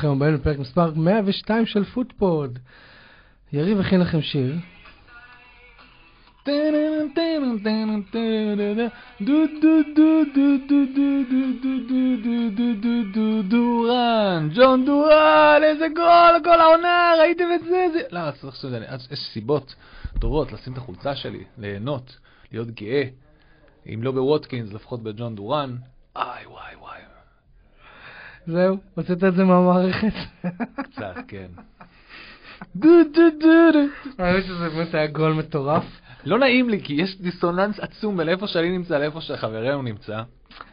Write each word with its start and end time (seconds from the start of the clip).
וברוכים 0.00 0.22
הבאים 0.22 0.34
לפרק 0.34 0.58
מספר 0.58 0.92
102 0.96 1.66
של 1.66 1.84
פוטפוד. 1.84 2.58
יריב 3.52 3.80
הכין 3.80 4.00
לכם 4.00 4.22
שיר. 4.22 4.54
דוראן, 13.48 14.48
ג'ון 14.54 14.84
דוראן, 14.84 15.60
איזה 15.62 15.86
גול, 15.88 16.44
כל 16.44 16.60
העונה, 16.60 17.12
ראיתם 17.18 17.44
את 17.54 17.64
זה? 17.64 17.86
זה... 17.92 18.00
למה, 18.10 18.32
צריך 18.32 18.44
לעשות 18.44 18.64
את 18.64 18.70
זה? 18.70 19.14
יש 19.14 19.20
סיבות 19.32 19.74
טובות 20.20 20.52
לשים 20.52 20.72
את 20.72 20.78
החולצה 20.78 21.16
שלי, 21.16 21.44
ליהנות, 21.58 22.16
להיות 22.52 22.70
גאה. 22.70 23.02
אם 23.94 24.02
לא 24.02 24.12
בווטקינס, 24.12 24.72
לפחות 24.72 25.02
בג'ון 25.02 25.34
דוראן. 25.34 25.76
איי, 26.16 26.46
וואי, 26.46 26.76
וואי. 26.80 27.09
זהו, 28.46 28.76
הוצאת 28.94 29.24
את 29.24 29.34
זה 29.34 29.44
מהמערכת. 29.44 30.12
קצת, 30.82 31.14
כן. 31.28 31.46
דו 32.76 32.88
דו 33.14 33.22
דו 33.40 33.72
דו. 33.72 33.78
האמת 34.24 34.44
שזה 34.44 34.68
באמת 34.68 34.94
היה 34.94 35.06
גול 35.06 35.32
מטורף. 35.32 35.84
לא 36.24 36.38
נעים 36.38 36.68
לי, 36.68 36.80
כי 36.84 36.94
יש 36.94 37.20
דיסוננס 37.20 37.80
עצום 37.80 38.16
בין 38.16 38.28
איפה 38.28 38.46
שאני 38.46 38.70
נמצא 38.78 38.98
לאיפה 38.98 39.20
שחברנו 39.20 39.82
נמצא. 39.82 40.22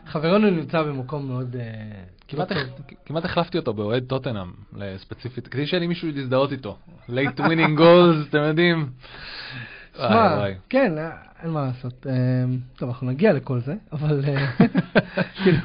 חברנו 0.06 0.50
נמצא 0.50 0.84
במקום 0.84 1.28
מאוד... 1.28 1.56
אה, 1.56 2.04
כמעט, 2.28 2.52
לא. 2.52 2.58
כמעט 3.06 3.26
החלפתי 3.26 3.58
אותו 3.58 3.74
באוהד 3.74 4.04
טוטנאם, 4.04 4.52
ספציפית, 4.98 5.48
כדי 5.48 5.68
שיהיה 5.68 5.80
לי 5.80 5.88
מישהו 5.88 6.10
להזדהות 6.14 6.52
איתו. 6.52 6.78
late 7.10 7.40
winning 7.40 7.80
goals, 7.80 8.30
אתם 8.30 8.38
יודעים. 8.38 8.90
כן, 10.70 10.94
אין 11.44 11.52
מה 11.52 11.66
לעשות. 11.66 12.08
אה, 12.10 12.14
טוב, 12.78 12.90
אנחנו 12.90 13.08
נגיע 13.08 13.34
לכל 13.34 13.60
זה, 13.60 13.76
אבל 13.92 14.24
אה, 14.28 14.48
כאילו, 15.44 15.58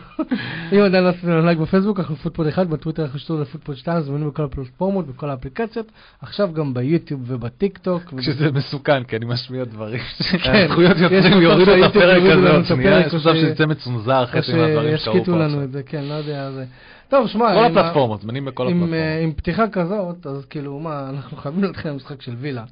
אם 0.73 0.79
עדיין 0.79 1.05
לא 1.05 1.09
עשיתם 1.09 1.29
לנו 1.29 1.47
לייק 1.47 1.59
בפייסבוק, 1.59 2.01
אנחנו 2.01 2.17
פוטפוד 2.17 2.47
1, 2.47 2.67
בטוויטר 2.67 3.05
אנחנו 3.05 3.19
שתו 3.19 3.41
לפוטפוד 3.41 3.77
2, 3.77 4.01
זמינים 4.01 4.29
בכל 4.29 4.45
הפלטפורמות, 4.45 5.07
בכל 5.07 5.31
האפליקציות, 5.31 5.87
עכשיו 6.21 6.53
גם 6.53 6.75
ביוטיוב 6.75 7.21
ובטיק 7.27 7.79
טוק. 7.79 8.03
כשזה 8.19 8.53
מסוכן, 8.53 9.05
כי 9.05 9.17
אני 9.17 9.25
משמיע 9.25 9.65
דברים. 9.65 10.01
כן, 10.45 10.67
הזכויות 10.69 10.97
יש 10.97 11.03
יוצרים 11.03 11.43
יורידו 11.43 11.75
את 11.75 11.91
הפרק 11.91 12.23
לנו 12.23 12.47
הזה 12.47 12.57
עוד 12.57 12.65
שנייה, 12.65 12.99
הפרק, 12.99 13.07
יש 13.07 13.15
מצב 13.15 13.35
שיצא 13.35 13.67
מצונזר 13.67 14.27
חצי 14.27 14.53
מהדברים 14.53 14.97
שקרו 14.97 15.25
פה 15.25 15.33
לנו 15.33 15.45
עכשיו. 15.45 15.63
את 15.63 15.73
זה, 15.73 15.83
כן, 15.83 16.05
לא 16.05 16.15
יודע. 16.15 16.51
זה... 16.51 16.65
טוב, 17.13 17.29
שמע, 17.29 17.55
כל 17.55 17.65
הפלטפורמות, 17.65 18.21
זמינים 18.21 18.45
בכל 18.45 18.63
אה, 18.63 18.69
הפלטפורמות. 18.69 18.99
עם 19.23 19.33
פתיחה 19.33 19.69
כזאת, 19.69 20.27
אז 20.27 20.45
כאילו, 20.45 20.79
מה, 20.79 21.09
אנחנו 21.11 21.37
חייבים 21.37 21.65
להתחיל 21.65 21.91
עם 21.91 21.97
משחק 21.97 22.23
של 22.23 22.35
וילה. 22.39 22.65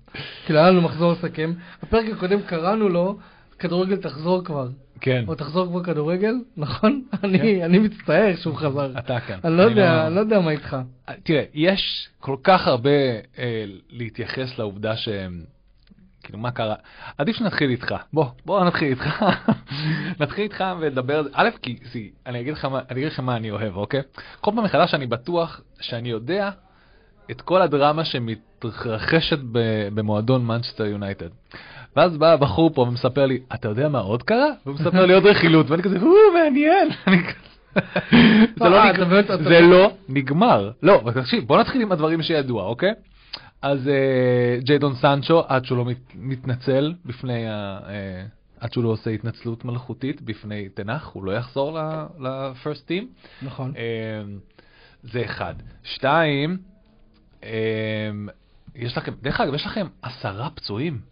כאילו, 0.46 0.58
היה 0.58 0.70
לנו 0.70 0.80
מחזור 0.82 1.12
לסכם. 1.12 1.52
בפרק 1.82 2.04
הקודם 2.12 2.42
קראנו 2.42 2.88
לו, 2.90 3.18
כדורגל 3.58 3.96
תחזור 3.96 4.44
כבר. 4.44 4.68
כן, 5.00 5.24
או 5.28 5.34
תחזור 5.34 5.66
כבר 5.66 5.82
כדורגל, 5.84 6.34
נכון? 6.56 7.02
אני 7.24 7.64
אני 7.64 7.78
מצטער 7.78 8.36
שהוא 8.36 8.56
חזר. 8.56 8.98
אתה 8.98 9.20
כאן. 9.20 9.38
אני 9.44 9.56
לא 9.56 9.62
יודע, 9.62 10.06
אני 10.06 10.14
לא 10.14 10.20
יודע 10.20 10.40
מה 10.40 10.50
איתך. 10.50 10.76
תראה, 11.22 11.44
יש 11.54 12.08
כל 12.20 12.36
כך 12.44 12.66
הרבה 12.66 12.90
אה, 13.38 13.64
להתייחס 13.90 14.58
לעובדה 14.58 14.96
שהם... 14.96 15.44
כאילו, 16.22 16.38
מה 16.38 16.50
קרה? 16.50 16.74
עדיף 17.18 17.36
שנתחיל 17.36 17.70
איתך. 17.70 17.94
בוא, 18.12 18.24
בוא 18.46 18.64
נתחיל 18.64 18.88
איתך. 18.88 19.24
נתחיל 20.20 20.44
איתך 20.44 20.60
על 20.60 20.94
זה. 20.94 21.00
א', 21.32 21.48
כי 21.62 21.78
זי, 21.92 22.10
אני 22.26 22.40
אגיד 22.40 22.52
לך 22.52 22.64
מה- 22.64 22.80
אני 22.90 23.00
אגיד 23.00 23.12
לך 23.12 23.20
מה 23.20 23.36
אני 23.36 23.50
אוהב, 23.50 23.76
אוקיי? 23.76 24.00
כל 24.40 24.50
פעם 24.54 24.64
מחדש 24.64 24.94
אני 24.94 25.06
בטוח 25.06 25.60
שאני 25.80 26.08
יודע 26.08 26.50
את 27.30 27.40
כל 27.40 27.62
הדרמה 27.62 28.04
שמתרחשת 28.04 29.38
במועדון 29.94 30.46
מנצ'סטר 30.46 30.86
יונייטד. 30.86 31.28
ואז 31.96 32.16
בא 32.16 32.32
הבחור 32.32 32.70
פה 32.74 32.80
ומספר 32.80 33.26
לי, 33.26 33.38
אתה 33.54 33.68
יודע 33.68 33.88
מה 33.88 33.98
עוד 33.98 34.22
קרה? 34.22 34.50
והוא 34.66 34.74
מספר 34.74 35.06
לי 35.06 35.14
עוד 35.14 35.26
רכילות, 35.26 35.70
ואני 35.70 35.82
כזה, 35.82 35.98
או, 36.02 36.08
מעניין. 36.34 36.88
זה 39.44 39.60
לא 39.60 39.92
נגמר. 40.08 40.70
לא 40.82 41.02
תקשיב, 41.14 41.46
בוא 41.46 41.60
נתחיל 41.60 41.82
עם 41.82 41.92
הדברים 41.92 42.22
שידוע, 42.22 42.64
אוקיי? 42.64 42.92
אז 43.62 43.88
אה, 43.88 44.58
ג'יידון 44.60 44.94
סנצ'ו, 44.94 45.42
עד 45.48 45.64
שהוא 45.64 45.78
לא 45.78 45.84
מת- 45.84 46.12
מתנצל 46.14 46.94
בפני 47.04 47.48
ה... 47.48 47.78
אה, 47.88 48.24
עד 48.60 48.72
שהוא 48.72 48.84
לא 48.84 48.88
עושה 48.88 49.10
התנצלות 49.10 49.64
מלאכותית 49.64 50.22
בפני 50.22 50.68
תנח, 50.68 51.10
הוא 51.12 51.24
לא 51.24 51.32
יחזור 51.32 51.78
ל-first 52.18 52.88
team. 52.88 53.04
נכון. 53.42 53.72
אה, 53.76 53.82
זה 55.02 55.24
אחד. 55.24 55.54
שתיים, 55.82 56.58
יש 58.74 58.96
לכם, 58.96 59.12
דרך 59.22 59.40
אגב, 59.40 59.54
יש 59.54 59.66
לכם 59.66 59.86
עשרה 60.02 60.50
פצועים. 60.50 61.09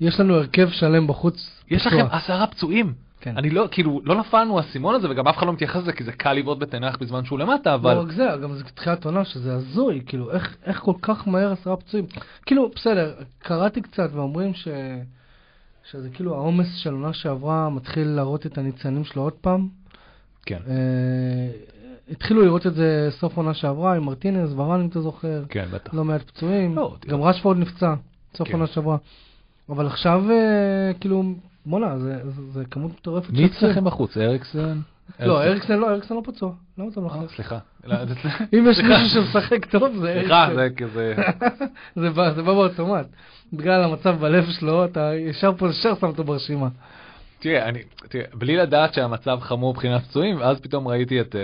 יש 0.00 0.20
לנו 0.20 0.34
הרכב 0.34 0.68
שלם 0.70 1.06
בחוץ. 1.06 1.50
יש. 1.70 1.86
לכם 1.86 2.06
עשרה 2.10 2.46
פצועים. 2.46 2.92
כן. 3.20 3.36
אני 3.36 3.50
לא, 3.50 3.68
כאילו, 3.70 4.00
לא 4.04 4.20
נפלנו 4.20 4.58
האסימון 4.58 4.94
הזה, 4.94 5.10
וגם 5.10 5.28
אף 5.28 5.38
אחד 5.38 5.46
לא 5.46 5.52
מתייחס 5.52 5.82
לזה, 5.82 5.92
כי 5.92 6.04
זה 6.04 6.12
קל 6.12 6.32
לבעוט 6.32 6.58
בתנח 6.58 6.96
בזמן 7.00 7.24
שהוא 7.24 7.38
למטה, 7.38 7.74
אבל... 7.74 7.94
לא 7.94 8.00
רק 8.00 8.12
זה, 8.12 8.26
גם 8.42 8.54
זה 8.54 8.64
תחילת 8.64 9.04
עונה 9.04 9.24
שזה 9.24 9.54
הזוי, 9.54 10.02
כאילו, 10.06 10.30
איך, 10.30 10.56
איך 10.64 10.80
כל 10.80 10.94
כך 11.02 11.28
מהר 11.28 11.52
עשרה 11.52 11.76
פצועים? 11.76 12.06
כאילו, 12.46 12.70
בסדר, 12.76 13.14
קראתי 13.38 13.80
קצת 13.80 14.10
ואומרים 14.12 14.54
ש... 14.54 14.68
שזה 15.90 16.10
כאילו 16.10 16.34
העומס 16.34 16.76
של 16.76 16.92
עונה 16.92 17.12
שעברה 17.12 17.70
מתחיל 17.70 18.08
להראות 18.08 18.46
את 18.46 18.58
הניצנים 18.58 19.04
שלו 19.04 19.22
עוד 19.22 19.32
פעם. 19.32 19.68
כן. 20.46 20.58
אה, 20.68 21.50
התחילו 22.10 22.42
לראות 22.44 22.66
את 22.66 22.74
זה 22.74 23.08
סוף 23.10 23.36
עונה 23.36 23.54
שעברה 23.54 23.96
עם 23.96 24.04
מרטינז, 24.04 24.52
ורן 24.56 24.80
אם 24.80 24.86
אתה 24.86 25.00
זוכר, 25.00 25.44
כן, 25.48 25.64
בטח. 25.72 25.94
לא 25.94 26.04
מעט 26.04 26.22
פצועים, 26.22 26.76
לא. 26.76 26.96
גם 27.06 27.22
רשפורד 27.22 27.56
נפצע 27.56 27.94
סוף 28.36 28.48
כן. 28.48 28.54
עונה 28.54 28.66
שעברה. 28.66 28.96
אבל 29.70 29.86
עכשיו, 29.86 30.30
אה, 30.30 30.92
כאילו, 31.00 31.22
בואנה, 31.66 31.98
זה, 31.98 32.20
זה, 32.24 32.42
זה 32.52 32.64
כמות 32.70 32.92
מטורפת 32.92 33.30
מי. 33.30 33.46
אצלכם 33.46 33.84
בחוץ? 33.84 34.16
אריקסן? 34.16 34.78
לא, 35.20 35.42
אריקסן 35.42 35.78
לא, 35.78 35.90
אריקסן 35.90 36.14
לא 36.14 36.22
פצוע. 36.24 36.52
למה 36.78 36.88
אתה 36.88 37.00
אה, 37.00 37.04
מלחץ? 37.04 37.34
סליחה. 37.34 37.58
לא, 37.84 37.96
אם 38.58 38.66
יש 38.70 38.78
מישהו 38.78 39.08
שמשחק 39.08 39.64
טוב 39.64 39.96
זה 39.96 40.16
סליחה, 40.20 40.46
אריקסן. 40.46 40.56
זה 40.56 40.68
כזה... 40.76 41.14
זה 42.00 42.10
בא 42.10 42.32
זה 42.34 42.42
בא 42.42 42.52
באוטומט. 42.52 43.06
בגלל 43.52 43.82
המצב 43.84 44.16
בלב 44.20 44.50
שלו, 44.50 44.84
אתה 44.84 45.10
ישר 45.14 45.52
פה 45.58 45.68
ישר 45.68 45.94
שם 45.94 46.06
אותו 46.06 46.24
ברשימה. 46.24 46.68
תראה, 47.40 47.68
אני, 47.68 47.78
תראה, 48.08 48.24
בלי 48.34 48.56
לדעת 48.56 48.94
שהמצב 48.94 49.38
חמור 49.40 49.72
מבחינת 49.72 50.02
פצועים, 50.02 50.36
ואז 50.40 50.60
פתאום 50.60 50.88
ראיתי 50.88 51.20
את 51.20 51.36
אה, 51.36 51.40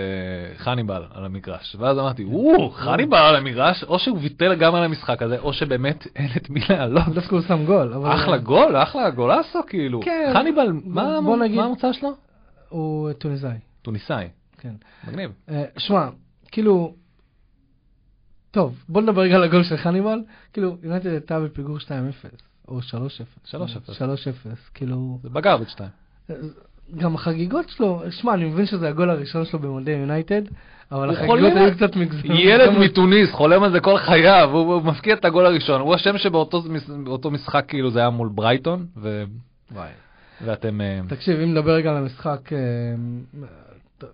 חניבל 0.57 1.03
על 1.13 1.25
המגרש, 1.25 1.75
ואז 1.79 1.99
אמרתי, 1.99 2.23
וואו, 2.25 2.69
חניבל 2.69 3.17
על 3.17 3.35
המגרש, 3.35 3.83
או 3.83 3.99
שהוא 3.99 4.17
ויתר 4.21 4.53
גם 4.53 4.75
על 4.75 4.83
המשחק 4.83 5.21
הזה, 5.21 5.39
או 5.39 5.53
שבאמת 5.53 6.07
אין 6.15 6.27
את 6.37 6.49
מי 6.49 6.59
לעלות. 6.69 7.07
דווקא 7.13 7.35
הוא 7.35 7.41
שם 7.41 7.65
גול. 7.65 7.93
אבל- 7.93 8.15
אחלה 8.15 8.37
גול, 8.37 8.77
אחלה 8.77 9.09
גולאסו, 9.09 9.59
כאילו. 9.67 10.01
כן. 10.01 10.31
חניבל, 10.33 10.71
מה 10.85 11.19
בוא 11.21 11.37
נגיד- 11.37 11.57
מה 11.57 11.65
המוצא 11.65 11.93
שלו? 11.93 12.09
הוא 12.69 13.11
טוניסאי, 13.13 13.57
טוניסאי, 13.81 14.27
כן. 14.57 14.73
מגניב. 15.07 15.31
אה, 15.49 15.63
שמע, 15.77 16.07
כאילו... 16.51 16.93
טוב, 18.51 18.83
בוא 18.89 19.01
נדבר 19.01 19.21
רגע 19.21 19.35
על 19.35 19.43
הגול 19.43 19.63
של 19.63 19.77
חניבל. 19.77 20.19
כאילו, 20.53 20.77
יונתן 20.83 21.09
הייתה 21.09 21.39
בפיגור 21.39 21.77
2-0, 21.77 21.89
או 22.67 22.79
3-0. 22.79 22.81
3-0. 23.45 23.55
3-0, 23.55 23.55
כאילו... 24.73 25.19
זה 25.23 25.29
ב 25.29 25.34
garbage 25.34 25.67
time. 25.67 25.89
גם 26.97 27.15
החגיגות 27.15 27.69
שלו, 27.69 28.01
שמע, 28.09 28.33
אני 28.33 28.45
מבין 28.45 28.65
שזה 28.65 28.87
הגול 28.87 29.09
הראשון 29.09 29.45
שלו 29.45 29.59
במדי 29.59 29.91
יונייטד, 29.91 30.41
אבל 30.91 31.09
החגיגות 31.09 31.53
היו 31.55 31.75
קצת 31.75 31.95
מגזים. 31.95 32.31
ילד 32.31 32.69
מתוניס, 32.79 33.31
חולם 33.31 33.63
על 33.63 33.71
זה 33.71 33.79
כל 33.79 33.97
חייו, 33.97 34.49
הוא 34.51 34.73
הוא 34.73 34.83
מבקיע 34.83 35.13
את 35.13 35.25
הגול 35.25 35.45
הראשון, 35.45 35.81
הוא 35.81 35.95
אשם 35.95 36.17
שבאותו 36.17 37.31
משחק 37.31 37.65
כאילו 37.67 37.91
זה 37.91 37.99
היה 37.99 38.09
מול 38.09 38.29
ברייטון, 38.29 38.85
ו- 38.97 39.23
וואי. 39.71 39.89
ואתם... 40.45 40.81
אה, 40.81 40.99
תקשיב, 41.07 41.39
אם 41.39 41.51
נדבר 41.51 41.71
רגע 41.71 41.91
על 41.91 41.97
המשחק, 41.97 42.53
אה, 42.53 42.57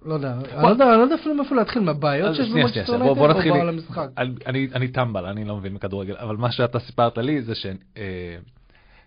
לא 0.06 0.14
יודע, 0.14 0.34
אני 0.34 0.64
לא 0.64 0.68
יודע 0.68 0.86
אני 0.90 0.98
לא 0.98 1.04
יודע 1.04 1.16
אפילו 1.16 1.36
מאיפה 1.36 1.56
להתחיל, 1.56 1.82
מהבעיות 1.82 2.36
שיש 2.36 2.50
במנצ'סטר 2.50 2.94
יונייטד, 2.94 3.20
או 3.20 3.40
לי- 3.40 3.62
על 3.62 3.70
המשחק? 3.70 4.08
אני- 4.48 4.88
טמבל, 4.88 5.26
אני 5.26 5.46
לא 5.46 5.58
מבין 5.58 5.74
בכדורגל, 5.74 6.16
אבל 6.18 6.36
מה 6.38 6.52
שאתה 6.52 6.80
סיפרת 6.80 7.18
לי 7.18 7.42
זה 7.42 7.54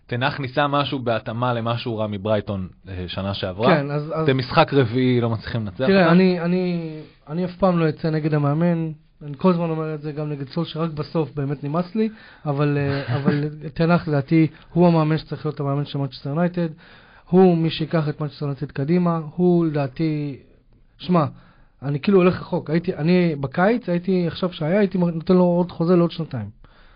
שטן 0.05 0.24
האח 0.24 0.39
ניסה 0.39 0.67
משהו 0.67 0.99
בהתאמה 0.99 1.53
למה 1.53 1.77
שהוא 1.77 1.99
ראה 1.99 2.07
מברייטון 2.07 2.67
אה, 2.87 3.05
שנה 3.07 3.33
שעברה. 3.33 3.75
כן, 3.75 3.91
אז... 3.91 4.13
זה 4.25 4.33
משחק 4.33 4.73
רביעי, 4.73 5.21
לא 5.21 5.29
מצליחים 5.29 5.61
לנצח 5.61 5.77
תראה. 5.77 6.11
אני, 6.11 6.41
אני, 6.41 6.95
אני 7.29 7.45
אף 7.45 7.55
פעם 7.59 7.79
לא 7.79 7.89
אצא 7.89 8.09
נגד 8.09 8.33
המאמן, 8.33 8.91
אני 9.25 9.33
כל 9.37 9.49
הזמן 9.49 9.69
אומר 9.69 9.93
את 9.93 10.01
זה 10.01 10.11
גם 10.11 10.29
נגד 10.29 10.47
סול, 10.49 10.65
שרק 10.65 10.91
בסוף 10.91 11.31
באמת 11.35 11.63
נמאס 11.63 11.95
לי, 11.95 12.09
אבל, 12.45 12.77
אה, 12.77 13.03
אבל 13.17 13.43
טן 13.73 13.87
האח 13.87 14.07
לדעתי 14.07 14.47
הוא 14.73 14.87
המאמן 14.87 15.17
שצריך 15.17 15.45
להיות 15.45 15.59
המאמן 15.59 15.85
של 15.85 15.97
מנצ'סטר 15.99 16.29
יונייטד, 16.29 16.67
הוא 17.29 17.57
מי 17.57 17.69
שיקח 17.69 18.09
את 18.09 18.21
מנצ'סטר 18.21 18.45
יונייטד 18.45 18.71
קדימה, 18.71 19.19
הוא 19.35 19.65
לדעתי, 19.65 20.37
שמע, 20.97 21.25
אני 21.81 21.99
כאילו 21.99 22.17
הולך 22.17 22.41
רחוק, 22.41 22.69
הייתי, 22.69 22.95
אני 22.95 23.35
בקיץ, 23.35 23.89
הייתי, 23.89 24.27
עכשיו 24.27 24.53
שהיה, 24.53 24.79
הייתי 24.79 24.97
נותן 24.97 25.33
לו 25.33 25.43
עוד 25.43 25.71
חוזה 25.71 25.95
לעוד 25.95 26.11
שנתיים. 26.11 26.49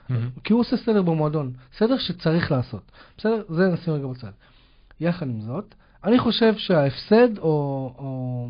מהמם. 0.09 0.29
כי 0.43 0.53
הוא 0.53 0.61
עושה 0.61 0.77
סדר 0.77 1.01
במועדון, 1.01 1.51
סדר 1.77 1.97
שצריך 1.97 2.51
לעשות. 2.51 2.91
בסדר? 3.17 3.43
זה 3.49 3.67
נשים 3.67 3.93
רגע 3.93 4.07
בצד. 4.07 4.31
יחד 4.99 5.29
עם 5.29 5.41
זאת, 5.41 5.75
אני 6.03 6.19
חושב 6.19 6.53
שההפסד 6.57 7.37
או, 7.37 7.93
או 7.97 8.49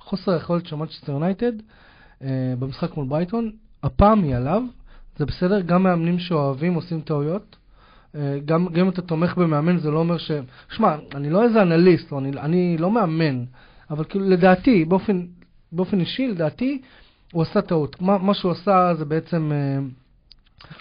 חוסר 0.00 0.32
היכולת 0.32 0.66
של 0.66 0.76
מנצ'סטר 0.76 1.12
יונייטד 1.12 1.52
אה, 2.22 2.54
במשחק 2.58 2.96
מול 2.96 3.06
ברייטון, 3.06 3.50
הפעם 3.82 4.22
היא 4.22 4.36
עליו, 4.36 4.62
זה 5.16 5.26
בסדר, 5.26 5.60
גם 5.60 5.82
מאמנים 5.82 6.18
שאוהבים 6.18 6.74
עושים 6.74 7.00
טעויות. 7.00 7.56
אה, 8.14 8.38
גם, 8.44 8.66
גם 8.66 8.84
אם 8.84 8.88
אתה 8.88 9.02
תומך 9.02 9.36
במאמן 9.36 9.78
זה 9.78 9.90
לא 9.90 9.98
אומר 9.98 10.18
ש... 10.18 10.30
שמע, 10.70 10.96
אני 11.14 11.30
לא 11.30 11.44
איזה 11.44 11.62
אנליסט, 11.62 12.12
או 12.12 12.18
אני, 12.18 12.30
אני 12.30 12.78
לא 12.78 12.90
מאמן, 12.90 13.44
אבל 13.90 14.04
כאילו 14.04 14.24
לדעתי, 14.30 14.84
באופן, 14.84 15.20
באופן 15.72 16.00
אישי, 16.00 16.28
לדעתי, 16.28 16.80
הוא 17.32 17.42
עשה 17.42 17.60
טעות. 17.62 18.02
מה, 18.02 18.18
מה 18.18 18.34
שהוא 18.34 18.52
עשה 18.52 18.94
זה 18.98 19.04
בעצם... 19.04 19.52
אה, 19.52 19.78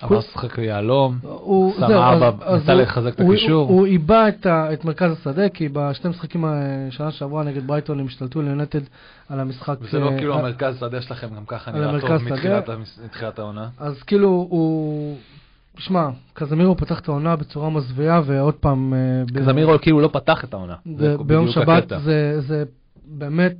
אמר 0.03 0.21
שחק 0.21 0.57
יהלום, 0.57 1.17
הוא, 1.23 1.73
שם 1.73 1.83
ארבע, 1.83 2.53
ניסה 2.57 2.73
הוא- 2.73 2.81
לחזק 2.81 3.13
את 3.13 3.19
הוא- 3.19 3.33
הקישור. 3.33 3.69
הוא 3.69 3.85
איבד 3.85 4.31
את 4.41 4.47
את 4.47 4.85
מרכז 4.85 5.11
השדה, 5.11 5.49
כי 5.49 5.69
בשני 5.73 6.09
משחקים 6.09 6.45
אה, 6.45 6.51
שנה 6.89 7.11
שעברה 7.11 7.43
נגד 7.43 7.67
ברייטון 7.67 7.99
הם 7.99 8.05
השתלטו 8.05 8.41
ליונטד 8.41 8.79
על 9.29 9.39
המשחק. 9.39 9.75
וזה 9.81 9.99
לא 9.99 10.09
אה, 10.11 10.17
כאילו 10.17 10.39
המרכז 10.39 10.77
שדה 10.79 11.01
שלכם 11.01 11.27
גם 11.35 11.45
ככה 11.47 11.71
נראה 11.71 11.99
טוב 11.99 12.09
מתחילת 13.05 13.39
העונה. 13.39 13.69
אז 13.77 14.03
כאילו 14.03 14.29
הוא... 14.49 15.17
שמע, 15.77 16.09
קזמירו 16.33 16.77
פתח 16.77 16.99
את 16.99 17.07
העונה 17.07 17.35
בצורה 17.35 17.69
מזוויעה, 17.69 18.21
ועוד 18.25 18.53
פעם... 18.53 18.93
אה, 18.93 19.23
ב- 19.33 19.77
כאילו 19.81 20.01
לא 20.01 20.07
פתח 20.13 20.43
את 20.43 20.53
העונה. 20.53 20.75
זה- 20.97 21.15
ביום 21.17 21.47
שבת. 21.47 21.89
זה, 22.03 22.41
זה 22.41 22.63
באמת, 23.07 23.55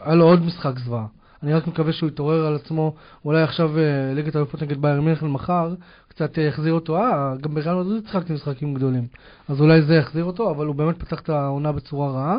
היה 0.00 0.14
לו 0.14 0.24
עוד 0.24 0.42
משחק 0.42 0.78
זוועה. 0.78 1.06
אני 1.42 1.54
רק 1.54 1.66
מקווה 1.66 1.92
שהוא 1.92 2.08
יתעורר 2.08 2.46
על 2.46 2.54
עצמו, 2.54 2.94
אולי 3.24 3.42
עכשיו 3.42 3.78
אה, 3.78 4.14
ליגת 4.14 4.34
האלופות 4.34 4.62
נגד 4.62 4.82
בייר 4.82 5.00
מינכן 5.00 5.26
מחר, 5.26 5.74
קצת 6.08 6.38
אה, 6.38 6.42
יחזיר 6.42 6.72
אותו, 6.72 6.96
אה, 6.96 7.34
גם 7.40 7.54
בריאל 7.54 7.74
מדריד 7.74 8.06
שיחקתי 8.06 8.32
משחקים 8.32 8.74
גדולים. 8.74 9.06
אז 9.48 9.60
אולי 9.60 9.82
זה 9.82 9.94
יחזיר 9.94 10.24
אותו, 10.24 10.50
אבל 10.50 10.66
הוא 10.66 10.74
באמת 10.74 10.98
פתח 10.98 11.20
את 11.20 11.28
העונה 11.28 11.72
בצורה 11.72 12.10
רעה. 12.10 12.38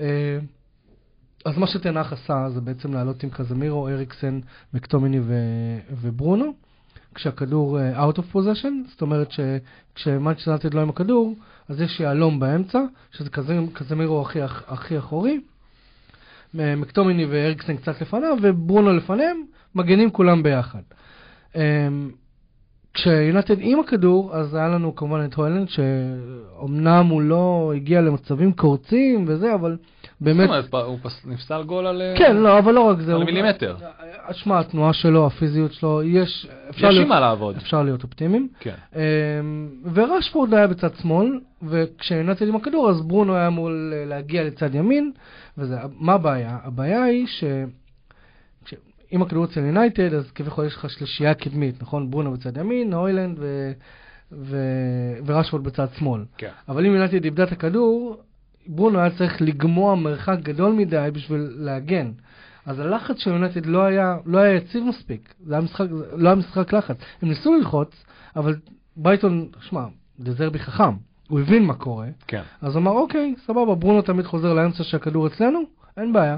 אה, 0.00 0.38
אז 1.44 1.58
מה 1.58 1.66
שתנח 1.66 2.12
עשה 2.12 2.50
זה 2.50 2.60
בעצם 2.60 2.92
לעלות 2.92 3.22
עם 3.22 3.30
קזמירו, 3.30 3.88
אריקסן, 3.88 4.40
מקטומיני 4.74 5.20
ו- 5.20 5.78
וברונו, 5.90 6.54
כשהכדור 7.14 7.80
אה, 7.80 8.08
out 8.08 8.14
of 8.14 8.34
possession, 8.34 8.88
זאת 8.90 9.02
אומרת 9.02 9.28
שכשמנצ'סטר 9.30 10.50
יונייטד 10.50 10.74
לא 10.74 10.80
עם 10.80 10.88
הכדור, 10.88 11.34
אז 11.68 11.80
יש 11.80 12.00
יהלום 12.00 12.40
באמצע, 12.40 12.78
שזה 13.12 13.30
קזמ- 13.30 13.72
קזמירו 13.72 14.22
הכי, 14.22 14.38
הכי 14.42 14.98
אחורי, 14.98 15.40
מקטומיני 16.54 17.26
ואריקסן 17.26 17.76
קצת 17.76 18.00
לפניו, 18.00 18.36
וברונו 18.42 18.92
לפניהם, 18.92 19.42
מגנים 19.74 20.10
כולם 20.10 20.42
ביחד. 20.42 20.82
כשיונתן 22.94 23.54
עם 23.58 23.80
הכדור, 23.80 24.34
אז 24.34 24.54
היה 24.54 24.68
לנו 24.68 24.94
כמובן 24.96 25.24
את 25.24 25.34
הוילנד, 25.34 25.68
שאומנם 25.68 27.06
הוא 27.10 27.22
לא 27.22 27.72
הגיע 27.76 28.00
למצבים 28.00 28.52
קורצים 28.52 29.24
וזה, 29.28 29.54
אבל 29.54 29.76
באמת... 30.20 30.48
זאת 30.48 30.72
אומרת, 30.74 30.86
הוא 30.86 30.98
פס- 31.02 31.26
נפסל 31.26 31.62
גול 31.62 31.86
על... 31.86 32.02
אה, 32.02 32.14
כן, 32.18 32.36
לא, 32.36 32.58
אבל 32.58 32.74
לא 32.74 32.80
רק 32.80 33.00
זה. 33.00 33.10
על 33.12 33.16
הוא- 33.16 33.24
מילימטר. 33.24 33.76
שמע, 34.32 34.58
התנועה 34.60 34.92
שלו, 34.92 35.26
הפיזיות 35.26 35.72
שלו, 35.72 36.02
יש... 36.02 36.46
יש 36.76 36.82
להיות- 36.82 37.02
עם 37.02 37.08
מה 37.08 37.20
לעבוד. 37.20 37.56
אפשר 37.56 37.82
להיות 37.82 38.02
אופטימיים. 38.02 38.48
כן. 38.60 38.74
אמ, 38.96 39.00
ורשפורד 39.94 40.54
היה 40.54 40.66
בצד 40.66 40.94
שמאל, 41.02 41.40
וכשיונתן 41.62 42.48
עם 42.48 42.56
הכדור, 42.56 42.90
אז 42.90 43.02
ברונו 43.02 43.34
היה 43.34 43.46
אמור 43.46 43.70
להגיע 44.06 44.44
לצד 44.44 44.74
ימין, 44.74 45.12
וזה, 45.58 45.76
מה 46.00 46.12
הבעיה? 46.12 46.58
הבעיה 46.64 47.02
היא 47.04 47.26
ש... 47.26 47.44
אם 49.12 49.22
הכדור 49.22 49.44
אצל 49.44 49.60
יונייטד, 49.60 50.14
אז 50.14 50.30
כביכול 50.30 50.66
יש 50.66 50.74
לך 50.74 50.90
שלישייה 50.90 51.34
קדמית, 51.34 51.82
נכון? 51.82 52.10
ברונו 52.10 52.32
בצד 52.32 52.56
ימין, 52.56 52.92
הוילנד 52.92 53.36
ו... 53.40 53.72
ו... 54.32 54.56
ורשפורד 55.26 55.64
בצד 55.64 55.86
שמאל. 55.98 56.24
כן. 56.36 56.50
אבל 56.68 56.86
אם 56.86 56.92
יונייטד 56.92 57.24
איבדה 57.24 57.44
את 57.44 57.52
הכדור, 57.52 58.16
ברונו 58.66 58.98
היה 58.98 59.10
צריך 59.10 59.42
לגמוע 59.42 59.94
מרחק 59.94 60.38
גדול 60.42 60.72
מדי 60.72 61.08
בשביל 61.12 61.48
להגן. 61.56 62.10
אז 62.66 62.78
הלחץ 62.78 63.18
של 63.18 63.30
יונייטד 63.30 63.66
לא 63.66 63.82
היה, 63.82 64.16
לא 64.26 64.38
היה 64.38 64.54
יציב 64.56 64.84
מספיק. 64.84 65.34
זה 65.46 65.54
היה 65.54 65.62
משחק, 65.62 65.86
לא 66.12 66.28
היה 66.28 66.36
משחק 66.36 66.72
לחץ. 66.72 66.96
הם 67.22 67.28
ניסו 67.28 67.54
ללחוץ, 67.54 68.04
אבל 68.36 68.56
ברייטון, 68.96 69.48
שמע, 69.60 69.84
דזרבי 70.20 70.58
חכם. 70.58 70.94
הוא 71.28 71.40
הבין 71.40 71.64
מה 71.64 71.74
קורה, 71.74 72.06
כן. 72.26 72.42
אז 72.60 72.74
הוא 72.74 72.82
אמר, 72.82 72.92
אוקיי, 72.92 73.34
סבבה, 73.46 73.74
ברונו 73.74 74.02
תמיד 74.02 74.26
חוזר 74.26 74.54
לאמצע 74.54 74.84
שהכדור 74.84 75.26
אצלנו, 75.26 75.60
אין 75.96 76.12
בעיה. 76.12 76.36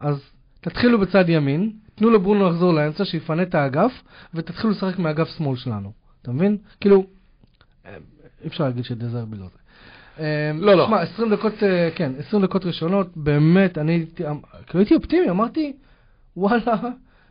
אז 0.00 0.20
תתחילו 0.60 0.98
בצד 0.98 1.24
ימין, 1.28 1.72
תנו 1.94 2.10
לברונו 2.10 2.50
לחזור 2.50 2.74
לאמצע, 2.74 3.04
שיפנה 3.04 3.42
את 3.42 3.54
האגף, 3.54 4.02
ותתחילו 4.34 4.70
לשחק 4.70 4.98
מאגף 4.98 5.28
שמאל 5.28 5.56
שלנו. 5.56 5.92
אתה 6.22 6.32
מבין? 6.32 6.56
כאילו, 6.80 7.04
אה, 7.86 7.96
אי 8.42 8.48
אפשר 8.48 8.64
להגיד 8.64 8.84
שדזרבי 8.84 9.36
לא 9.36 9.44
זה. 9.44 9.58
אה, 10.18 10.52
לא, 10.54 10.74
לא. 10.74 10.86
שמע, 10.86 11.00
20 11.00 11.30
דקות, 11.30 11.62
אה, 11.62 11.88
כן, 11.94 12.12
20 12.18 12.42
דקות 12.42 12.66
ראשונות, 12.66 13.16
באמת, 13.16 13.78
אני 13.78 14.06
אמ- 14.30 14.40
כאילו 14.66 14.80
הייתי 14.80 14.94
אופטימי, 14.94 15.30
אמרתי, 15.30 15.72
וואלה, 16.36 16.76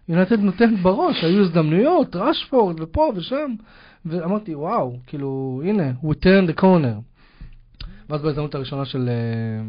יונתד 0.10 0.40
נותן 0.40 0.76
בראש, 0.76 1.24
היו 1.24 1.42
הזדמנויות, 1.42 2.16
רשפורד 2.16 2.80
ופה 2.80 3.12
ושם, 3.16 3.54
ואמרתי, 4.06 4.56
וואו, 4.56 4.98
כאילו, 5.08 5.62
הנה, 5.66 5.92
we 6.04 6.14
turn 6.24 6.52
the 6.52 6.62
corner. 6.62 7.02
ואז 8.10 8.22
בהזדמנות 8.22 8.56
הראשונה 8.56 8.86
של, 8.86 9.10
אה, 9.10 9.14
אה, 9.14 9.62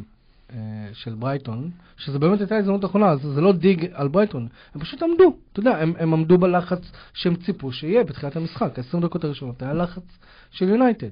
של 0.92 1.14
ברייטון, 1.14 1.70
שזה 1.96 2.18
באמת 2.18 2.40
הייתה 2.40 2.56
הזדמנות 2.56 2.84
אחרונה, 2.84 3.08
אז 3.08 3.20
זה 3.20 3.40
לא 3.40 3.52
דיג 3.52 3.86
על 3.92 4.08
ברייטון, 4.08 4.48
הם 4.74 4.80
פשוט 4.80 5.02
עמדו, 5.02 5.36
אתה 5.52 5.60
יודע, 5.60 5.76
הם, 5.76 5.92
הם 5.98 6.14
עמדו 6.14 6.38
בלחץ 6.38 6.92
שהם 7.14 7.36
ציפו 7.36 7.72
שיהיה 7.72 8.04
בתחילת 8.04 8.36
המשחק, 8.36 8.78
20 8.78 9.02
דקות 9.02 9.24
הראשונות 9.24 9.62
היה 9.62 9.72
לחץ 9.72 10.18
של 10.50 10.68
יונייטד. 10.68 11.08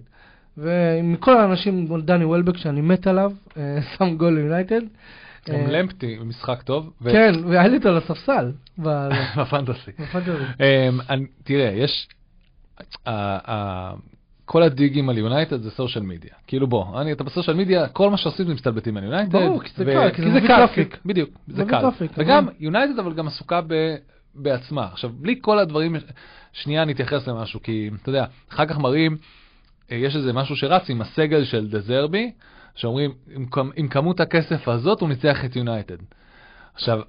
ומכל 0.59 1.37
האנשים, 1.37 2.01
דני 2.03 2.25
וולבק, 2.25 2.57
שאני 2.57 2.81
מת 2.81 3.07
עליו, 3.07 3.33
אה, 3.57 3.79
שם 3.99 4.17
גול 4.17 4.35
ליונייטד. 4.35 4.81
גם 5.49 5.55
אה, 5.55 5.71
למפטי, 5.71 6.19
משחק 6.25 6.63
טוב. 6.63 6.93
כן, 7.05 7.35
והיה 7.45 7.69
לי 7.69 7.77
אותו 7.77 7.89
על 7.89 7.97
הספסל. 7.97 8.53
בפנטסי. 9.39 9.91
אמ, 10.61 11.27
תראה, 11.45 11.71
יש... 11.75 12.09
כל 14.51 14.63
ה 14.63 14.70
dig 14.70 14.93
ים 14.93 15.09
על 15.09 15.19
יונייטד 15.19 15.63
זה 15.63 15.71
social 15.71 16.05
media. 16.05 16.31
כאילו 16.47 16.67
בוא, 16.67 17.01
אני, 17.01 17.13
אתה 17.13 17.25
ב 17.25 17.29
social 17.29 17.57
media, 17.57 17.89
כל 17.89 18.11
מה 18.11 18.17
שעושים 18.17 18.47
זה 18.47 18.55
מסתלבטים 18.55 18.97
על 18.97 19.05
יונייטד. 19.05 19.33
ברור, 19.33 19.63
כי 19.63 19.71
זה 19.77 19.85
קל, 19.85 20.11
כי 20.11 20.23
זה 20.23 20.29
מביא 20.29 20.49
traffic. 20.49 20.99
בדיוק, 21.07 21.31
זה 21.49 21.65
קל. 21.65 21.89
וגם 22.17 22.49
יונייטד 22.61 22.99
אבל 22.99 23.13
גם 23.13 23.27
עסוקה 23.27 23.61
ב- 23.67 23.97
בעצמה. 24.35 24.89
עכשיו, 24.93 25.11
בלי 25.15 25.39
כל 25.41 25.59
הדברים, 25.59 25.97
שנייה 26.53 26.85
נתייחס 26.85 27.29
למשהו, 27.29 27.63
כי 27.63 27.91
אתה 28.03 28.09
יודע, 28.09 28.25
אחר 28.53 28.67
כך 28.67 28.79
מראים, 28.79 29.17
אה, 29.93 29.97
יש 29.97 30.17
איזה 30.17 30.33
משהו 30.33 30.57
שרץ 30.57 30.91
עם 30.91 31.01
הסגל 31.01 31.45
של 31.45 31.69
דזרבי, 31.69 32.33
שאומרים, 32.75 33.13
עם, 33.35 33.47
עם 33.77 33.89
כמות 33.89 34.21
הכסף 34.21 34.69
הזאת 34.69 35.01
הוא 35.01 35.09
ניצח 35.09 35.45
את 35.45 35.57
יונייטד. 35.57 35.97
עכשיו, 36.75 37.01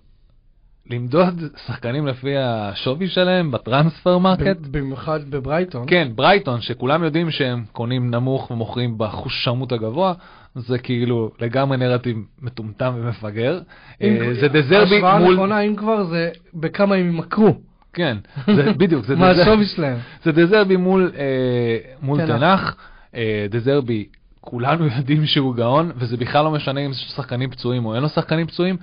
למדוד 0.89 1.41
שחקנים 1.67 2.07
לפי 2.07 2.37
השווי 2.37 3.07
שלהם 3.07 3.51
ב 3.51 4.17
Transfermarkt, 4.17 4.57
במיוחד 4.71 5.19
בברייטון. 5.29 5.83
כן, 5.87 6.07
ברייטון, 6.15 6.61
שכולם 6.61 7.03
יודעים 7.03 7.31
שהם 7.31 7.63
קונים 7.71 8.11
נמוך 8.11 8.51
ומוכרים 8.51 8.97
בחושמות 8.97 9.71
הגבוה, 9.71 10.13
זה 10.55 10.77
כאילו 10.77 11.31
לגמרי 11.39 11.77
נרטיב 11.77 12.17
מטומטם 12.41 12.93
ומפגר. 12.95 13.59
אה, 14.01 14.33
זה 14.41 14.47
דזרבי 14.47 14.95
ההשוואה 14.95 15.19
מול... 15.19 15.31
הנכונה, 15.33 15.59
אם 15.59 15.75
כבר, 15.75 16.03
זה 16.03 16.29
בכמה 16.53 16.95
הם 16.95 17.07
ימכרו. 17.07 17.55
כן, 17.93 18.17
זה 18.55 18.73
בדיוק, 18.79 19.05
זה 19.05 19.15
מה 19.15 19.33
דזר- 19.33 19.41
השווי 19.41 19.65
שלהם. 19.65 19.97
זה 20.23 20.31
דזרבי 20.31 20.75
מול, 20.75 21.11
אה, 21.17 21.77
תנח. 22.17 22.27
תנח. 22.37 22.75
אה, 23.15 23.45
דזרבי, 23.49 24.05
כולנו 24.41 24.85
יודעים 24.97 25.25
שהוא 25.25 25.55
גאון, 25.55 25.91
וזה 25.95 26.17
בכלל 26.17 26.43
לא 26.45 26.51
משנה 26.51 26.79
אם 26.85 26.91
יש 26.91 27.11
שחקנים 27.15 27.49
פצועים 27.49 27.85
או 27.85 27.95
אין 27.95 28.03
לו 28.03 28.09
שחקנים 28.09 28.47
פצועים. 28.47 28.77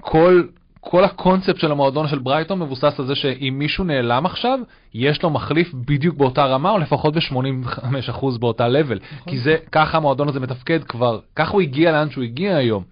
כל, 0.00 0.42
כל 0.90 1.04
הקונספט 1.04 1.56
של 1.56 1.72
המועדון 1.72 2.08
של 2.08 2.18
ברייטון 2.18 2.58
מבוסס 2.58 3.00
על 3.00 3.06
זה 3.06 3.14
שאם 3.14 3.54
מישהו 3.58 3.84
נעלם 3.84 4.26
עכשיו, 4.26 4.58
יש 4.94 5.22
לו 5.22 5.30
מחליף 5.30 5.74
בדיוק 5.74 6.16
באותה 6.16 6.44
רמה, 6.44 6.70
או 6.70 6.78
לפחות 6.78 7.14
ב-85% 7.14 8.38
באותה 8.38 8.68
level. 8.68 8.98
כי 9.26 9.38
זה, 9.38 9.56
ככה 9.72 9.96
המועדון 9.96 10.28
הזה 10.28 10.40
מתפקד 10.40 10.84
כבר, 10.84 11.18
ככה 11.36 11.52
הוא 11.52 11.60
הגיע 11.60 11.92
לאן 11.92 12.10
שהוא 12.10 12.24
הגיע 12.24 12.56
היום. 12.56 12.82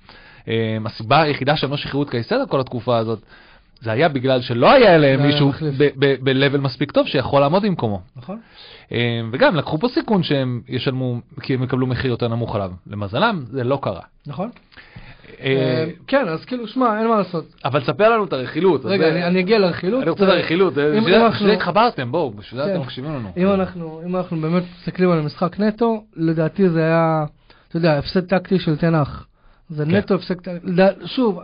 אה, 0.48 0.78
הסיבה 0.86 1.22
היחידה 1.22 1.56
שהם 1.56 1.70
לא 1.70 1.76
שחררו 1.76 2.02
את 2.02 2.10
קייסר 2.10 2.36
כל 2.48 2.60
התקופה 2.60 2.98
הזאת, 2.98 3.18
זה 3.80 3.92
היה 3.92 4.08
בגלל 4.08 4.40
שלא 4.40 4.72
היה 4.72 4.98
להם 4.98 5.20
לא 5.20 5.26
מישהו. 5.26 5.52
ב-level 5.98 6.58
מספיק 6.58 6.92
טוב 6.92 7.06
שיכול 7.06 7.40
לעמוד 7.40 7.62
במקומו. 7.62 8.00
נכון? 8.16 8.40
אה, 8.92 9.20
וגם 9.32 9.56
לקחו 9.56 9.78
פה 9.78 9.88
סיכון 9.88 10.22
שהם 10.22 10.60
ישלמו, 10.68 11.20
כי 11.42 11.54
הם 11.54 11.62
יקבלו 11.62 11.86
מחיר 11.86 12.10
יותר 12.10 12.28
נמוך 12.28 12.54
עליו. 12.54 12.72
למזלם, 12.86 13.44
זה 13.50 13.64
לא 13.64 13.78
קרה. 13.82 14.00
נכון? 14.26 14.50
אה, 15.40 15.46
אה, 15.46 15.90
כן, 16.06 16.28
אז 16.28 16.44
כאילו, 16.44 16.68
שמע, 16.68 16.98
אין 16.98 17.08
מה 17.08 17.16
לעשות. 17.18 17.54
אבל 17.64 17.80
תספר 17.80 18.08
לנו 18.10 18.24
את 18.24 18.32
הרכילות. 18.32 18.84
רגע, 18.84 19.26
אני 19.28 19.40
אגיע 19.40 19.58
לרכילות. 19.58 20.02
אני 20.02 20.10
רוצה 20.10 20.24
את 20.24 20.28
הרכילות, 20.28 20.74
זה- 20.74 20.94
אם- 20.98 21.04
בשביל 21.04 21.48
זה- 21.48 21.52
התחברתם, 21.52 22.12
בואו, 22.12 22.30
בשביל 22.30 22.60
זה 22.60 22.66
כן. 22.68 22.72
אתם 22.74 22.80
מקשיבים 22.82 23.14
לנו. 23.14 23.32
אם 23.36 23.52
אנחנו, 24.16 24.40
באמת 24.40 24.62
מסתכלים 24.80 25.10
על 25.10 25.18
המשחק 25.18 25.60
נטו, 25.60 26.04
לדעתי 26.16 26.68
זה 26.68 26.80
היה, 26.84 27.24
אתה 27.68 27.76
יודע, 27.76 27.98
הפסד 27.98 28.20
טקטי 28.26 28.58
של 28.58 28.76
תנח. 28.76 29.26
זה 29.68 29.84
כן. 29.84 29.90
נטו 29.90 30.14
הפסד 30.14 30.34
טקטי, 30.34 30.66
שוב, 31.06 31.40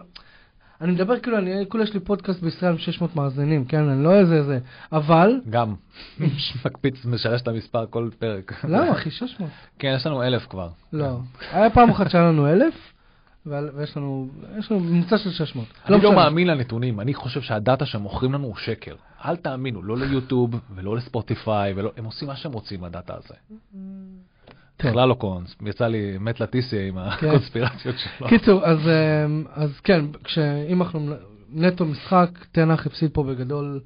אני 0.80 0.92
מדבר 0.92 1.18
כאילו, 1.20 1.38
אני, 1.38 1.64
כולה 1.68 1.84
יש 1.84 1.94
לי 1.94 2.00
פודקאסט 2.00 2.42
בישראל 2.42 2.72
עם 2.72 2.78
600 2.78 3.16
מאזינים, 3.16 3.64
כן, 3.64 3.88
אני 3.88 4.04
לא 4.04 4.14
איזה 4.14 4.42
זה, 4.42 4.58
אבל, 4.92 5.40
גם, 5.50 5.74
מקפיץ, 6.64 7.04
משלש 7.04 7.42
את 7.42 7.48
המספר 7.48 7.84
כל 7.90 8.08
פרק. 8.18 8.64
למה 8.64 8.92
אחי, 8.92 9.10
600? 9.10 9.50
כן, 9.78 9.92
יש 9.96 10.06
לנו 10.06 10.22
אלף 10.22 10.46
כבר. 10.46 10.68
לא. 10.92 11.18
היה 11.52 11.70
פעם 11.70 11.90
אחת 11.90 12.10
שהיה 12.10 12.24
לנו 12.24 12.46
1,000, 12.48 12.62
ועל- 12.62 12.70
ויש 13.46 13.96
לנו, 13.96 14.28
יש 14.58 14.70
לנו 14.72 14.80
ממוצע 14.80 15.18
של 15.18 15.30
600. 15.30 15.66
אני 15.86 15.92
לא 15.92 15.98
משנה. 15.98 16.10
מאמין 16.14 16.46
לנתונים, 16.46 17.00
אני 17.00 17.14
חושב 17.14 17.40
שהדאטה 17.40 17.86
שמוכרים 17.86 18.32
לנו 18.32 18.46
הוא 18.46 18.56
שקר. 18.56 18.94
אל 19.24 19.36
תאמינו, 19.36 19.82
לא 19.82 19.96
ליוטיוב 19.96 20.50
ולא 20.74 20.96
לספוטיפיי, 20.96 21.72
ולא- 21.76 21.90
הם 21.96 22.04
עושים 22.04 22.28
מה 22.28 22.36
שהם 22.36 22.52
רוצים 22.52 22.80
בדאטה 22.80 23.14
הזה. 23.16 23.34
כן. 24.78 24.90
בכלל 24.90 25.08
לא 25.08 25.14
קונס, 25.14 25.56
יצא 25.66 25.86
לי 25.86 26.18
מת 26.20 26.40
לטיסיה 26.40 26.86
עם 26.88 26.98
הקונספירציות 26.98 27.94
שלו. 27.98 28.28
קיצור, 28.28 28.64
אז, 28.64 28.78
אמ, 28.88 29.44
אז 29.54 29.80
כן, 29.80 30.04
כשאם 30.24 30.82
אנחנו 30.82 31.14
נטו 31.52 31.84
משחק, 31.84 32.30
תנח 32.52 32.86
הפסיד 32.86 33.10
פה 33.12 33.22
בגדול, 33.24 33.80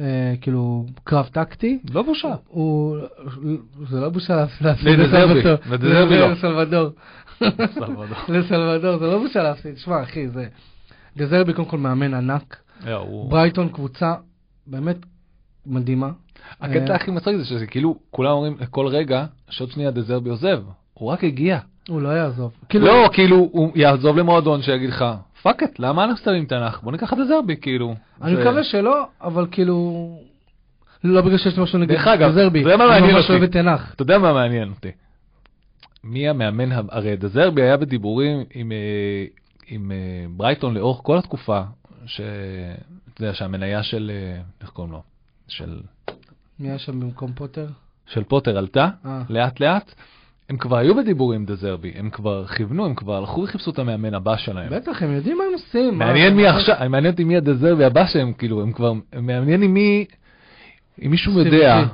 אה, 0.00 0.34
כאילו, 0.40 0.86
קרב 1.04 1.28
טקטי. 1.32 1.78
לא 1.94 2.02
בושה. 2.02 2.34
הוא, 2.48 2.96
זה 3.90 4.00
לא 4.00 4.08
בושה 4.08 4.46
להפסיד 4.60 4.88
לדזרבי 5.70 6.18
לא. 6.18 6.90
לסלבדור. 7.40 8.06
לסלבדור, 8.38 8.98
זה 8.98 9.06
לא 9.06 9.18
בושה 9.18 9.42
להפסיד. 9.42 9.78
שמע, 9.78 10.02
אחי, 10.02 10.28
זה... 10.28 10.46
דזרבי 11.16 11.52
קודם 11.52 11.68
כל 11.68 11.78
מאמן 11.78 12.14
ענק. 12.14 12.56
הוא- 12.92 13.30
ברייטון 13.30 13.68
קבוצה 13.68 14.14
באמת 14.66 14.96
מדהימה. 15.66 16.10
הקטע 16.60 16.90
אה, 16.90 16.96
הכי 16.96 17.10
מצחיק 17.10 17.36
זה 17.36 17.44
שזה 17.44 17.66
כאילו, 17.66 17.98
כולם 18.10 18.30
אומרים 18.30 18.56
כל 18.70 18.86
רגע 18.86 19.24
שעוד 19.50 19.70
שנייה 19.70 19.90
דזרבי 19.90 20.30
עוזב. 20.30 20.62
הוא 20.94 21.10
רק 21.10 21.24
הגיע. 21.24 21.58
הוא 21.88 22.00
לא 22.00 22.08
יעזוב. 22.08 22.52
כאילו, 22.68 22.86
לא, 22.86 23.08
כאילו, 23.12 23.36
הוא 23.36 23.72
יעזוב 23.74 24.16
למועדון 24.16 24.62
שיגיד 24.62 24.90
לך, 24.90 25.04
fuck 25.42 25.62
it, 25.62 25.80
למה 25.80 26.04
אנחנו 26.04 26.24
שמים 26.24 26.44
תנ"ך? 26.44 26.80
בוא 26.82 26.92
ניקח 26.92 27.12
את 27.12 27.18
דזרבי, 27.18 27.56
כאילו. 27.56 27.94
אני 28.22 28.34
מקווה 28.34 28.64
שלא, 28.64 29.06
אבל 29.22 29.46
כאילו... 29.50 30.08
לא 31.04 31.20
בגלל 31.20 31.38
שיש 31.38 31.56
לי 31.56 31.62
משהו 31.62 31.78
נגד 31.78 31.92
דרך 31.92 32.06
אגב, 32.06 32.30
דזרבי. 32.30 32.64
זה 32.64 32.76
מה 32.76 32.84
אני 32.84 32.90
מעניין 32.90 33.16
אותי. 33.16 33.78
אתה 33.94 34.02
יודע 34.02 34.18
מה 34.18 34.32
מעניין 34.32 34.68
אותי? 34.68 34.90
מי 36.04 36.28
המאמן, 36.28 36.72
הרי 36.72 37.16
דזרבי 37.16 37.62
היה 37.62 37.76
בדיבורים 37.76 38.44
עם, 38.54 38.72
אה, 38.72 39.24
עם 39.66 39.92
אה, 39.92 40.26
ברייטון 40.30 40.74
לאורך 40.74 41.00
כל 41.02 41.18
התקופה, 41.18 41.60
ש... 42.06 42.20
אתה 43.14 43.22
יודע, 43.24 43.34
שהמניה 43.34 43.82
של, 43.82 44.10
אה, 44.14 44.42
איך 44.60 44.70
קוראים 44.70 44.92
לו? 44.92 45.02
של, 45.48 45.80
מי 46.60 46.68
היה 46.68 46.78
שם 46.78 47.00
במקום 47.00 47.32
פוטר? 47.32 47.66
של 48.06 48.24
פוטר 48.24 48.58
עלתה. 48.58 48.88
לאט 49.28 49.60
לאט. 49.60 49.94
הם 50.48 50.56
כבר 50.56 50.76
היו 50.76 50.94
בדיבורים 50.94 51.40
עם 51.40 51.46
דזרבי, 51.46 51.92
הם 51.94 52.10
כבר 52.10 52.46
כיוונו, 52.46 52.86
הם 52.86 52.94
כבר 52.94 53.16
הלכו 53.16 53.40
וחיפשו 53.40 53.70
את 53.70 53.78
המאמן 53.78 54.14
הבא 54.14 54.36
שלהם. 54.36 54.68
בטח, 54.70 55.02
הם 55.02 55.12
יודעים 55.12 55.38
מה 55.38 55.44
הם 55.44 55.52
עושים. 55.52 55.98
מעניין 55.98 56.36
מי 56.36 56.46
עכשיו, 56.46 56.76
מעניין 56.90 57.12
אותי 57.12 57.24
מי 57.24 57.36
הדזרבי 57.36 57.84
הבא 57.84 58.06
שהם, 58.06 58.32
כאילו, 58.32 58.62
הם 58.62 58.72
כבר, 58.72 58.92
מעניין 59.22 59.62
אם 59.62 59.74
מי, 59.74 60.04
אם 61.04 61.10
מישהו 61.10 61.38
יודע, 61.38 61.84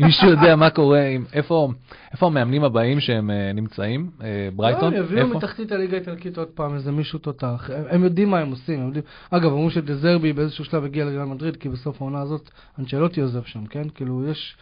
מישהו 0.00 0.28
יודע 0.28 0.56
מה 0.56 0.70
קורה, 0.70 1.06
עם- 1.06 1.24
איפה, 1.32 1.68
איפה 2.12 2.26
המאמנים 2.26 2.64
הבאים 2.64 3.00
שהם 3.00 3.30
אה, 3.30 3.52
נמצאים, 3.54 4.10
אה, 4.22 4.48
ברייטון, 4.56 4.94
לא, 4.94 4.98
יביאו 4.98 5.26
איפה? 5.26 5.36
מתחתית 5.38 5.72
הליגה 5.72 5.96
האיטלקית 5.96 6.38
עוד 6.38 6.48
פעם 6.48 6.74
איזה 6.74 6.92
מישהו 6.92 7.18
תותח. 7.18 7.70
הם- 7.74 7.84
הם 7.90 8.04
יודעים 8.04 8.30
מה 8.30 8.38
הם 8.38 8.50
עושים. 8.50 8.80
הם 8.80 8.86
יודעים- 8.86 9.04
אגב, 9.30 9.52
אמרו 9.52 9.70
שדזרבי 9.70 10.32
באיזשהו 10.32 10.64
שלב 10.64 10.84
הגיע 10.84 11.04
לריאל 11.04 11.24
מדריד, 11.24 11.56
כי 11.56 11.68
בסוף 11.68 12.02
העונה 12.02 12.20
הזאת 12.20 12.50
אנצ'לוטי 12.78 13.20
עוזב 13.20 13.42
שם, 13.44 13.66
כן? 13.66 13.88
כאילו, 13.94 14.28
יש... 14.30 14.56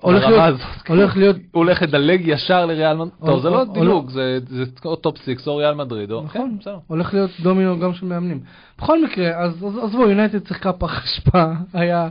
הולך 0.00 0.24
להיות... 0.26 0.60
הולך 0.88 1.16
להיות... 1.16 1.36
הוא 1.36 1.64
הולך 1.64 1.82
לדלג 1.82 2.20
ישר 2.24 2.66
לריאל 2.66 2.94
מדריד, 2.96 3.12
טוב 3.26 3.40
זה 3.42 3.50
לא 3.50 3.64
דילוג, 3.64 4.10
זה 4.10 4.38
זה 4.48 4.64
או 4.84 4.96
top 4.96 5.18
six 5.18 5.48
או 5.48 5.56
ריאל 5.56 5.74
מדריד, 5.74 6.10
או- 6.10 6.20
כן, 6.20 6.38
נכון, 6.38 6.56
בסדר. 6.60 6.78
הולך 6.86 7.14
להיות 7.14 7.30
דומינו 7.42 7.78
גם 7.78 7.94
של 7.94 8.06
מאמנים. 8.06 8.40
בכל 8.78 9.04
מקרה, 9.04 9.38
אז- 9.38 9.64
עזבו, 9.82 10.08
יונייטד 10.08 10.46
שיחקה 10.46 10.72
פח 10.72 11.04
אשפה, 11.04 11.44
היה... 11.74 12.08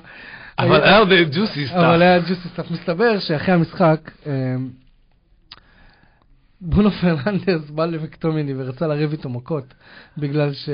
אבל 0.60 0.84
היה 0.84 0.98
עוד 0.98 1.10
juicy 1.32 1.66
אבל 1.66 1.68
stuff. 1.68 2.02
היה 2.02 2.20
juicy 2.20 2.50
stuff. 2.54 2.72
מסתבר 2.72 3.20
שאחרי 3.20 3.54
המשחק, 3.54 4.12
אמ, 4.26 4.70
ברונו 6.62 6.92
פרננדס 6.92 7.70
בא 7.70 7.86
למקטומיני 7.86 8.54
ורצה 8.58 8.88
לריב 8.88 9.12
איתו 9.12 9.30
מכות, 9.30 9.74
בגלל 10.18 10.54
ש... 10.54 10.70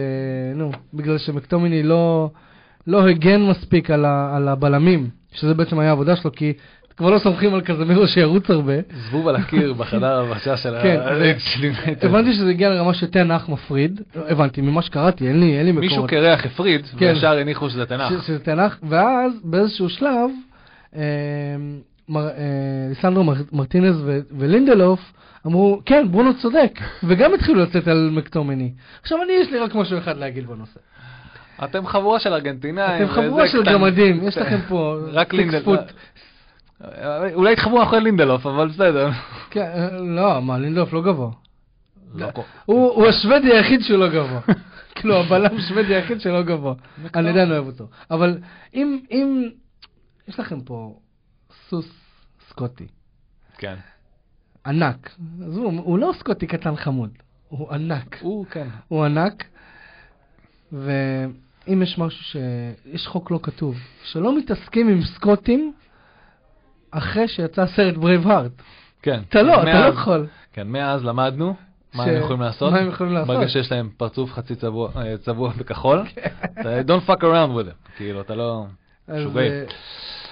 נו, 0.55 0.71
בגלל 0.93 1.17
שמקטומיני 1.17 1.83
לא, 1.83 2.29
לא 2.87 3.07
הגן 3.07 3.41
מספיק 3.41 3.91
על, 3.91 4.05
ה, 4.05 4.35
על 4.35 4.47
הבלמים, 4.47 5.09
שזה 5.31 5.53
בעצם 5.53 5.79
היה 5.79 5.89
העבודה 5.89 6.15
שלו, 6.15 6.31
כי 6.31 6.53
כבר 7.01 7.09
לא 7.09 7.19
סומכים 7.19 7.53
על 7.53 7.61
קזמירו 7.61 8.07
שירוץ 8.07 8.49
הרבה. 8.49 8.73
זבוב 9.07 9.27
על 9.27 9.35
הקיר 9.35 9.73
בחדר 9.79 10.19
הלבשה 10.19 10.57
של 10.57 10.75
ה... 10.75 10.81
כן, 10.81 10.99
יונייטד. 11.63 12.05
הבנתי 12.05 12.33
שזה 12.33 12.49
הגיע 12.49 12.69
לרמה 12.69 12.93
שטן 12.93 13.25
האח 13.25 13.49
מפריד, 13.49 14.01
הבנתי, 14.15 14.61
ממה 14.61 14.81
שקראתי, 14.81 15.27
אין 15.27 15.39
לי, 15.39 15.71
מקורות. 15.71 15.79
מישהו 15.83 16.07
קרח 16.07 16.45
הפריד, 16.45 16.85
כן. 16.97 17.05
וישר 17.15 17.31
הניחו 17.37 17.69
שזה 17.69 17.85
תנ"ך. 17.85 18.09
ש- 18.23 18.27
שזה 18.27 18.39
תנ"ך, 18.39 18.77
ואז 18.89 19.31
באיזשהו 19.43 19.89
שלב, 19.89 20.29
מר- 22.09 22.27
אה, 22.29 22.33
ליסנדרו 22.89 23.23
מר- 23.23 23.33
מרטינז 23.53 24.03
ולינדלוף 24.37 25.13
אמרו, 25.47 25.81
כן, 25.85 26.07
ברונו 26.11 26.33
צודק, 26.37 26.71
וגם 27.03 27.33
התחילו 27.33 27.59
לצאת 27.59 27.87
על 27.87 28.09
מקטומני. 28.13 28.71
עכשיו 29.01 29.17
אני, 29.23 29.33
יש 29.41 29.51
לי 29.51 29.59
רק 29.59 29.75
משהו 29.75 29.97
אחד 29.97 30.17
להגיד 30.17 30.47
בנושא. 30.47 30.79
אתם 31.63 31.87
חבורה 31.87 32.19
של 32.19 32.33
ארגנטינאים. 32.33 33.03
אתם 33.05 33.13
חבורה 33.13 33.47
של 33.47 33.63
גמדים, 33.63 34.19
יש. 34.27 34.37
לכם 34.41 34.59
פה 34.67 34.95
רק 35.11 35.33
six 35.33 35.37
לינדל- 35.37 35.61
foot. 35.65 35.91
אולי 37.33 37.53
התחברו 37.53 37.83
אחרי 37.83 38.01
לינדלוף, 38.01 38.45
אבל 38.45 38.67
בסדר. 38.67 39.09
כן, 39.49 39.89
לא, 39.93 40.41
מה, 40.41 40.57
לינדלוף 40.57 40.93
לא 40.93 41.01
גבוה. 41.01 41.31
לא 42.15 42.27
הוא 42.65 43.07
השוודי 43.07 43.53
היחיד 43.53 43.81
שהוא 43.81 43.97
לא 43.97 44.09
גבוה. 44.09 44.41
כאילו, 44.95 45.15
הבלם 45.15 45.57
השוודי 45.57 45.95
היחיד 45.95 46.21
שלא 46.21 46.41
גבוה. 46.41 46.73
אני 47.15 47.29
עדיין 47.29 47.51
אוהב 47.51 47.67
אותו. 47.67 47.87
אבל 48.11 48.37
אם, 48.73 48.99
אם, 49.11 49.49
יש 50.27 50.39
לכם 50.39 50.61
פה 50.61 50.99
סוס 51.69 51.91
סקוטי. 52.49 52.87
כן. 53.57 53.75
ענק. 54.65 55.09
עזבו, 55.41 55.71
הוא 55.71 55.99
לא 55.99 56.11
סקוטי 56.19 56.47
קטן 56.47 56.75
חמוד, 56.75 57.09
הוא 57.47 57.71
ענק. 57.71 58.17
הוא, 58.21 58.45
כן. 58.45 58.67
הוא 58.87 59.05
ענק, 59.05 59.43
ואם 60.71 61.81
יש 61.81 61.97
משהו 61.97 62.23
ש... 62.23 62.35
יש 62.85 63.07
חוק 63.07 63.31
לא 63.31 63.39
כתוב, 63.43 63.75
שלא 64.03 64.37
מתעסקים 64.37 64.89
עם 64.89 65.01
סקוטים 65.03 65.73
אחרי 66.91 67.27
שיצא 67.27 67.61
הסרט 67.61 67.97
Braveheart. 67.97 68.51
כן. 69.01 69.19
אתה 69.29 69.41
לא, 69.41 69.61
אתה 69.63 69.79
לא 69.79 69.85
יכול. 69.85 70.27
כן, 70.53 70.67
מאז 70.67 71.03
למדנו 71.05 71.55
מה 71.93 72.03
הם 72.03 72.17
יכולים 72.17 72.41
לעשות. 72.41 72.71
מה 72.73 72.79
הם 72.79 72.87
יכולים 72.87 73.13
לעשות. 73.13 73.35
ברגע 73.35 73.49
שיש 73.49 73.71
להם 73.71 73.89
פרצוף 73.97 74.31
חצי 74.33 74.55
צבוע 74.55 74.89
אה, 74.95 75.51
בכחול, 75.57 76.03
אתה- 76.59 76.81
don't 76.87 77.09
fuck 77.09 77.21
around 77.21 77.55
with 77.57 77.67
it. 77.69 77.97
כאילו, 77.97 78.21
אתה 78.21 78.35
לא... 78.35 78.65
אז, 79.07 79.23
שוגעים. 79.23 79.51
אה, 79.51 79.63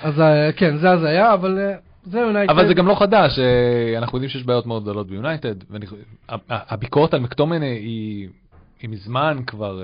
אז 0.01 0.20
אה, 0.20 0.51
כן, 0.51 0.78
זה 0.78 0.92
הזיה, 0.92 1.34
אבל 1.34 1.60
אה, 1.60 1.75
זה 2.04 2.20
יונייטד. 2.20 2.51
אבל 2.54 2.68
זה 2.68 2.74
גם 2.74 2.88
לא 2.88 2.96
חדש, 2.96 3.39
אנחנו 3.98 4.18
יודעים 4.18 4.30
שיש 4.30 4.44
בעיות 4.44 4.66
מאוד 4.66 4.84
גדולות 4.84 5.08
ביונייטד, 5.08 5.56
והביקורת 6.50 7.13
על 7.13 7.20
מקטומני 7.20 7.66
היא 8.80 8.89
מזמן 8.89 9.38
כבר, 9.48 9.82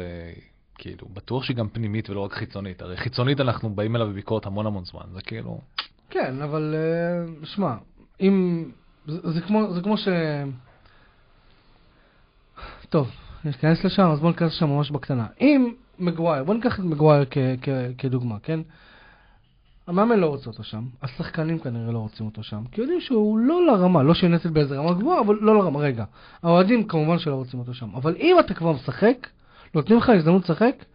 כאילו, 0.77 1.07
בטוח 1.13 1.43
שהיא 1.43 1.57
גם 1.57 1.67
פנימית 1.69 2.09
ולא 2.09 2.19
רק 2.19 2.33
חיצונית. 2.33 2.81
הרי 2.81 2.97
חיצונית 2.97 3.41
אנחנו 3.41 3.69
באים 3.69 3.95
אליו 3.95 4.07
בביקורת 4.07 4.45
המון 4.45 4.65
המון 4.65 4.85
זמן, 4.85 5.01
זה 5.13 5.21
כאילו... 5.21 5.59
כן, 6.15 6.41
אבל 6.41 6.75
אה, 6.77 7.45
שמע, 7.45 7.75
אם... 8.21 8.65
זה, 9.07 9.31
זה, 9.31 9.41
כמו, 9.41 9.73
זה 9.73 9.81
כמו 9.81 9.97
ש... 9.97 10.07
טוב, 12.89 13.11
ניכנס 13.45 13.83
לשם, 13.83 14.03
אז 14.03 14.19
בואו 14.19 14.31
ניכנס 14.31 14.51
לשם 14.51 14.69
ממש 14.69 14.91
בקטנה. 14.91 15.27
אם 15.41 15.73
מגווייר, 15.99 16.43
בואו 16.43 16.57
ניקח 16.57 16.79
את 16.79 16.83
מגווייר 16.83 17.25
כ, 17.31 17.37
כ, 17.61 17.69
כדוגמה, 17.97 18.39
כן? 18.39 18.59
המאמן 19.87 20.19
לא 20.19 20.27
רוצה 20.27 20.49
אותו 20.49 20.63
שם, 20.63 20.83
השחקנים 21.01 21.59
כנראה 21.59 21.91
לא 21.91 21.99
רוצים 21.99 22.25
אותו 22.25 22.43
שם, 22.43 22.63
כי 22.71 22.81
יודעים 22.81 23.01
שהוא 23.01 23.37
לא 23.37 23.65
לרמה, 23.65 24.03
לא 24.03 24.13
שיונייטד 24.13 24.53
באיזה 24.53 24.77
רמה 24.77 24.93
גבוהה, 24.93 25.21
אבל 25.21 25.37
לא 25.41 25.55
לרמה, 25.55 25.79
רגע. 25.79 26.05
האוהדים 26.43 26.87
כמובן 26.87 27.19
שלא 27.19 27.35
רוצים 27.35 27.59
אותו 27.59 27.73
שם, 27.73 27.95
אבל 27.95 28.15
אם 28.15 28.35
אתה 28.39 28.53
כבר 28.53 28.71
משחק, 28.71 29.27
נותנים 29.75 29.97
לך 29.97 30.09
הזדמנות 30.09 30.43
לשחק, 30.43 30.85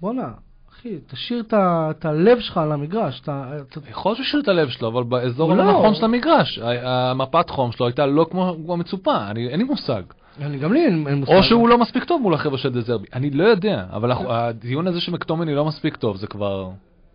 בואנה, 0.00 0.32
אחי, 0.80 0.98
תשאיר 1.06 1.42
את 1.50 2.04
הלב 2.04 2.40
שלך 2.40 2.56
על 2.58 2.72
המגרש, 2.72 3.20
אתה... 3.20 3.50
יכול 3.90 4.12
להיות 4.12 4.26
שהוא 4.26 4.40
את 4.40 4.48
הלב 4.48 4.68
שלו, 4.68 4.88
אבל 4.88 5.02
באזור 5.02 5.50
הוא 5.52 5.58
לא. 5.58 5.72
נכון 5.72 5.94
של 5.94 6.04
המגרש. 6.04 6.58
המפת 6.82 7.50
חום 7.50 7.72
שלו 7.72 7.86
הייתה 7.86 8.06
לא 8.06 8.26
כמו 8.30 8.56
כמו 8.64 8.76
מצופה, 8.76 9.30
אני- 9.30 9.48
אין 9.48 9.58
לי 9.58 9.64
מושג. 9.64 10.02
אני 10.40 10.58
גם 10.58 10.72
לי 10.72 10.84
אין 10.86 11.04
מושג. 11.14 11.32
או 11.32 11.42
שהוא 11.42 11.68
לא 11.68 11.78
מספיק 11.78 12.04
טוב 12.04 12.22
מול 12.22 12.34
החבר'ה 12.34 12.58
של 12.58 12.68
דזרבי, 12.68 13.06
אני 13.14 13.30
לא 13.30 13.44
יודע, 13.44 13.84
אבל 13.92 14.12
הדיון 14.28 14.86
הזה 14.86 15.00
שמקטומני 15.00 15.54
לא 15.54 15.64
מספיק 15.64 15.96
טוב, 15.96 16.16
זה 16.16 16.26
כבר... 16.26 16.70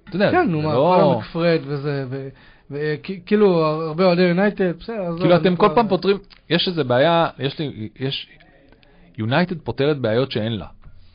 אתה 0.09 0.15
יודע, 0.15 0.31
כן, 0.31 0.49
נו 0.49 0.61
מה, 0.61 0.73
לא... 0.73 0.95
כל 0.97 1.13
המקפרד 1.15 1.59
וזה, 1.65 2.05
וכאילו 2.71 3.65
הרבה 3.65 4.05
אוהדי 4.05 4.21
יונייטד, 4.21 4.77
בסדר, 4.79 5.17
כאילו 5.19 5.35
אתם 5.35 5.55
כל 5.55 5.69
פעם 5.75 5.87
פותרים, 5.87 6.17
יש 6.49 6.67
איזה 6.67 6.83
בעיה, 6.83 7.27
יש 7.39 7.59
לי, 7.59 7.89
יש, 7.99 8.27
יונייטד 9.17 9.59
פותרת 9.59 9.97
בעיות 9.97 10.31
שאין 10.31 10.51
לה. 10.57 10.65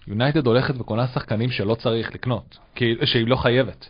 יונייטד 0.08 0.46
הולכת 0.46 0.74
וקונה 0.80 1.06
שחקנים 1.06 1.50
שלא 1.50 1.74
צריך 1.74 2.14
לקנות, 2.14 2.58
כי, 2.74 2.94
שהיא 3.04 3.26
לא 3.26 3.36
חייבת. 3.36 3.88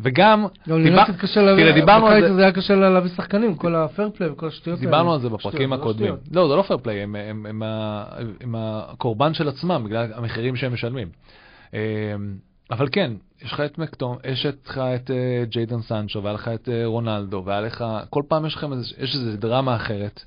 וגם, 0.00 0.46
דיבר- 0.66 1.04
קשה 1.18 1.42
לה... 1.42 1.56
תראה, 1.56 1.72
דיברנו 1.72 2.06
על 2.06 2.20
זה- 2.20 2.30
הזה 2.30 2.42
היה 2.42 2.52
קשה 2.52 2.74
לה 2.74 2.90
להביא 2.90 3.10
שחקנים, 3.10 3.54
כל 3.54 3.74
ה 3.74 3.81
fair 3.81 4.10
play 4.14 4.30
וכל 4.30 4.46
השטויות 4.48 4.78
האלה. 4.78 4.90
דיברנו 4.90 5.12
על 5.14 5.20
זה 5.20 5.28
בפרקים 5.28 5.70
זה 5.70 5.76
לא 5.76 5.80
הקודמים. 5.80 6.14
לא, 6.32 6.48
זה 6.48 6.54
לא 6.56 6.62
fair 6.62 6.78
play, 6.78 7.02
הם, 7.02 7.16
הם, 7.16 7.46
הם, 7.46 7.62
ה- 7.62 8.04
הם 8.40 8.54
הקורבן 8.58 9.34
של 9.34 9.48
עצמם, 9.48 9.82
בגלל 9.86 10.12
המחירים 10.14 10.56
שהם 10.56 10.72
משלמים. 10.72 11.08
אמ, 11.74 11.78
אבל 12.70 12.88
כן, 12.92 13.12
יש 13.42 13.52
לך 13.52 13.60
את 13.60 13.78
מקטום, 13.78 14.16
יש 14.24 14.46
לך 14.66 14.78
את 14.78 15.10
אה, 15.10 15.44
ג'יידן 15.44 15.80
סנצ'ו, 15.82 16.22
והיה 16.22 16.34
לך 16.34 16.48
את 16.48 16.68
אה, 16.68 16.86
רונלדו, 16.86 17.42
והיה 17.46 17.60
לך, 17.60 17.84
כל 18.10 18.22
פעם 18.28 18.46
יש 18.46 18.54
לכם 18.54 18.72
איזה, 18.72 18.84
יש 18.98 19.14
איזה 19.14 19.36
דרמה 19.36 19.76
אחרת. 19.76 20.24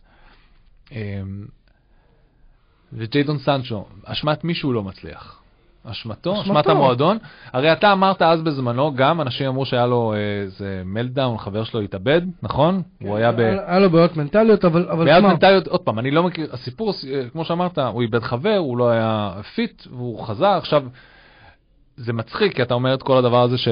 וג'יידון 2.93 3.37
סנצ'ו, 3.37 3.85
אשמת 4.05 4.43
מישהו 4.43 4.73
לא 4.73 4.83
מצליח. 4.83 5.41
אשמתו. 5.85 6.41
אשמת 6.41 6.67
המועדון. 6.67 7.17
הרי 7.53 7.73
אתה 7.73 7.91
אמרת 7.91 8.21
אז 8.21 8.41
בזמנו, 8.41 8.93
גם 8.95 9.21
אנשים 9.21 9.47
אמרו 9.47 9.65
שהיה 9.65 9.85
לו 9.85 10.13
אה, 10.13 10.41
איזה 10.41 10.81
meltdown, 10.85 11.37
חבר 11.37 11.63
שלו 11.63 11.81
התאבד, 11.81 12.21
נכון? 12.43 12.81
הוא 13.01 13.17
היה 13.17 13.31
ב... 13.31 13.39
היה 13.39 13.79
לו 13.79 13.89
בעיות 13.89 14.17
מנטליות, 14.17 14.65
אבל 14.65 14.89
אבל 14.89 15.05
בעיות 15.05 15.19
שמע, 15.19 15.29
מנטליות, 15.29 15.67
עוד 15.67 15.81
פעם, 15.81 15.99
אני 15.99 16.11
לא 16.11 16.23
מכיר, 16.23 16.49
הסיפור, 16.53 16.93
אה, 17.13 17.29
כמו 17.31 17.45
שאמרת, 17.45 17.77
הוא 17.77 18.01
איבד 18.01 18.23
חבר, 18.23 18.57
הוא 18.57 18.77
לא 18.77 18.89
היה 18.89 19.33
fit, 19.55 19.83
והוא 19.91 20.23
חזר, 20.23 20.57
עכשיו, 20.57 20.83
זה 21.97 22.13
מצחיק, 22.13 22.55
כי 22.55 22.61
אתה 22.61 22.73
אומר 22.73 22.93
את 22.93 23.03
כל 23.03 23.17
הדבר 23.17 23.41
הזה 23.41 23.57
ש... 23.57 23.67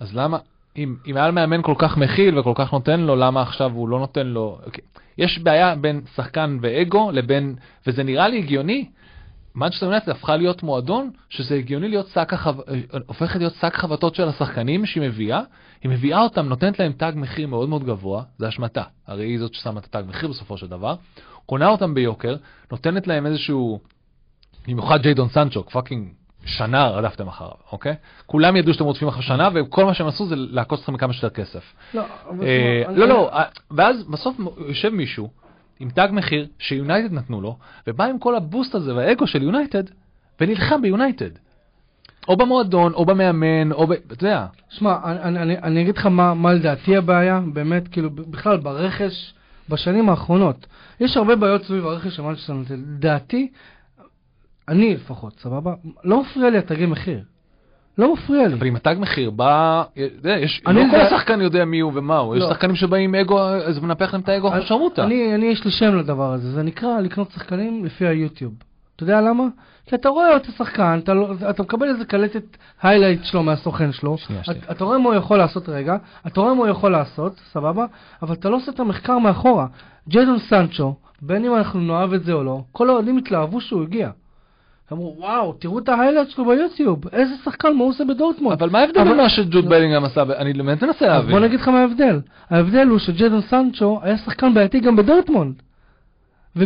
אז 0.00 0.16
למה, 0.16 0.38
אם, 0.76 0.96
אם 1.06 1.16
היה 1.16 1.30
מאמן 1.30 1.62
כל 1.62 1.74
כך 1.78 1.96
מכיל 1.96 2.38
וכל 2.38 2.52
כך 2.54 2.72
נותן 2.72 3.00
לו, 3.00 3.16
למה 3.16 3.42
עכשיו 3.42 3.72
הוא 3.74 3.88
לא 3.88 3.98
נותן 3.98 4.26
לו... 4.26 4.58
אוקיי. 4.66 4.84
יש 5.18 5.38
בעיה 5.38 5.74
בין 5.74 6.00
שחקן 6.14 6.58
ואגו 6.62 7.10
לבין, 7.12 7.54
וזה 7.86 8.02
נראה 8.02 8.28
לי 8.28 8.38
הגיוני, 8.38 8.88
מנצ'סטר 9.54 9.86
יונייטד 9.86 10.08
הפכה 10.08 10.36
להיות 10.36 10.62
מועדון 10.62 11.10
שזה 11.28 11.54
הגיוני 11.54 11.88
להיות 11.88 12.06
שק 12.06 12.32
החו... 12.32 12.50
הופכת 13.06 13.38
להיות 13.38 13.54
שק 13.54 13.74
חבטות 13.74 14.14
של 14.14 14.28
השחקנים 14.28 14.86
שהיא 14.86 15.02
מביאה, 15.02 15.40
היא 15.82 15.90
מביאה 15.90 16.22
אותם, 16.22 16.48
נותנת 16.48 16.78
להם 16.78 16.92
תג 16.92 17.12
מחיר 17.16 17.46
מאוד 17.46 17.68
מאוד 17.68 17.84
גבוה, 17.84 18.22
זה 18.38 18.48
אשמתה, 18.48 18.82
הרי 19.06 19.24
היא 19.24 19.38
זאת 19.38 19.54
ששמה 19.54 19.80
את 19.80 19.84
התג 19.84 20.02
מחיר 20.08 20.28
בסופו 20.28 20.56
של 20.56 20.66
דבר, 20.66 20.94
קונה 21.46 21.68
אותם 21.68 21.94
ביוקר, 21.94 22.36
נותנת 22.72 23.06
להם 23.06 23.26
איזשהו, 23.26 23.80
במיוחד 24.68 25.02
ג'יידון 25.02 25.28
סנצ'ו, 25.28 25.64
fucking 25.64 26.08
שנה 26.44 26.88
רדפתם 26.88 27.28
אחריו, 27.28 27.50
אוקיי? 27.72 27.94
כולם 28.26 28.56
ידעו 28.56 28.72
שאתם 28.74 28.84
רודפים 28.84 29.08
אחריו 29.08 29.22
שנה, 29.22 29.48
וכל 29.54 29.84
מה 29.84 29.94
שהם 29.94 30.06
עשו 30.06 30.26
זה 30.26 30.34
לעקוץ 30.36 30.80
אתכם 30.80 30.94
מכמה 30.94 31.12
שיותר 31.12 31.34
כסף. 31.34 31.62
לא, 31.94 32.02
אה, 32.42 32.82
לא, 32.94 33.08
לא, 33.08 33.30
אה, 33.32 33.44
ואז 33.70 34.04
בסוף 34.04 34.36
יושב 34.68 34.88
מישהו 34.88 35.28
עם 35.80 35.90
תג 35.90 36.08
מחיר 36.12 36.46
שיונייטד 36.58 37.12
נתנו 37.12 37.40
לו, 37.40 37.56
ובא 37.86 38.04
עם 38.04 38.18
כל 38.18 38.36
ה 38.36 38.42
boost 38.42 38.74
הזה 38.74 38.94
והאגו 38.94 39.26
של 39.26 39.42
יונייטד, 39.42 39.82
ונלחם 40.40 40.82
ביונייטד. 40.82 41.30
או 42.28 42.36
במועדון, 42.36 42.92
או 42.92 43.04
במאמן, 43.04 43.72
או 43.72 43.86
ב... 43.86 43.92
אתה 43.92 44.24
יודע, 44.24 44.46
שמע, 44.68 44.96
אני, 45.04 45.38
אני, 45.42 45.58
אני, 45.58 45.82
אגיד 45.82 45.96
לך 45.96 46.06
מה, 46.06 46.34
מה 46.34 46.52
לדעתי 46.52 46.96
הבעיה, 46.96 47.40
באמת, 47.52 47.88
כאילו, 47.88 48.10
בכלל 48.10 48.56
ברכש 48.56 49.34
בשנים 49.68 50.08
האחרונות. 50.08 50.66
יש 51.00 51.16
הרבה 51.16 51.36
בעיות 51.36 51.64
סביב 51.64 51.86
הרכש 51.86 52.16
של 52.16 52.22
מנצ'סטר 52.22 52.52
יונייטד. 52.52 52.74
לדעתי, 52.74 53.48
אני 54.68 54.94
לפחות, 54.94 55.38
סבבה? 55.38 55.74
לא 56.04 56.22
מפריע 56.22 56.50
לי 56.50 56.58
התגי 56.58 56.86
מחיר. 56.86 57.20
לא 57.98 58.12
מפריע 58.12 58.48
לי. 58.48 58.54
אבל 58.54 58.66
אם 58.66 58.76
התג 58.76 58.96
מחיר 58.98 59.30
בא, 59.30 59.82
יש, 60.24 60.62
לא 60.66 60.80
כל 60.90 61.00
השחקן 61.00 61.40
יודע 61.40 61.64
מי 61.64 61.80
הוא 61.80 61.92
ומה 61.94 62.18
הוא, 62.18 62.36
יש 62.36 62.42
לא. 62.42 62.50
שחקנים 62.50 62.76
שבאים 62.76 63.14
עם 63.14 63.20
אגו, 63.20 63.40
אז 63.40 63.78
מנפח 63.78 64.12
להם 64.12 64.22
את 64.22 64.28
האגו 64.28 64.48
אחרי 64.48 64.66
שרמוטה. 64.66 65.04
אני, 65.04 65.34
אני, 65.34 65.46
יש 65.46 65.64
לי 65.64 65.70
שם 65.70 65.96
לדבר 65.96 66.32
הזה, 66.32 66.52
זה 66.52 66.62
נקרא 66.62 67.00
לקנות 67.00 67.30
שחקנים 67.30 67.84
לפי 67.84 68.06
היוטיוב. 68.06 68.52
אתה 68.96 69.02
יודע 69.02 69.20
למה? 69.20 69.44
כי 69.86 69.94
אתה 69.94 70.08
רואה 70.08 70.36
את 70.36 70.46
השחקן, 70.46 71.00
אתה, 71.02 71.14
לא, 71.14 71.32
אתה 71.50 71.62
מקבל 71.62 71.88
איזה 71.88 72.04
קלטת 72.04 72.44
היילייט 72.82 73.24
שלו 73.24 73.42
מהסוכן 73.42 73.92
שלו, 73.92 74.18
שנייה, 74.18 74.44
שנייה. 74.44 74.60
אתה 74.70 74.84
רואה 74.84 74.98
מה 74.98 75.08
הוא 75.08 75.14
יכול 75.14 75.38
לעשות 75.38 75.68
רגע, 75.68 75.96
אתה 76.26 76.40
רואה 76.40 76.54
מה 76.54 76.60
הוא 76.60 76.68
יכול 76.68 76.92
לעשות, 76.92 77.40
סבבה? 77.52 77.86
אבל 78.22 78.34
אתה 78.34 78.48
לא 78.48 78.56
עושה 78.56 78.72
את 78.72 78.80
המחקר 78.80 79.18
מאחורה. 79.18 79.66
ג'יידון 80.08 80.38
סנצ'ו, 80.38 80.94
בין 81.22 81.44
אם 81.44 81.54
אנחנו 81.54 81.80
נאהב 81.80 82.12
את 82.12 82.24
זה 82.24 82.32
או 82.32 82.44
לא, 82.44 82.62
כל 82.72 82.90
האוהדים 82.90 83.18
התלהבו 83.18 83.60
שהוא 83.60 83.82
הגיע. 83.82 84.10
אמרו, 84.94 85.14
וואו, 85.18 85.52
תראו 85.52 85.78
את 85.78 85.88
ה 85.88 85.92
highlight 85.92 86.28
שלו 86.30 86.44
ביוטיוב, 86.44 87.08
איזה 87.08 87.34
שחקן, 87.44 87.72
מה 87.76 87.82
הוא 87.82 87.90
עושה 87.90 88.04
בדורטמונד. 88.04 88.62
אבל 88.62 88.70
מה 88.70 88.78
ההבדל 88.78 89.00
אבל- 89.00 89.08
בין 89.08 89.16
מה 89.16 89.28
שג'וד 89.28 89.68
בלינגהם 89.68 90.04
עשה? 90.04 90.22
אני 90.36 90.52
באמת 90.52 90.82
מנסה 90.82 91.06
להבין. 91.06 91.30
בוא 91.30 91.40
נגיד 91.40 91.60
לך 91.60 91.68
מה 91.68 91.80
ההבדל. 91.80 92.20
ההבדל 92.50 92.86
הוא 92.88 92.98
שג'דון 92.98 93.40
סנצ'ו 93.40 94.00
היה 94.02 94.18
שחקן 94.18 94.54
בעייתי 94.54 94.80
גם 94.80 94.96
בדורטמונד. 94.96 95.54
ו... 96.56 96.64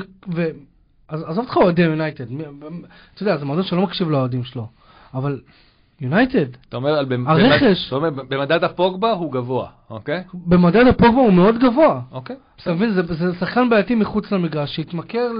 עזוב 1.09 1.45
אותך 1.45 1.57
אוהדי 1.57 1.83
יונייטד. 1.83 2.25
אתה 3.15 3.23
יודע, 3.23 3.37
זה 3.37 3.45
מועדון 3.45 3.65
שלא 3.65 3.83
מקשיב 3.83 4.11
לאוהדים 4.11 4.45
שלו. 4.45 4.67
אבל 5.15 5.41
יונייטד, 6.01 6.47
אתה 6.69 6.77
אומר, 6.77 7.05
הרכש. 7.27 7.87
אתה 7.89 7.97
אומר, 7.97 8.11
במדד 8.11 8.65
הפוגבה 8.65 9.13
הוא 9.13 9.33
גבוה, 9.33 9.69
אוקיי? 9.91 10.23
במדד 10.35 10.87
הפוגבה 10.87 11.21
הוא 11.21 11.33
מאוד 11.33 11.59
גבוה. 11.59 12.01
אוקיי. 12.13 12.37
אתה 12.63 12.73
מבין, 12.75 12.91
זה, 12.91 13.03
שחקן 13.41 13.69
בעייתי 13.69 13.95
מחוץ 13.95 14.33
למגרש, 14.33 14.77
שהתמכר. 14.77 15.31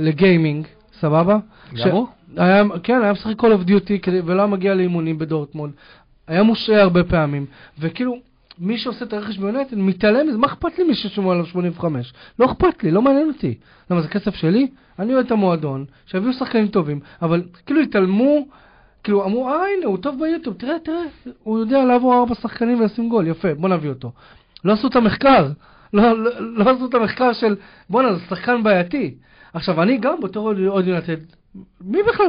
לגיימינג, 0.00 0.66
סבבה? 1.02 1.38
גם 1.74 1.90
הוא? 1.90 2.06
היה, 2.36 2.64
כן, 2.82 3.02
היה 3.02 3.12
משחק 3.12 3.40
Call 3.40 3.46
of 3.46 3.68
Duty 3.68 4.08
ולא 4.24 4.42
היה 4.42 4.46
מגיע 4.46 4.74
לאימונים 4.74 5.18
בדורטמונד. 5.18 5.72
היה 6.26 6.42
מושעה 6.42 6.82
הרבה 6.82 7.04
פעמים. 7.04 7.46
וכאילו, 7.78 8.16
מי 8.58 8.78
שעושה 8.78 9.04
את 9.04 9.12
הרכש 9.12 9.38
ביונייטד 9.38 9.78
מתעלם 9.78 10.28
מזה, 10.28 10.38
מה 10.38 10.46
אכפת 10.46 10.78
לי 10.78 10.84
מי 10.84 10.94
ששומע 10.94 11.32
עליו 11.32 11.46
85? 11.46 12.12
לא 12.38 12.46
אכפת 12.46 12.84
לי, 12.84 12.90
לא 12.90 13.02
מעניין 13.02 13.28
אותי. 13.28 13.54
למה, 13.90 14.00
זה 14.00 14.08
כסף 14.08 14.34
שלי? 14.34 14.68
אני 14.98 15.14
אוהד 15.14 15.26
את 15.26 15.32
המועדון, 15.32 15.84
שיביאו 16.06 16.32
שחקנים 16.32 16.68
טובים, 16.68 17.00
אבל 17.22 17.42
כאילו 17.66 17.80
התעלמו, 17.80 18.46
כאילו 19.04 19.24
אמרו, 19.24 19.48
אה 19.48 19.54
הנה, 19.54 19.86
הוא 19.86 19.98
טוב 19.98 20.20
ביוטיוב, 20.20 20.56
תראה, 20.56 20.78
תראה, 20.78 21.02
הוא 21.42 21.58
יודע 21.58 21.84
לעבור 21.84 22.14
ארבע 22.14 22.34
שחקנים 22.34 22.80
ולשים 22.80 23.08
גול, 23.08 23.26
יפה, 23.26 23.54
בוא 23.54 23.68
נביא 23.68 23.90
אותו. 23.90 24.12
לא 24.64 24.72
עשו 24.72 24.88
את 24.88 24.96
המחקר, 24.96 25.48
לא, 25.92 26.18
לא, 26.18 26.30
לא 26.40 26.70
עשו 26.70 26.86
את 26.86 26.94
המחקר 26.94 27.32
של, 27.32 27.56
בואנה, 27.90 28.14
זה 28.14 28.20
שחקן 28.28 28.62
בעייתי. 28.62 29.14
עכשיו, 29.54 29.82
אני 29.82 29.98
גם 29.98 30.20
בתור 30.22 30.46
אוהד 30.68 30.86
יונייטד, 30.86 31.16
מי 31.80 31.98
בכלל 32.08 32.26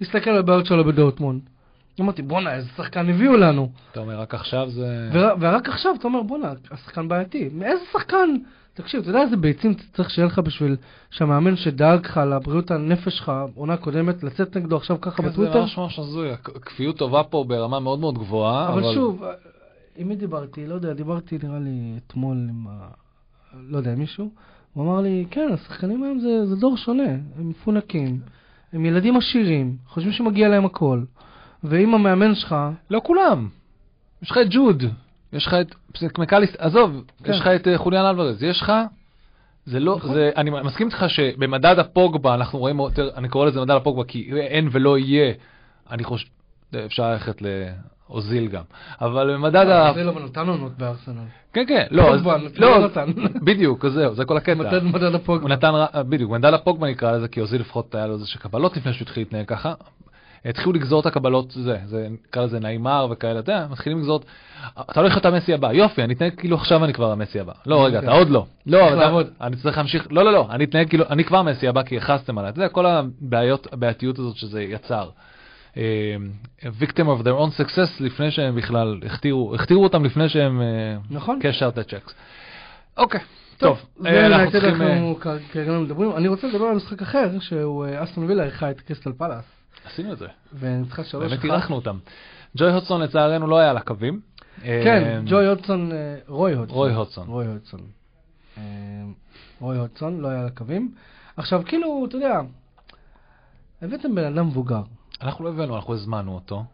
הסתכל 0.00 0.30
על 0.30 0.38
הבעיות 0.38 0.66
שלו 0.66 0.84
בדורטמונד? 0.84 1.40
אמרתי, 2.00 2.22
בואנה, 2.22 2.54
איזה 2.54 2.68
שחקן 2.76 3.10
הביאו 3.10 3.36
לנו. 3.36 3.68
אתה 3.92 4.00
אומר, 4.00 4.20
רק 4.20 4.34
עכשיו 4.34 4.70
זה... 4.70 5.10
ור- 5.12 5.36
ורק 5.40 5.68
עכשיו 5.68 5.94
אתה 5.98 6.08
אומר, 6.08 6.22
בואנה, 6.22 6.52
השחקן 6.70 7.08
בעייתי. 7.08 7.48
מאיזה 7.52 7.82
שחקן? 7.92 8.36
תקשיב, 8.74 9.00
אתה 9.00 9.10
יודע 9.10 9.20
איזה 9.22 9.36
ביצים 9.36 9.74
צריך 9.94 10.10
שיהיה 10.10 10.26
לך 10.26 10.38
בשביל 10.38 10.76
שהמאמן 11.10 11.56
שדאג 11.56 12.06
לך 12.06 12.16
לבריאות 12.16 12.70
הנפש 12.70 13.16
שלך, 13.16 13.32
עונה 13.54 13.76
קודמת, 13.76 14.22
לצאת 14.22 14.56
נגדו 14.56 14.76
עכשיו 14.76 15.00
ככה 15.00 15.16
כן, 15.16 15.22
זה 15.22 15.28
בטוויטר? 15.30 15.60
ממש 15.60 15.78
ממש 15.78 15.98
הזוי, 15.98 16.36
כפיות 16.42 16.98
טובה 16.98 17.22
פה 17.22 17.44
ברמה 17.48 17.80
מאוד 17.80 17.98
מאוד 18.00 18.18
גבוהה, 18.18 18.68
אבל 18.72 18.94
שוב, 18.94 19.24
עם 19.96 20.08
מי 20.08 20.16
דיברתי? 20.16 20.66
לא 20.66 20.74
יודע, 20.74 20.92
דיברתי 20.92 21.38
נראה 21.42 21.58
לי 21.58 21.94
אתמול 22.06 22.36
עם 22.36 22.66
ה... 22.70 22.88
לא 23.68 23.76
יודע, 23.76 23.94
מישהו. 23.94 24.30
הוא 24.74 24.84
אמר 24.84 25.00
לי, 25.00 25.26
כן, 25.30 25.48
השחקנים 25.52 26.04
היום 26.04 26.20
זה, 26.20 26.46
זה 26.46 26.56
דור 26.56 26.76
שונה, 26.76 27.10
הם 27.38 27.48
מפונקים, 27.48 28.20
הם 28.72 28.86
ילדים 28.86 29.16
עשירים, 29.16 29.76
חושבים 29.86 30.12
שמגיע 30.12 30.48
להם 30.48 30.64
הכל. 30.64 31.02
ואם 31.64 31.94
המאמן 31.94 32.34
שלך, 32.34 32.56
לא 32.90 33.00
כולם. 33.04 33.48
יש 34.22 34.30
לך 34.30 34.38
את 34.38 34.46
ג'וד, 34.50 34.82
יש 35.32 35.46
לך 35.46 35.54
את 36.04 36.18
מקליסט, 36.18 36.56
עזוב, 36.58 37.04
כן. 37.24 37.32
יש 37.32 37.40
לך 37.40 37.46
את 37.46 37.68
אה, 37.68 37.78
חוליאן 37.78 38.04
אלוורז, 38.04 38.42
יש 38.42 38.62
לך... 38.62 38.72
זה 39.66 39.80
לא, 39.80 39.96
נכון. 39.96 40.14
זה, 40.14 40.30
אני 40.36 40.50
מסכים 40.50 40.86
איתך 40.86 41.04
שבמדד 41.08 41.78
הפוגבה 41.78 42.34
אנחנו 42.34 42.58
רואים 42.58 42.78
יותר, 42.78 43.10
אני 43.16 43.28
קורא 43.28 43.46
לזה 43.46 43.60
מדד 43.60 43.70
הפוגבה 43.70 44.04
כי 44.04 44.30
אין 44.40 44.68
ולא 44.72 44.98
יהיה, 44.98 45.32
אני 45.90 46.04
חושב, 46.04 46.28
אפשר 46.86 47.10
ללכת 47.10 47.42
לאוזיל 48.12 48.48
גם, 48.48 48.62
אבל 49.00 49.34
במדד 49.34 49.66
ה... 49.68 49.92
זה 49.94 50.04
לא 50.04 50.12
נתן 50.24 50.48
עונות 50.48 50.78
בארסנל. 50.78 51.22
כן, 51.52 51.64
כן, 51.68 51.86
לא, 51.90 52.16
לא, 52.16 52.36
לא. 52.56 52.88
בדיוק, 53.46 53.86
זהו, 53.88 54.14
זה 54.14 54.24
כל 54.24 54.36
הקטע. 54.36 54.54
מדד 54.54 54.84
מדד 54.84 55.14
הפוגבה. 55.14 55.42
הוא 55.42 55.50
נתן, 55.50 55.72
בדיוק, 56.08 56.30
מדד 56.30 56.54
הפוגבה 56.54 56.90
נקרא 56.90 57.12
לזה, 57.12 57.28
כי 57.28 57.40
אוזיל 57.40 57.60
לפחות 57.60 57.94
היה 57.94 58.06
לו 58.06 58.14
איזה 58.14 58.26
שקבלות 58.26 58.76
לפני 58.76 58.92
שהוא 58.92 59.02
התחיל 59.02 59.22
להתנהג 59.22 59.46
ככה. 59.46 59.74
התחילו 60.44 60.72
לגזור 60.72 61.00
את 61.00 61.06
הקבלות, 61.06 61.50
זה, 61.50 61.78
זה 61.84 62.08
נקרא 62.10 62.44
לזה 62.44 62.60
נעימר 62.60 63.06
וכאלה, 63.10 63.40
אתה 63.40 63.52
יודע, 63.52 63.66
מתחילים 63.70 63.98
לגזור, 63.98 64.20
אתה 64.80 65.00
לא 65.00 65.06
הולך 65.06 65.12
להיות 65.12 65.26
המסי 65.26 65.54
הבא, 65.54 65.72
יופי, 65.72 66.04
אני 66.04 66.14
אתנהג 66.14 66.34
כאילו 66.36 66.56
עכשיו 66.56 66.84
אני 66.84 66.92
כבר 66.92 67.12
המסי 67.12 67.40
הבא. 67.40 67.52
לא, 67.66 67.86
רגע, 67.86 68.00
כן. 68.00 68.06
אתה 68.06 68.16
עוד 68.16 68.30
לא. 68.30 68.46
לא. 68.66 69.22
אני 69.40 69.56
צריך 69.56 69.76
להמשיך, 69.76 70.06
לא, 70.10 70.24
לא, 70.24 70.32
לא, 70.32 70.48
אני 70.50 70.64
אתנהג 70.64 70.88
כאילו, 70.88 71.04
אני 71.10 71.24
כבר 71.24 71.38
המסי 71.38 71.68
הבא 71.68 71.82
כי 71.82 71.96
הכעסתם 71.96 72.38
עליי, 72.38 72.50
אתה 72.50 72.58
יודע, 72.58 72.68
כל 72.68 72.86
הבעיות, 72.86 73.66
הבעייתיות 73.72 74.18
הזאת 74.18 74.36
שזה 74.36 74.62
יצר. 74.62 75.08
אה, 75.76 76.16
victim 76.80 77.06
of 77.06 77.22
their 77.22 77.38
own 77.38 77.60
success 77.60 77.90
לפני 78.02 78.30
שהם 78.30 78.56
בכלל 78.56 79.00
הכתירו, 79.06 79.54
הכתירו 79.54 79.84
אותם 79.84 80.04
לפני 80.04 80.28
שהם 80.28 80.60
אה, 80.60 80.96
נכון. 81.10 81.38
cash 81.42 81.58
out 81.62 81.78
the 81.78 81.88
checks. 81.90 82.12
אוקיי, 82.96 83.20
טוב, 83.58 83.78
אה, 84.06 84.26
אנחנו 84.26 84.50
צריכים... 84.52 84.82
אנחנו 84.82 85.16
כ- 85.20 85.52
כרגע 85.52 85.72
מדברים. 85.72 86.16
אני 86.16 86.28
רוצה 86.28 86.46
לדבר 86.46 86.64
על 86.64 86.76
משחק 86.76 87.02
אחר, 87.02 87.38
שהוא 87.40 87.86
אסטון 87.98 88.24
וילה 88.24 88.42
אירחה 88.42 88.70
את 88.70 88.80
קריסטל 88.80 89.12
פלאס, 89.12 89.44
עשינו 89.84 90.12
את 90.12 90.18
זה. 90.18 90.26
וניצחה 90.58 91.04
שלוש 91.04 91.24
באמת 91.24 91.38
אחת. 91.38 91.44
אירחנו 91.44 91.76
אותם. 91.76 91.98
ג'וי 92.56 92.72
הודסון 92.72 93.00
לצערנו 93.02 93.46
לא 93.46 93.58
היה 93.58 93.70
על 93.70 93.76
הקווים. 93.76 94.20
כן, 94.62 95.22
ג'וי 95.26 95.46
הודסון, 95.46 95.90
רוי 96.28 96.54
הודסון. 96.54 96.76
רוי 96.76 96.94
הודסון. 96.94 97.26
רוי 97.28 97.46
הודסון. 97.46 97.80
רוי 99.60 99.78
הודסון, 99.78 100.20
לא 100.20 100.28
היה 100.28 100.40
על 100.40 100.46
הקווים. 100.46 100.94
עכשיו, 101.36 101.62
כאילו, 101.66 102.04
אתה 102.08 102.16
יודע, 102.16 102.40
הבאתם 103.82 104.14
בן 104.14 104.24
אדם 104.24 104.46
מבוגר. 104.46 104.82
אנחנו 105.22 105.44
לא 105.44 105.50
הבאנו, 105.50 105.76
אנחנו 105.76 105.94
הזמנו 105.94 106.34
אותו. 106.34 106.64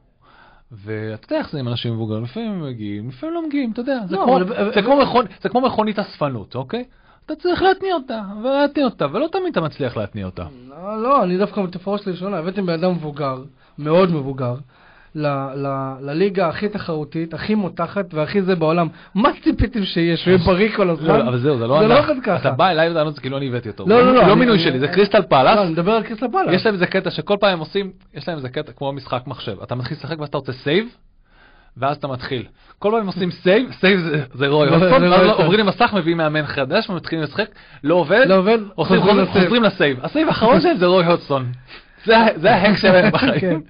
ואתה 0.72 0.94
יודע 1.32 1.38
איך 1.42 1.50
זה 1.52 1.58
עם 1.60 1.68
אנשים 1.68 1.92
מבוגרים, 1.94 2.24
לפעמים 2.24 2.50
הם 2.50 2.62
מגיעים, 2.66 3.08
לפעמים 3.08 3.34
לא 3.34 3.46
מגיעים, 3.46 3.72
אתה 3.72 3.80
יודע, 3.80 3.98
זה 4.08 4.16
לא, 4.16 4.22
כמו- 4.24 4.36
אבל- 4.36 4.72
זה 4.74 4.82
כמו 4.82 4.96
מכון- 5.02 5.26
זה 5.42 5.48
כמו 5.48 5.60
מכונית 5.60 5.98
אספנות, 5.98 6.54
אוקיי? 6.54 6.84
אתה 7.26 7.34
צריך 7.36 7.62
להתניע 7.62 7.94
אותה, 7.94 8.22
ולהתניע 8.42 8.84
אותה, 8.86 9.06
ולא 9.12 9.26
תמיד 9.32 9.46
אתה 9.50 9.60
מצליח 9.60 9.96
להתניע 9.96 10.26
אותה. 10.26 10.44
לא, 10.68 11.02
לא, 11.02 11.22
אני 11.24 11.38
דווקא 11.38 11.60
מטפורה 11.60 11.98
שלי 11.98 12.12
ראשונה, 12.12 12.36
הבאתם 12.38 12.66
בן 12.66 12.72
אדם 12.72 12.90
מבוגר, 12.90 13.42
מאוד 13.78 14.10
מבוגר, 14.10 14.54
לליגה 16.00 16.48
הכי 16.48 16.68
תחרותית, 16.68 17.34
הכי 17.34 17.54
מותחת 17.54 18.14
והכי 18.14 18.42
זה 18.42 18.54
בעולם. 18.56 18.88
מה 19.14 19.28
ציפיתם 19.44 19.84
שיהיה? 19.84 20.16
שהוא 20.16 20.30
יהיה 20.34 20.44
בריא 20.44 20.76
כל 20.76 20.90
הזמן? 20.90 21.06
לא, 21.18 21.22
אבל 21.28 21.38
זהו, 21.38 21.58
זה 21.58 21.66
לא 21.66 21.78
זה 21.78 21.88
לא. 21.88 21.98
עובד 21.98 22.22
ככה. 22.22 22.36
אתה 22.36 22.50
בא 22.50 22.68
אליי 22.70 22.90
בטענות 22.90 23.14
זה 23.14 23.20
כאילו 23.20 23.36
אני 23.38 23.48
הבאתי 23.48 23.68
אותו. 23.68 23.84
לא, 23.88 24.04
לא, 24.04 24.14
לא, 24.14 24.26
לא 24.28 24.36
מינוי 24.36 24.58
שלי, 24.58 24.78
זה 24.78 24.88
קריסטל 24.88 25.18
לא, 25.18 25.24
פלאס. 25.28 25.58
אני 25.58 25.70
מדבר 25.72 25.92
על 25.92 26.02
קריסטל 26.02 26.26
פלאס. 26.32 26.54
יש 26.54 26.66
להם 26.66 26.74
איזה 26.74 26.86
קטע 26.86 27.10
שכל 27.10 27.36
פעם 27.40 27.52
הם 27.52 27.58
עושים, 27.58 27.90
יש 28.14 28.28
להם 28.28 28.36
איזה 28.36 28.48
קטע 28.48 28.72
כמו 28.76 28.92
משחק 28.92 29.22
מחשב. 29.26 29.56
אתה 29.62 29.74
מתחיל 29.74 29.96
לשחק 29.96 30.18
ואז 30.18 30.28
אתה 30.28 30.38
רוצה 30.38 30.52
save, 30.52 30.86
ואז 31.76 31.96
אתה 31.96 32.08
מתחיל. 32.08 32.44
כל 32.78 32.88
פעם 32.90 33.00
הם 33.00 33.06
עושים 33.06 33.30
save, 33.30 33.72
save 33.80 34.00
זה- 34.34 34.46
רוי 34.48 34.66
לא, 34.70 34.76
רוי 34.76 35.28
עוברים 35.30 35.60
למסך, 35.60 35.94
מביאים 35.96 36.16
מאמן 36.18 36.46
חדש 36.46 36.90
ומתחילים 36.90 37.24
לשחק, 37.24 37.48
לא 37.84 37.94
עובד, 37.94 38.24
לא. 38.28 38.42
חוזרים 39.32 39.62
ל 39.62 39.68
save. 39.68 39.98
ה 40.02 40.07
save 40.07 40.28
האחרון 40.28 40.60
שלהם 40.60 40.76
זה 40.76 40.86
רוי 40.86 41.04
הודסון. 41.04 41.46
זה 42.04 42.54
ה 42.54 42.59
hack 42.59 42.76
שלהם 42.76 43.12
בחיים. 43.12 43.40
כן. 43.40 43.60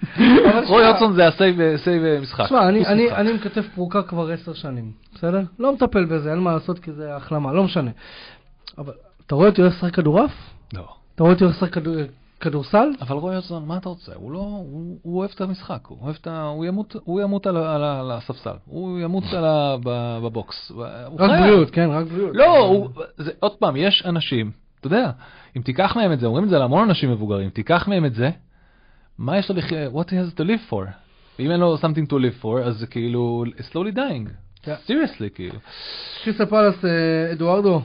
אבל 0.51 0.65
רוי 0.67 0.87
הודסון 0.87 1.13
זה 1.13 1.27
ה 1.29 1.38
save 1.38 1.77
save 1.77 2.21
משחק. 2.23 2.45
תשמע, 2.45 2.69
אני, 2.69 3.33
מכתף 3.33 3.63
פרוקה 3.75 4.03
כבר 4.03 4.31
עשר 4.31 4.55
שנים, 4.55 4.93
בסדר? 5.15 5.43
לא 5.59 5.73
מטפל 5.75 6.05
בזה, 6.05 6.31
אין 6.31 6.39
מה 6.39 6.53
לעשות 6.53 6.79
כי 6.79 6.93
זה 6.93 7.17
החלמה, 7.17 7.53
לא 7.53 7.65
משנה. 7.65 7.91
אבל 8.79 8.93
אתה 9.27 9.35
רואה 9.35 9.49
אותי 9.49 9.63
הולך 9.63 9.75
לשחק 9.75 9.95
כדורעף? 9.95 10.31
לא. 10.75 10.89
אתה 11.15 11.23
רואה 11.23 11.33
אותי 11.35 11.45
הולך 11.45 11.57
לשחק 11.57 11.73
כדור- 11.73 11.95
כדורסל? 12.41 12.89
אבל 13.01 13.17
רוי 13.17 13.35
הודסון, 13.35 13.67
מה 13.67 13.77
אתה 13.77 13.89
רוצה? 13.89 14.13
הוא 14.15 14.33
לא, 14.33 14.39
הוא, 14.39 14.99
אוהב 15.19 15.31
את 15.35 15.41
המשחק, 15.41 15.87
הוא 15.89 15.99
אוהב 16.03 16.17
את 16.21 16.27
ה... 16.27 16.43
הוא 16.43 16.65
ימות, 17.21 17.47
על, 17.47 17.57
הספסל, 18.13 18.55
הוא 18.67 18.99
ימות 19.01 19.25
על 19.33 19.45
ה... 19.45 19.77
ב- 19.85 20.19
בבוקס. 20.25 20.73
רק. 21.19 21.41
בריאות, 21.41 21.71
כן, 21.71 21.91
רק 21.91 22.07
בריאות. 22.07 22.31
לא, 22.37 22.83
עוד 23.41 23.53
פעם, 23.53 23.77
יש 23.77 24.03
אנשים, 24.07 24.51
אתה 24.81 24.87
יודע, 24.87 25.11
אם 25.57 25.63
תיקח 25.63 25.97
מהם 25.97 26.13
את 26.13 26.21
זה, 26.21 26.27
אומרים 26.27 26.45
את 26.45 26.51
זה 26.51 26.59
להמון 26.59 26.89
אנשים 26.89 27.11
מבוגרים, 27.11 27.51
תיקח 27.51 27.89
מהם 27.89 28.05
את 28.05 28.15
זה, 28.15 28.31
מה 29.19 29.39
יש 29.39 29.51
לו 29.51 29.57
לחיות, 29.57 29.95
what 29.95 30.09
he 30.09 30.13
has 30.13 30.39
to 30.41 30.45
live 30.45 30.73
for? 30.73 30.87
ואם 31.39 31.51
אין 31.51 31.61
לו 31.61 31.77
something 31.77 32.11
to 32.11 32.13
live 32.13 32.45
for, 32.45 32.61
אז 32.65 32.79
זה 32.79 32.87
כאילו, 32.87 33.45
slowly 33.73 33.97
dying. 33.97 34.29
seriously, 34.65 35.29
כאילו. 35.35 35.59
קריסטל 36.25 36.47
פלאס, 36.47 36.85
אדוארדו, 37.33 37.83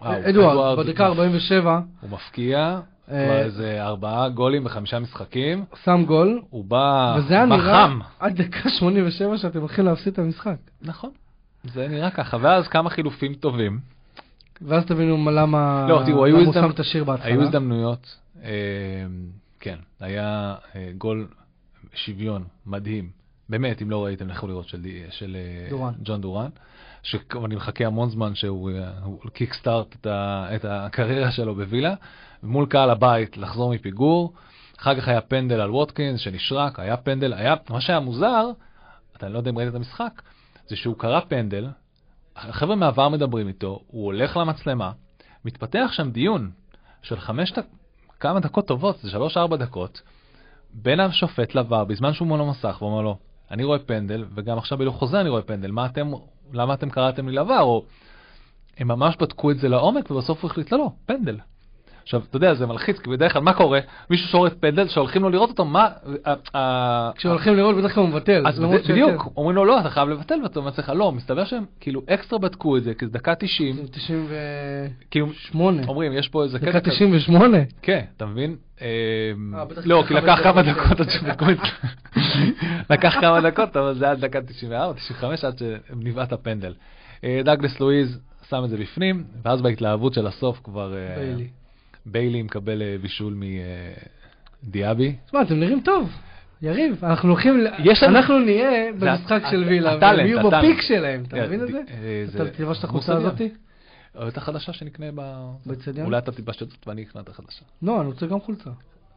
אדוארד, 0.00 0.78
בדקה 0.78 1.06
47, 1.06 1.80
הוא 2.00 2.10
מפקיע, 2.10 2.80
כבר 3.06 3.38
איזה 3.38 3.84
ארבעה 3.84 4.28
גולים 4.28 4.64
בחמישה 4.64 4.98
משחקים, 4.98 5.64
שם 5.84 6.04
גול, 6.06 6.42
הוא 6.50 6.64
בא, 6.64 7.16
וזה 7.18 7.34
היה 7.34 7.46
נראה. 7.46 7.88
עד 8.18 8.42
דקה 8.42 8.68
87 8.68 9.38
שאתם 9.38 9.60
הולכים 9.60 9.84
להפסיד 9.84 10.12
את 10.12 10.18
המשחק. 10.18 10.56
נכון. 10.82 11.10
זה 11.64 11.88
נראה 11.88 12.10
ככה, 12.10 12.36
ואז 12.40 12.68
כמה 12.68 12.90
חילופים 12.90 13.34
טובים. 13.34 13.95
ואז 14.62 14.86
תבינו 14.86 15.30
למה 15.30 15.86
לא, 15.88 16.02
תראו, 16.06 16.24
היו 16.24 16.38
הוא 16.38 16.54
שם 16.54 16.70
את 16.70 16.80
השיר 16.80 17.04
בהתחלה. 17.04 17.28
היו 17.28 17.42
הזדמנויות, 17.42 18.16
אה, 18.44 18.50
כן, 19.60 19.76
היה 20.00 20.54
אה, 20.76 20.90
גול 20.98 21.28
שוויון 21.94 22.44
מדהים. 22.66 23.10
באמת, 23.48 23.82
אם 23.82 23.90
לא 23.90 24.04
ראיתם, 24.04 24.28
לכו 24.28 24.46
לראות 24.46 24.68
של, 24.68 24.86
של 25.10 25.36
אה, 25.36 25.70
דורן. 25.70 25.92
ג'ון 26.04 26.20
דורן, 26.20 26.48
שאני 27.02 27.56
מחכה 27.56 27.86
המון 27.86 28.10
זמן 28.10 28.34
שהוא 28.34 28.70
הוא 29.02 29.18
קיקסטארט 29.32 29.96
את, 30.00 30.06
ה- 30.06 30.48
את 30.54 30.64
הקריירה 30.68 31.30
שלו 31.30 31.54
בווילה, 31.54 31.94
מול 32.42 32.66
קהל 32.66 32.90
הבית 32.90 33.36
לחזור 33.36 33.74
מפיגור. 33.74 34.32
אחר 34.78 35.00
כך 35.00 35.08
היה 35.08 35.20
פנדל 35.20 35.60
על 35.60 35.70
ווטקינס 35.70 36.20
שנשרק, 36.20 36.80
היה 36.80 36.96
פנדל, 36.96 37.32
היה, 37.32 37.54
מה 37.70 37.80
שהיה 37.80 38.00
מוזר, 38.00 38.50
אתה 39.16 39.28
לא 39.28 39.38
יודע 39.38 39.50
אם 39.50 39.58
ראית 39.58 39.68
את 39.68 39.74
המשחק, 39.74 40.22
זה 40.68 40.76
שהוא 40.76 40.98
קרא 40.98 41.20
פנדל, 41.20 41.66
החבר'ה 42.36 42.76
מהעבר 42.76 43.08
מדברים 43.08 43.48
איתו, 43.48 43.80
הוא 43.86 44.04
הולך 44.04 44.36
למצלמה, 44.36 44.92
מתפתח 45.44 45.90
שם 45.92 46.10
דיון 46.10 46.50
של 47.02 47.20
חמש 47.20 47.52
דק... 47.52 47.66
כמה 48.20 48.40
דקות 48.40 48.66
טובות, 48.66 48.98
זה 48.98 49.10
שלוש-ארבע 49.10 49.56
דקות, 49.56 50.02
בין 50.72 51.00
השופט 51.00 51.54
לבר, 51.54 51.84
בזמן 51.84 52.12
שהוא 52.12 52.28
מול 52.28 52.40
המסך, 52.40 52.78
ואומר 52.80 53.02
לו, 53.02 53.18
אני 53.50 53.64
רואה 53.64 53.78
פנדל, 53.78 54.24
וגם 54.34 54.58
עכשיו 54.58 54.78
בלוח 54.78 54.94
חוזה 54.94 55.20
אני 55.20 55.28
רואה 55.28 55.42
פנדל, 55.42 55.70
מה 55.70 55.86
אתם, 55.86 56.10
למה 56.52 56.74
אתם 56.74 56.90
קראתם 56.90 57.28
לי 57.28 57.34
לבר? 57.34 57.60
או 57.60 57.84
הם 58.78 58.88
ממש 58.88 59.16
בדקו 59.16 59.50
את 59.50 59.58
זה 59.58 59.68
לעומק, 59.68 60.10
ובסוף 60.10 60.42
הוא 60.42 60.50
החליט, 60.50 60.72
לא, 60.72 60.78
לא, 60.78 60.90
פנדל. 61.06 61.38
עכשיו, 62.06 62.22
אתה 62.30 62.36
יודע, 62.36 62.54
זה 62.54 62.66
מלחיץ, 62.66 62.98
כי 62.98 63.10
בדרך 63.10 63.32
כלל 63.32 63.42
מה 63.42 63.52
קורה? 63.52 63.80
מישהו 64.10 64.28
שורט 64.28 64.52
פנדל, 64.60 64.88
שהולכים 64.88 65.22
לו 65.22 65.30
לראות 65.30 65.50
אותו, 65.50 65.64
מה... 65.64 65.88
כשהולכים 67.16 67.54
לראות 67.56 67.76
בדרך 67.76 67.94
כלל 67.94 68.02
הוא 68.02 68.10
מבטל. 68.10 68.42
אז 68.46 68.62
ש- 68.84 68.90
בדיוק, 68.90 69.28
אומרים 69.36 69.56
לו 69.56 69.64
לא, 69.64 69.80
אתה 69.80 69.90
חייב 69.90 70.08
לבטל, 70.08 70.34
ואתה 70.42 70.58
אומר 70.58 70.70
לך 70.78 70.92
לא, 70.94 71.12
מסתבר 71.12 71.44
שהם 71.44 71.64
כאילו 71.80 72.02
אקסטרה 72.08 72.38
בדקו 72.38 72.76
את 72.76 72.82
זה, 72.82 72.94
כי 72.94 73.06
זה 73.06 73.12
דקה 73.12 73.34
90, 73.34 73.76
98. 73.90 74.96
כאילו, 75.10 75.26
אומרים, 75.88 76.12
יש 76.12 76.28
פה 76.28 76.44
איזה 76.44 76.58
דקה 76.58 76.66
קטע 76.70 76.80
כזה. 76.80 76.90
98. 76.90 77.58
כן, 77.82 78.04
אתה 78.16 78.26
מבין? 78.26 78.56
אה, 78.82 78.86
אה, 79.54 79.64
לא, 79.84 80.04
כי 80.08 80.14
לקח 80.14 80.38
כמה 80.42 80.62
דקות. 80.62 81.00
עד 81.00 81.10
שבדקו 81.10 81.50
את 81.50 81.56
זה. 81.56 82.20
לקח 82.90 83.16
כמה 83.20 83.40
דקות, 83.40 83.76
אבל 83.76 83.94
זה 83.94 84.04
היה 84.04 84.14
דקה 84.14 84.42
94, 84.42 84.94
95 84.94 85.44
עד 85.44 85.58
שנבעט 85.58 86.32
הפנדל. 86.32 86.74
אה, 87.24 87.40
דאגלס 87.44 87.80
לואיז 87.80 88.20
שם 88.50 88.64
את 88.64 88.70
זה 88.70 88.76
בפנים, 88.76 89.24
ואז 89.44 89.62
בהתלהבות 89.62 90.14
של 90.14 90.26
הסוף 90.26 90.60
כבר 90.64 90.94
אה, 90.96 91.16
ביילי. 91.16 91.48
ביילי 92.06 92.42
מקבל 92.42 92.82
אה, 92.82 92.96
בישול 93.02 93.42
מדיאבי. 94.62 95.16
תשמע, 95.26 95.42
אתם 95.42 95.60
נראים 95.60 95.80
טוב. 95.80 96.10
יריב, 96.62 97.04
אנחנו 97.04 97.28
הולכים, 97.28 97.66
אנחנו 98.02 98.38
נהיה 98.38 98.92
במשחק 98.98 99.42
של 99.50 99.64
וילה, 99.64 99.98
והם 100.00 100.26
יהיו. 100.26 100.50
בפיק 100.50 100.80
שלהם, 100.80 101.22
אתה 101.28 101.36
אה, 101.36 101.46
מבין 101.46 101.62
את 101.62 101.68
זה? 101.68 101.80
אה, 101.88 102.24
אתה 102.34 102.50
תלבש 102.50 102.78
את 102.78 102.84
החולצה. 102.84 103.16
הזאתי? 103.16 103.48
את 104.28 104.36
החדשה 104.36 104.72
שנקנה 104.72 105.06
ב... 105.14 105.50
באצטדיון? 105.66 106.06
אולי 106.06 106.18
אתה 106.18 106.32
תלבש 106.32 106.62
את 106.62 106.70
זאת 106.70 106.88
ואני 106.88 107.02
אקנה 107.02 107.22
את 107.22 107.28
החדשה. 107.28 107.64
לא, 107.82 108.00
אני 108.00 108.06
רוצה 108.06 108.26
גם 108.26 108.40
חולצה. 108.40 108.70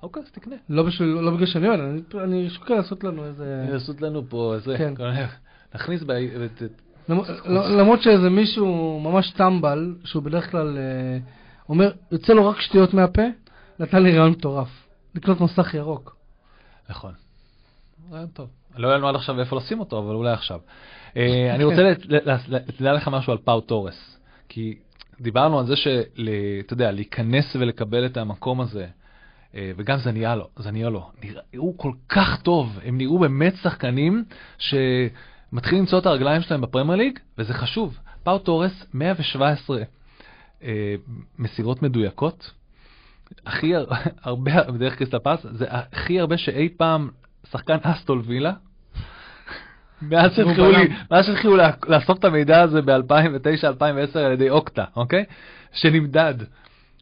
אוקיי, 0.04 0.24
אז 0.24 0.32
תקנה. 0.32 0.56
לא 0.70 0.84
בשביל, 0.84 1.08
לא 1.08 1.32
בגלל 1.32 1.46
שאני 1.46 1.68
אוהד, 1.68 1.80
אני- 2.24 2.50
שוקל 2.50 2.74
לעשות 2.74 3.04
לנו 3.04 3.26
איזה... 3.26 3.66
לעשות 3.72 4.02
לנו 4.02 4.30
פה 4.30 4.54
איזה... 4.56 4.78
כן. 4.78 4.94
נכניס 5.76 6.04
ב... 6.04 6.12
למרות 7.50 8.02
שאיזה 8.02 8.30
מישהו 8.30 9.00
ממש 9.00 9.32
טמבל, 9.32 9.96
שהוא 10.04 10.24
בדרך 10.24 10.52
כלל 10.52 10.78
אה, 10.78 11.18
אומר, 11.70 11.92
יוצא 12.12 12.34
לו 12.34 12.50
רק 12.50 12.62
שטויות 12.62 12.94
מהפה, 12.94 13.22
נתן 13.80 14.04
לי 14.04 14.12
רעיון 14.12 14.32
מטורף. 14.32 14.88
לקנות 15.16 15.42
מסך 15.42 15.74
ירוק. 15.74 16.16
נכון. 16.90 17.14
רעיון 18.12 18.28
טוב. 18.28 18.50
לא 18.78 18.88
היה 18.88 18.98
לנו 18.98 19.08
עד 19.08 19.16
עכשיו 19.16 19.40
איפה 19.40 19.58
לשים 19.58 19.80
אותו, 19.80 20.00
אבל 20.00 20.16
אולי 20.16 20.32
עכשיו. 20.32 20.60
אה, 21.18 21.52
אני 21.56 21.64
רוצה 21.64 21.94
לדע 22.80 22.94
לך 22.94 23.08
משהו 23.08 23.32
על 23.32 23.38
פאו 23.38 23.62
תורס. 23.62 24.18
כי 24.50 24.78
דיברנו 25.22 25.60
על 25.60 25.66
זה 25.66 25.76
שאתה 25.76 26.74
יודע, 26.74 26.92
להיכנס 26.92 27.56
ולקבל 27.56 28.06
את 28.06 28.18
המקום 28.18 28.62
הזה, 28.62 28.88
אה, 29.56 29.72
וגם 29.78 29.98
זניאלו, 29.98 30.48
זניאלו, 30.56 31.10
נראו 31.54 31.78
כל 31.78 31.92
כך 32.10 32.42
טוב, 32.42 32.80
הם 32.86 32.98
נראו 32.98 33.20
באמת 33.20 33.54
שחקנים 33.62 34.24
שמתחילים 34.58 35.84
למצוא 35.84 36.00
את 36.00 36.06
הרגליים 36.06 36.42
שלהם 36.42 36.62
בפרמייר 36.62 36.98
ליג, 36.98 37.20
וזה 37.38 37.54
חשוב. 37.54 37.98
פאו 38.24 38.40
תורס, 38.40 38.86
117 38.94 39.78
אה, 39.78 39.84
מסירות 41.40 41.82
מדויקות, 41.82 42.52
הכי 43.46 43.76
הר- 43.76 43.86
הרבה, 44.24 44.64
בדרך 44.64 44.96
קריסטל 44.96 45.20
פס, 45.20 45.46
זה 45.52 45.66
הכי 45.70 46.20
הרבה 46.20 46.38
שאי 46.38 46.70
פעם 46.78 47.10
שחקן 47.52 47.78
אסטול 47.82 48.22
וילה. 48.26 48.54
מאז 50.02 50.32
שהתחילו 51.26 51.58
לאסוף 51.88 52.20
את 52.20 52.26
המידע 52.26 52.62
הזה 52.62 52.82
ב-2009-2010 52.82 54.20
על 54.20 54.32
ידי 54.32 54.50
אוקטה, 54.50 54.84
אוקיי? 54.96 55.24
שנמדד. 55.72 56.34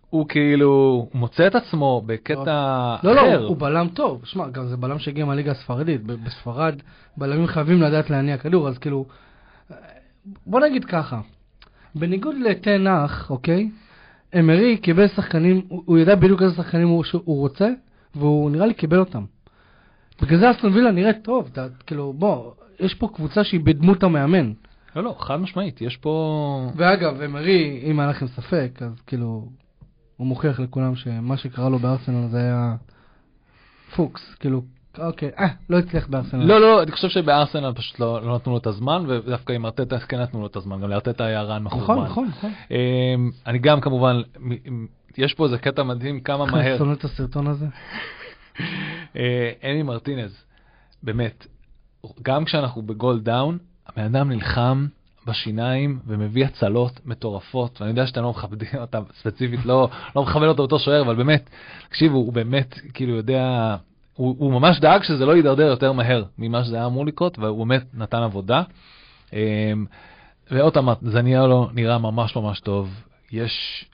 הוא 0.09 0.27
כאילו, 0.27 1.09
מוצא 1.13 1.47
את 1.47 1.55
עצמו 1.55 2.01
בקטע 2.05 2.95
לא, 3.03 3.15
לא, 3.15 3.21
אחר. 3.21 3.45
הוא 3.45 3.57
בלם 3.57 3.87
טוב. 3.87 4.21
שמע, 4.25 4.49
גם 4.49 4.67
זה 4.67 4.77
בלם 4.77 4.99
שהגיע 4.99 5.25
מהליגה 5.25 5.51
הספרדית. 5.51 6.03
בספרד, 6.03 6.75
בלמים 7.17 7.47
חייבים 7.47 7.81
לדעת 7.81 8.09
להניע 8.09 8.37
כדור, 8.37 8.67
אז 8.67 8.77
כאילו... 8.77 9.05
בוא 10.45 10.59
נגיד 10.59 10.85
ככה, 10.85 11.19
בניגוד 11.99 12.36
לתנח, 12.36 13.29
אוקיי? 13.29 13.69
אמרי 14.39 14.77
קיבל 14.77 15.07
שחקנים, 15.07 15.62
הוא 15.67 15.83
הוא 15.86 15.97
יודע 15.97 16.15
בדיוק 16.15 16.41
איזה 16.41 16.55
שחקנים 16.55 16.88
הוא, 16.88 17.03
שהוא 17.03 17.39
רוצה, 17.39 17.69
והוא 18.15 18.51
נראה 18.51 18.65
לי 18.65 18.73
קיבל 18.73 18.99
אותם. 18.99 19.23
בגלל 20.21 20.39
זה 20.39 20.51
אסטון 20.51 20.73
וילה 20.73 20.91
נראית 20.91 21.23
טוב, 21.23 21.49
אתה, 21.51 21.67
כאילו, 21.86 22.13
בוא, 22.13 22.51
יש 22.79 22.93
פה 22.93 23.10
קבוצה 23.15 23.43
שהיא 23.43 23.60
בדמות 23.63 24.03
המאמן. 24.03 24.53
לא, 24.95 25.03
לא, 25.03 25.15
חד 25.19 25.36
משמעית, 25.36 25.81
יש 25.81 25.97
פה... 25.97 26.71
ואגב, 26.75 27.21
אמרי, 27.21 27.81
אם 27.83 27.99
היה 27.99 28.10
לכם 28.10 28.27
ספק, 28.27 28.79
אז 28.81 29.01
כאילו, 29.07 29.49
הוא 30.17 30.27
מוכיח 30.27 30.60
לכולם 30.60 30.95
שמה 30.95 31.38
שקרה 31.38 31.69
לו 31.69 31.79
בארסנל 31.79 32.27
זה 32.27 32.38
היה 32.38 32.75
פוקס, 33.95 34.36
כאילו, 34.39 34.62
אוקיי, 34.99 35.29
אה, 35.39 35.47
לא 35.69 35.79
הצליח 35.79 36.07
בארסנל. 36.07 36.45
לא, 36.45 36.62
לא, 36.62 36.83
אני 36.83 36.91
חושב 36.91 37.10
שבארסנל 37.10 37.73
פשוט 37.73 37.99
לא 37.99 38.21
לא 38.21 38.36
נתנו 38.36 38.51
לו 38.51 38.57
את 38.57 38.67
הזמן, 38.67 39.03
ודווקא 39.07 39.53
עם 39.53 39.65
ארטטה 39.65 39.99
כן 39.99 40.19
נתנו 40.19 40.41
לו 40.41 40.47
את 40.47 40.55
הזמן, 40.55 40.81
גם 40.81 40.89
לארטטה 40.89 41.25
היה 41.25 41.41
רן 41.41 41.63
מחורבן. 41.63 41.83
נכון, 41.86 42.05
נכון, 42.05 42.27
נכון. 42.27 42.51
אמ, 42.71 43.31
אני 43.47 43.60
גם 43.60 43.81
כמובן, 43.81 44.21
יש 45.17 45.33
פה 45.33 45.45
איזה 45.45 45.57
קטע 45.57 45.83
מדהים 45.83 46.19
כמה 46.19 46.43
אני 46.43 46.51
מהר. 46.57 46.77
שונא 46.77 46.93
את 46.93 47.03
הסרטון 47.03 47.47
הזה. 47.47 47.65
אה, 49.17 49.51
אמי 49.63 49.83
מרטינז, 49.83 50.43
באמת, 51.03 51.47
גם 52.21 52.45
כשאנחנו 52.45 52.81
ב 52.81 52.89
goal 52.89 53.19
down, 53.19 53.57
הבן 53.88 54.03
אדם 54.03 54.29
נלחם 54.31 54.88
בשיניים 55.27 55.99
ומביא 56.07 56.45
הצלות 56.45 56.99
מטורפות, 57.05 57.81
ואני 57.81 57.89
יודע 57.89 58.07
שאתם 58.07 58.21
לא 58.21 58.29
מכבדים 58.29 58.69
אותם 58.75 59.03
ספציפית, 59.19 59.65
לא, 59.65 59.89
לא 60.15 60.23
מכבד 60.23 60.47
אותו 60.47 60.67
בתור 60.67 60.79
שוער, 60.79 61.01
אבל 61.01 61.15
באמת, 61.15 61.49
תקשיבו, 61.89 62.17
הוא 62.17 62.33
באמת, 62.33 62.79
כאילו, 62.93 63.15
יודע, 63.15 63.75
הוא, 64.17 64.36
הוא 64.39 64.51
ממש 64.51 64.80
דאג 64.80 65.03
שזה 65.03 65.25
לא 65.25 65.36
יידרדר 65.36 65.65
יותר 65.65 65.91
מהר 65.91 66.23
ממה 66.38 66.63
שזה 66.63 66.75
היה 66.75 66.86
אמור 66.86 67.06
לקרות, 67.06 67.39
והוא 67.39 67.67
באמת 67.67 67.84
נתן 67.93 68.17
עבודה. 68.17 68.63
אמ, 69.34 69.86
ועוד 70.51 70.73
פעם, 70.73 70.89
זניאלו 71.01 71.69
נראה 71.73 71.97
ממש 71.97 72.36
ממש 72.36 72.60
טוב. 72.60 73.03
יש, 73.32 73.86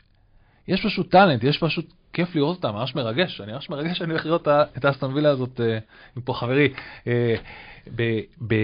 יש 0.67 0.85
פשוט 0.85 1.11
טאלנט, 1.11 1.43
יש 1.43 1.57
פשוט 1.57 1.93
כיף 2.13 2.35
לראות 2.35 2.55
אותה, 2.55 2.71
ממש 2.71 2.95
מרגש. 2.95 3.41
אני 3.41 3.53
ממש 3.53 3.69
מרגש 3.69 3.97
שאני 3.97 4.11
הולך 4.11 4.25
לראות 4.25 4.47
את 4.47 4.85
האסטון 4.85 5.13
וילה 5.13 5.29
הזאת 5.29 5.61
אה, 5.61 5.77
עם 6.15 6.21
פה 6.21 6.33
חברי. 6.33 6.73
אה, 7.07 7.35
ב, 7.95 8.19
ב, 8.47 8.55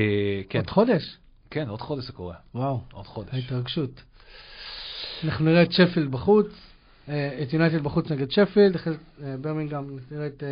כן, 0.50 0.60
עוד 0.60 0.69
חודש? 0.69 1.17
כן, 1.50 1.69
עוד 1.69 1.82
חודש 1.82 2.04
זה 2.04 2.13
קורה. 2.13 2.36
וואו, 2.56 2.80
עוד 2.93 3.06
חודש. 3.06 3.34
ההתרגשות. 3.34 4.02
אנחנו 5.24 5.45
נראה 5.45 5.63
את 5.63 5.72
שפילד 5.72 6.12
בחוץ, 6.12 6.48
אה, 7.10 7.39
את 7.41 7.54
יונייטד 7.54 7.84
בחוץ 7.84 8.12
נגד 8.12 8.32
שפילד, 8.32 8.76
אחרי 8.76 8.93
ברמינגהם 9.41 9.98
נראה 10.12 10.28
את 10.28 10.43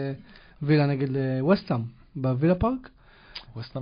וילה 0.61 0.85
נגד 0.87 1.15
אה, 1.17 1.45
וסטאם 1.45 1.79
בווילה 2.15 2.55
פארק, 2.55 2.89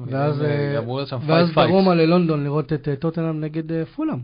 ואז, 0.07 0.41
אה, 0.41 0.47
אה, 0.47 0.79
ואז. 1.27 1.49
דרומה 1.69 1.95
ללונדון 1.95 2.43
לראות 2.43 2.73
את 2.73 2.87
אה, 2.87 2.95
טוטנאם 2.95 3.39
נגד 3.41 3.71
אה, 3.71 3.85
פולאם, 3.85 4.19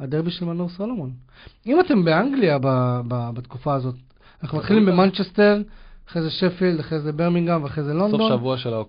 הדרבי 0.00 0.30
של 0.30 0.44
מנור 0.44 0.68
סולומון. 0.68 1.10
אם 1.66 1.80
אתם 1.80 2.04
באנגליה 2.04 2.58
ב- 2.58 3.00
ב- 3.08 3.30
בתקופה 3.34 3.74
הזאת, 3.74 3.94
אנחנו 4.42 4.58
מתחילים 4.58 4.86
במנצ'סטר, 4.86 5.62
אחרי 6.08 6.22
זה 6.22 6.30
שפילד, 6.30 6.80
אחרי 6.80 7.00
זה 7.00 7.12
ברמינגהם 7.12 7.62
ואחרי 7.62 7.84
זה 7.84 7.94
לונדון. 7.94 8.20
סוף 8.20 8.38
שבוע 8.38 8.58
של 8.58 8.74
אה, 8.74 8.80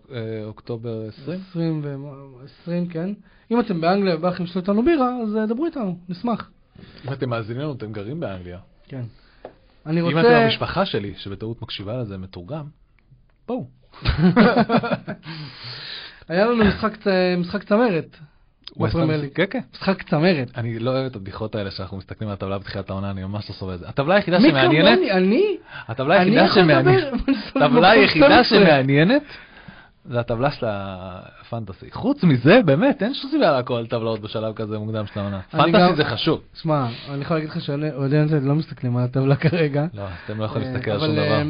אוקטובר 0.46 1.02
20. 1.08 1.40
20 1.50 1.82
ו- 1.84 1.96
20, 2.62 2.88
כן. 2.88 3.14
אם 3.52 3.60
אתם 3.60 3.82
באנגליה 3.82 4.16
ובא 4.16 4.30
לכם 4.30 4.44
לשתות 4.44 4.64
איתנו 4.64 4.86
בירה, 4.86 5.18
אז 5.24 5.36
אה, 5.36 5.46
דברו 5.46 5.66
איתנו, 5.66 5.98
נשמח. 6.10 6.50
אם 7.08 7.14
אתם 7.14 7.30
מאזינים 7.30 7.62
לנו, 7.62 7.74
אתם 7.74 7.92
גרים 7.92 8.20
באנגליה. 8.20 8.60
כן. 8.88 9.02
אני 9.88 10.02
אם 10.02 10.10
אתם 10.10 10.18
רוצה... 10.18 10.38
המשפחה 10.38 10.86
שלי, 10.86 11.14
שבטעות 11.18 11.62
מקשיבה 11.62 11.98
לזה 11.98 12.18
מתורגם, 12.18 12.66
בואו. 13.48 13.66
היה 16.30 16.46
לנו 16.46 16.66
משחק 16.66 16.98
משחק 17.38 17.64
צמרת. 17.64 18.18
כן, 19.36 19.46
כן. 19.50 19.60
משחק 19.74 20.04
צמרת. 20.04 20.52
אני 20.58 20.80
לא 20.80 20.92
אוהב 20.92 21.06
את 21.06 21.16
הבדיחות 21.16 21.56
האלה 21.56 21.72
שאנחנו 21.72 21.98
מסתכלים 21.98 22.30
על 22.30 22.34
הטבלה 22.34 22.58
בתחילת 22.58 22.90
העונה, 22.90 23.12
אני 23.12 23.24
ממש 23.24 23.50
לא 23.50 23.56
סובל 23.56 23.74
את 23.74 23.80
זה. 23.80 23.90
הטבלה 23.90 24.16
היחידה 24.16 24.40
מי 24.40 24.50
שמעניינת, 24.50 24.98
כמוני? 24.98 25.12
אני? 25.12 25.58
הטבלה 25.88 26.20
היחידה 26.20 26.48
שמעניינת? 26.48 27.14
הטבלה 27.56 27.90
היחידה 27.90 28.44
12. 28.44 28.60
שמעניינת 28.60 29.24
זה 30.08 30.20
הטבלה 30.20 30.52
של 30.52 30.66
הפנטסי. 30.70 31.92
חוץ 31.92 32.24
מזה, 32.24 32.62
באמת, 32.66 33.04
אין 33.04 33.14
שום 33.14 33.32
סיבה 33.32 33.52
לעקוב 33.52 33.78
על 33.78 33.88
טבלאות 33.88 34.20
בשלב 34.20 34.54
כזה 34.54 34.80
מוקדם 34.80 35.06
של 35.14 35.20
העונה. 35.20 35.42
פנטסי 35.52 35.96
זה 35.96 36.06
חשוב. 36.06 36.42
שמע, 36.54 36.88
אני 37.10 37.22
יכול 37.22 37.38
להגיד 37.38 37.50
לך 37.50 37.62
שאוהדי 37.62 38.16
יונייטד 38.16 38.44
לא 38.44 38.56
מסתכלים 38.56 38.98
על 38.98 39.04
הטבלה 39.04 39.36
כרגע. 39.36 39.86
לא, 39.94 40.04
אתם 40.26 40.40
לא 40.40 40.46
יכולים 40.46 40.68
אה, 40.68 40.74
להסתכל 40.74 40.92
על 40.92 41.00
שום 41.00 41.10
אבל, 41.10 41.16
דבר. 41.16 41.42
אה, 41.42 41.44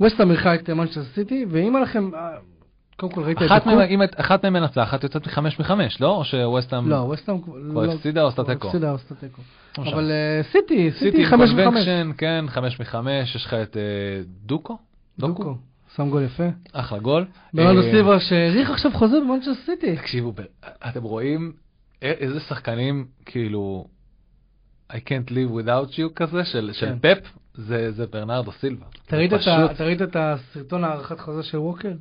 ווסטהאם 0.00 0.30
את 0.54 0.70
מנצ'סטר 0.70 1.04
סיטי, 1.14 1.46
ואם 1.48 1.76
לכם... 1.82 2.10
אה, 2.14 2.30
קודם 2.96 3.12
כל 3.12 3.22
ראית 3.22 3.38
את 3.38 3.42
את- 3.42 4.20
אחת 4.20 4.44
מהן 4.44 4.52
מנצחת 4.52 5.02
יוצאת 5.02 5.26
מחמש 5.26 5.60
מחמש, 5.60 6.00
לא? 6.00 6.16
או 6.16 6.24
שווסטהאם... 6.24 6.88
לא, 6.88 6.94
ווסטהאם... 6.94 7.42
כבר 7.42 7.56
לא- 7.86 7.92
הפסידה 7.92 8.22
או 8.22 8.28
עשתה 8.28 8.44
תיקו? 8.44 8.68
הפסידה 8.68 8.90
או 8.90 8.94
עשתה 8.94 9.14
תיקו. 9.14 9.42
לא. 9.78 9.90
אבל 9.90 10.10
אה, 10.10 10.42
סיטי, 10.52 10.90
סיטי 10.90 11.10
סיטי 11.10 11.26
חמש 11.26 11.50
וחמש. 11.50 11.64
correction, 11.64 12.10
כן, 12.18 12.44
חמש 12.48 12.80
מחמש, 12.80 13.34
יש 13.34 13.44
לך 13.46 13.54
את 13.54 13.76
אה, 13.76 13.82
דוקו? 14.46 14.78
דוקו. 15.18 15.54
שם 15.96 16.10
גול 16.10 16.22
יפה. 16.22 16.44
אחלה 16.72 16.98
גול. 16.98 17.26
ברנרדו 17.54 17.80
אה, 17.82 17.90
סילבה 17.90 18.20
שהאריך 18.20 18.70
עכשיו 18.70 18.92
חוזה 18.94 19.16
במנצ'סטר 19.20 19.54
סיטי. 19.54 19.96
תקשיבו, 19.96 20.32
אתם 20.88 21.02
רואים 21.02 21.52
איזה 22.02 22.40
שחקנים, 22.40 23.06
כאילו, 23.26 23.86
I 24.92 24.96
can't 24.96 25.30
live 25.30 25.64
without 25.64 25.92
you 25.94 26.14
כזה, 26.16 26.44
של 26.44 26.70
של 26.72 26.86
כן. 27.02 27.14
פפ, 27.14 27.28
זה 27.54 27.92
זה 27.92 28.06
ברנרדו 28.06 28.52
סילבה. 28.52 28.86
אתה 29.06 29.16
ראית 29.16 29.32
את 29.32 29.38
פשוט- 29.38 29.48
ה- 29.52 29.70
אתה 29.72 29.84
ראית 29.84 30.02
את 30.02 30.16
הסרטון 30.18 30.84
הארכת 30.84 31.20
חוזה 31.20 31.42
של 31.42 31.58
ווקר? 31.58 31.92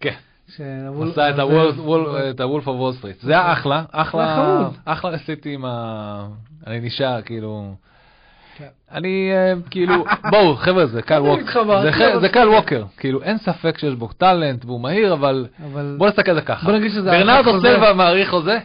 כן, 0.00 0.14
עשה 0.48 1.30
את 1.30 1.34
את 1.34 2.40
ה 2.40 2.45
Wolf 2.45 2.66
of 2.68 2.76
Wall 2.76 2.92
Street. 2.92 3.20
זה 3.20 3.32
היה 3.32 3.52
אחלה, 3.52 3.84
אחלה, 3.92 4.36
חמוד. 4.36 4.76
אחלה 4.84 5.10
עשיתי 5.14 5.54
עם 5.54 5.64
ה... 5.64 6.28
אני 6.66 6.80
נשאר, 6.80 7.22
כאילו... 7.22 7.74
כן. 8.58 8.66
אני 8.92 9.30
אה, 9.32 9.52
כאילו, 9.70 10.04
בואו 10.30 10.56
חבר'ה 10.56 10.86
זה 10.86 11.02
קייל 11.02 11.20
ווקר, 11.20 11.64
זה 12.20 12.20
לא 12.22 12.28
קייל 12.28 12.48
ווקר, 12.48 12.84
כאילו 12.96 13.22
אין 13.22 13.38
ספק 13.38 13.78
שיש 13.78 13.94
בו 13.94 14.08
talent 14.08 14.64
והוא 14.64 14.80
מהיר, 14.80 15.12
אבל 15.12 15.46
אבל... 15.64 15.94
בוא 15.98 16.08
נסתכל 16.08 16.30
על 16.30 16.36
זה 16.36 16.42
ככה. 16.42 16.66
ברנרדו. 17.10 17.60
סילבה 17.60 17.92
מאריך 17.94 18.30
חוזה, 18.30 18.58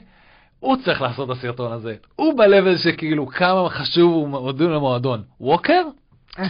הוא 0.60 0.78
צריך 0.86 1.02
לעשות 1.02 1.32
את 1.32 1.38
הסרטון 1.38 1.72
הזה. 1.72 1.96
הוא 2.16 2.38
ב-level 2.38 2.78
שכאילו 2.78 3.28
כמה 3.28 3.70
חשוב 3.70 4.14
הוא 4.14 4.28
מועדון 4.28 4.72
למועדון. 4.72 5.22
ווקר? 5.40 5.82
אה. 6.40 6.48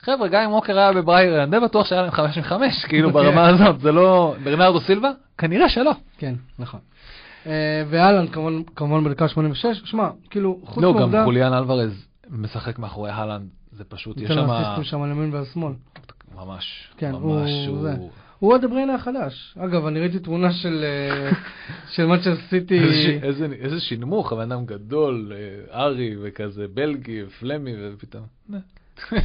חבר'ה, 0.00 0.28
גם 0.28 0.42
אם 0.42 0.52
ווקר 0.52 0.78
היה 0.78 0.92
בבריירן, 0.92 1.40
אני 1.40 1.50
די 1.50 1.60
בטוח 1.60 1.86
שהיה 1.86 2.02
להם 2.02 2.10
חמש 2.10 2.38
מחמש, 2.38 2.84
כאילו 2.84 3.08
אוקיי. 3.08 3.22
ברמה 3.22 3.46
הזאת, 3.48 3.80
זה 3.80 3.92
לא... 3.92 4.34
ברנרדו 4.44 4.80
סילבה? 4.80 5.10
כנראה 5.38 5.68
שלא. 5.68 5.92
כן, 6.18 6.34
נכון. 6.58 6.80
אה, 7.46 7.52
ואלן 7.90 8.26
כמובן- 8.26 8.62
כמובן 8.76 9.04
בדקה 9.04 9.28
86, 9.28 9.82
שמע, 9.84 10.08
כאילו, 10.30 10.58
חוץ 10.64 10.82
לא, 10.84 10.90
גם 10.92 10.96
מהעובדה... 10.98 11.24
חוליאן 11.24 11.52
אלוורז 11.52 12.06
משחק 12.30 12.78
מאחורי 12.78 13.10
הלנד, 13.10 13.48
זה 13.72 13.84
פשוט, 13.84 14.16
יש 14.20 14.30
נותן 14.30 14.42
שם... 14.46 14.50
אסיסטים 14.50 14.84
שם 14.84 15.02
על 15.02 15.10
ימין 15.10 15.34
ועל 15.34 15.44
שמאל. 15.44 15.72
ממש, 16.34 16.88
כן, 16.96 17.12
ממש, 17.12 17.50
הוא-. 17.68 17.88
הוא... 17.88 18.10
הוא 18.38 18.54
הדבריינה 18.54 18.94
החדש. 18.94 19.54
אגב, 19.58 19.86
אני 19.86 20.00
ראיתי 20.00 20.18
תמונה 20.18 20.52
של 20.52 20.84
אה, 20.84 21.30
של 21.94 22.06
מנצ'סטר 22.06 22.36
סיטי. 22.50 22.78
איזה 23.22 23.46
איזה- 23.60 23.80
שינמוך, 23.80 24.32
הבן 24.32 24.52
אדם 24.52 24.66
גדול, 24.66 25.32
אה, 25.34 25.80
ארי 25.84 26.16
וכזה 26.22 26.66
בלגי, 26.74 27.22
פלמי, 27.40 27.72
ופתאום... 27.78 28.24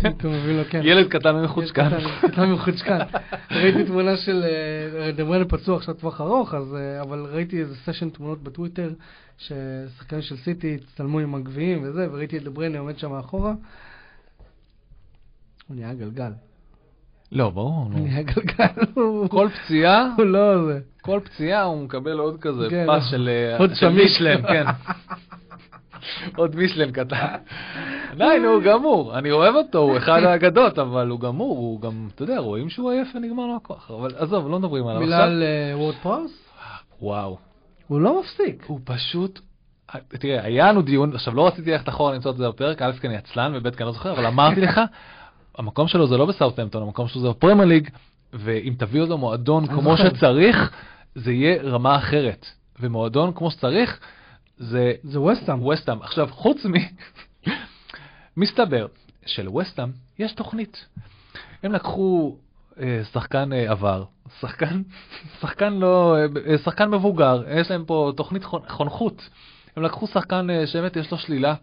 אתה 0.08 0.28
מבין 0.28 0.58
לו, 0.58 0.64
כן. 0.70 0.82
ילד 0.84 1.08
קטן 1.08 1.36
ומחוצ'קן. 1.36 1.90
קטן- 2.22 2.46
מחוצ'קן. 2.54 2.98
ראיתי 3.52 3.84
תמונה 3.84 4.18
של 4.18 4.44
אה, 4.44 5.12
דבריינה 5.12 5.46
פצוע 5.46 5.78
עכשיו 5.78 5.96
טווח 5.96 6.22
ארוך, 6.22 6.54
אבל 7.02 7.28
ראיתי 7.32 7.60
איזה 7.60 7.76
סשן 7.76 8.10
תמונות 8.10 8.44
בטוויטר, 8.44 8.90
ששחקנים 9.40 10.22
של 10.22 10.38
סיטי 10.38 10.78
הצטלמו 10.84 11.20
עם 11.20 11.36
הגביעים 11.36 11.84
וזה, 11.84 12.08
וראיתי 12.12 12.38
את 12.38 12.44
דבריינה 12.44 12.80
עומד 12.80 12.98
שם 12.98 13.12
מאחורה. 13.12 13.54
הוא 15.68 15.76
נהיה 15.76 15.94
גלגל. 15.94 16.32
לא, 17.32 17.50
ברור, 17.50 17.90
הוא. 17.94 18.08
נהיה 18.08 18.24
גלגל. 18.24 18.86
כל 19.30 19.50
פציעה, 19.50 20.14
הוא 20.18 20.26
לא 20.26 20.66
זה. 20.66 20.80
כל 21.02 21.20
פציעה 21.24 21.64
הוא 21.64 21.84
מקבל 21.84 22.20
עוד 22.20 22.40
כזה 22.42 22.68
כן, 22.70 22.86
פס 22.88 23.04
לא. 23.04 23.12
של 23.12 23.30
אה, 23.30 23.58
עוד. 23.60 23.72
מישלן, 23.94 24.42
כן. 24.48 24.64
עוד 26.36 26.56
מישלן 26.56 26.92
קטן. 26.92 27.36
די, 28.18 28.40
נו, 28.42 28.50
הוא 28.50 28.62
גמור. 28.64 29.18
אני 29.18 29.32
אוהב 29.32 29.56
אותו, 29.56 29.80
הוא 29.80 29.98
אחד 29.98 30.24
האגדות, 30.24 30.80
אבל 30.80 31.10
הוא 31.10 31.20
גמור, 31.20 31.58
הוא 31.58 31.82
גם, 31.82 32.08
אתה 32.16 32.24
יודע, 32.24 32.40
רואים 32.40 32.70
שהוא 32.70 32.92
עייף 32.92 33.08
ונגמר 33.16 33.48
לו 33.48 33.56
הכוח. 33.56 33.92
אבל 33.92 34.12
עזוב, 34.18 34.50
לא 34.50 34.60
מדברים 34.60 34.88
עליו 34.88 35.02
מילה 35.02 35.16
עכשיו. 35.16 35.28
על 35.28 35.44
אה, 35.44 35.78
וורד 35.78 35.96
פראוס? 35.96 36.32
וואו. 37.02 37.49
הוא 37.90 38.02
לא 38.02 38.20
מפסיק. 38.20 38.64
הוא 38.68 38.80
פשוט... 38.84 39.40
תראה, 40.08 40.44
היה 40.44 40.68
לנו 40.68 40.82
דיון, 40.82 41.16
עכשיו 41.16 41.36
לא 41.36 41.48
רציתי 41.48 41.72
ללכת 41.72 41.90
אחורה 41.90 42.14
למצוא 42.14 42.32
את 42.32 42.38
זה 42.38 42.48
בפרק, 42.50 42.82
א' 42.82 42.92
כי 43.02 43.08
אני 43.08 43.18
עצלן 43.18 43.52
וב' 43.56 43.70
כי 43.70 43.84
אני 43.84 43.86
לא 43.86 43.92
זוכר, 43.92 44.14
אבל 44.14 44.26
אמרתי 44.26 44.62
לך, 44.62 44.82
המקום 45.58 45.88
שלו 45.88 46.08
זה 46.08 46.18
לא 46.18 46.26
בסאוטהמפטון, 46.26 46.84
המקום 46.84 47.08
שלו 47.08 47.22
זה 47.22 47.30
בפרמייר 47.30 47.68
ליג, 47.68 47.90
ואם 48.34 48.74
תביא 48.78 49.02
אותו 49.02 49.18
מועדון 49.18 49.68
כמו. 49.68 49.98
שצריך, 49.98 50.72
זה 51.16 51.32
יהיה 51.32 51.62
רמה 51.62 51.98
אחרת. 51.98 52.46
ומועדון 52.80 53.34
כמו 53.34 53.52
שצריך, 53.52 54.00
זה 54.58 54.94
זה 55.04 55.20
וסטאם. 55.20 55.64
ווסטאם. 55.64 56.02
עכשיו, 56.02 56.30
חוץ 56.32 56.66
מ... 56.66 56.74
מסתבר 58.38 58.88
שלווסטאם 59.26 59.90
יש 60.20 60.32
תוכנית. 60.32 60.86
הם 61.64 61.72
לקחו 61.72 62.38
שחקן 63.14 63.54
אה, 63.54 63.72
עבר, 63.72 64.04
שחקן, 64.40 64.82
שחקן 65.42 65.74
לא, 65.74 66.16
אה, 66.48 66.58
שחקן 66.58 66.90
מבוגר, 66.90 67.44
יש 67.56 67.72
להם 67.72 67.84
פה 67.86 68.12
תוכנית 68.18 68.44
חונ- 68.46 68.70
חונכות. 68.70 69.30
הם 69.78 69.84
לקחו 69.84 70.08
שחקן 70.08 70.50
אה, 70.50 70.68
שבאמת 70.68 70.96
יש 70.96 71.12
לו 71.12 71.18
שלילה, 71.18 71.54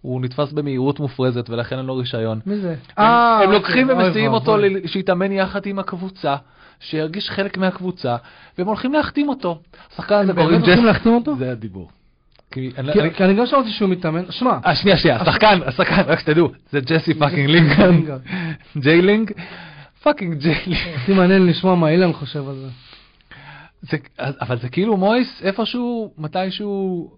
הוא 0.00 0.20
נתפס 0.20 0.52
במהירות 0.52 1.00
מופרזת 1.00 1.50
ולכן 1.50 1.78
אין 1.78 1.86
לו 1.86 1.96
רישיון. 1.96 2.40
מי 2.46 2.56
זה? 2.56 2.68
הם, 2.70 2.76
אה, 2.98 3.34
הם 3.36 3.40
אוקיי, 3.42 3.58
לוקחים 3.58 3.88
ומסיעים 3.90 4.32
אותו 4.32 4.56
שיתאמן 4.86 5.32
יחד 5.32 5.66
עם 5.66 5.78
הקבוצה, 5.78 6.36
שירגיש 6.80 7.30
חלק 7.30 7.58
מהקבוצה, 7.58 8.16
והם 8.58 8.66
הולכים 8.66 8.92
להחתים 8.92 9.28
אותו. 9.28 9.60
השחקן 9.92 10.14
הזה 10.14 10.30
הם 10.32 10.36
קוראים 10.36 10.60
ג'ס... 10.60 10.66
הולכים 10.66 10.84
להחתים 10.84 11.14
אותו? 11.14 11.36
זה 11.36 11.50
הדיבור. 11.52 11.88
כי 12.50 12.70
אני- 13.20 13.34
גם 13.34 13.46
שמעתי 13.46 13.70
שהוא 13.70 13.88
מתאמן. 13.88 14.22
שמע, 14.30 14.58
אה, 14.66 14.74
שנייה, 14.74 14.96
שנייה, 14.96 15.16
השחקן, 15.16 15.58
השחקן, 15.66 16.00
רק 16.06 16.18
שתדעו, 16.20 16.48
זה 16.70 16.80
ג'סי 16.80 17.14
fucking 17.14 17.48
לינגרד, 17.50 17.88
לינגרד. 17.90 18.20
ג'יילינג, 18.78 19.30
fucking 20.04 20.34
ג'יילינג. 20.34 20.76
אותי 21.00 21.12
מעניין 21.12 21.46
לשמוע 21.46 21.74
מה 21.74 21.88
אילן 21.90 22.12
חושב 22.12 22.48
על 22.48 22.54
זה. 22.54 22.68
אבל 24.40 24.58
זה 24.58 24.68
כאילו 24.68 24.96
מויס, 24.96 25.42
איפשהו, 25.42 26.14
מתישהו, 26.18 27.10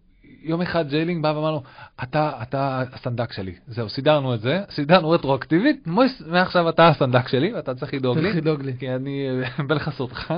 יום 0.42 0.62
אחד 0.62 0.88
ג'יילינג 0.88 1.22
בא 1.22 1.29
ואמר 1.29 1.51
לו, 1.51 1.62
אתה, 2.03 2.31
אתה 2.42 2.83
הסנדק 2.92 3.33
שלי, 3.33 3.55
זהו, 3.66 3.88
סידרנו 3.88 4.35
את 4.35 4.40
זה, 4.40 4.62
סידרנו 4.70 5.11
רטרואקטיבית, 5.11 5.87
מויס, 5.87 6.22
מעכשיו 6.27 6.68
אתה 6.68 6.88
הסנדק 6.88 7.29
שלי, 7.29 7.53
ואתה 7.55 7.75
צריך 7.75 7.94
לדאוג 7.94 8.18
לי, 8.18 8.22
צריך 8.25 8.37
לדאוג 8.37 8.62
לי. 8.62 8.72
כי 8.79 8.94
אני 8.94 9.27
אה, 9.59 9.64
בן 9.64 9.79
חסותך, 9.79 10.35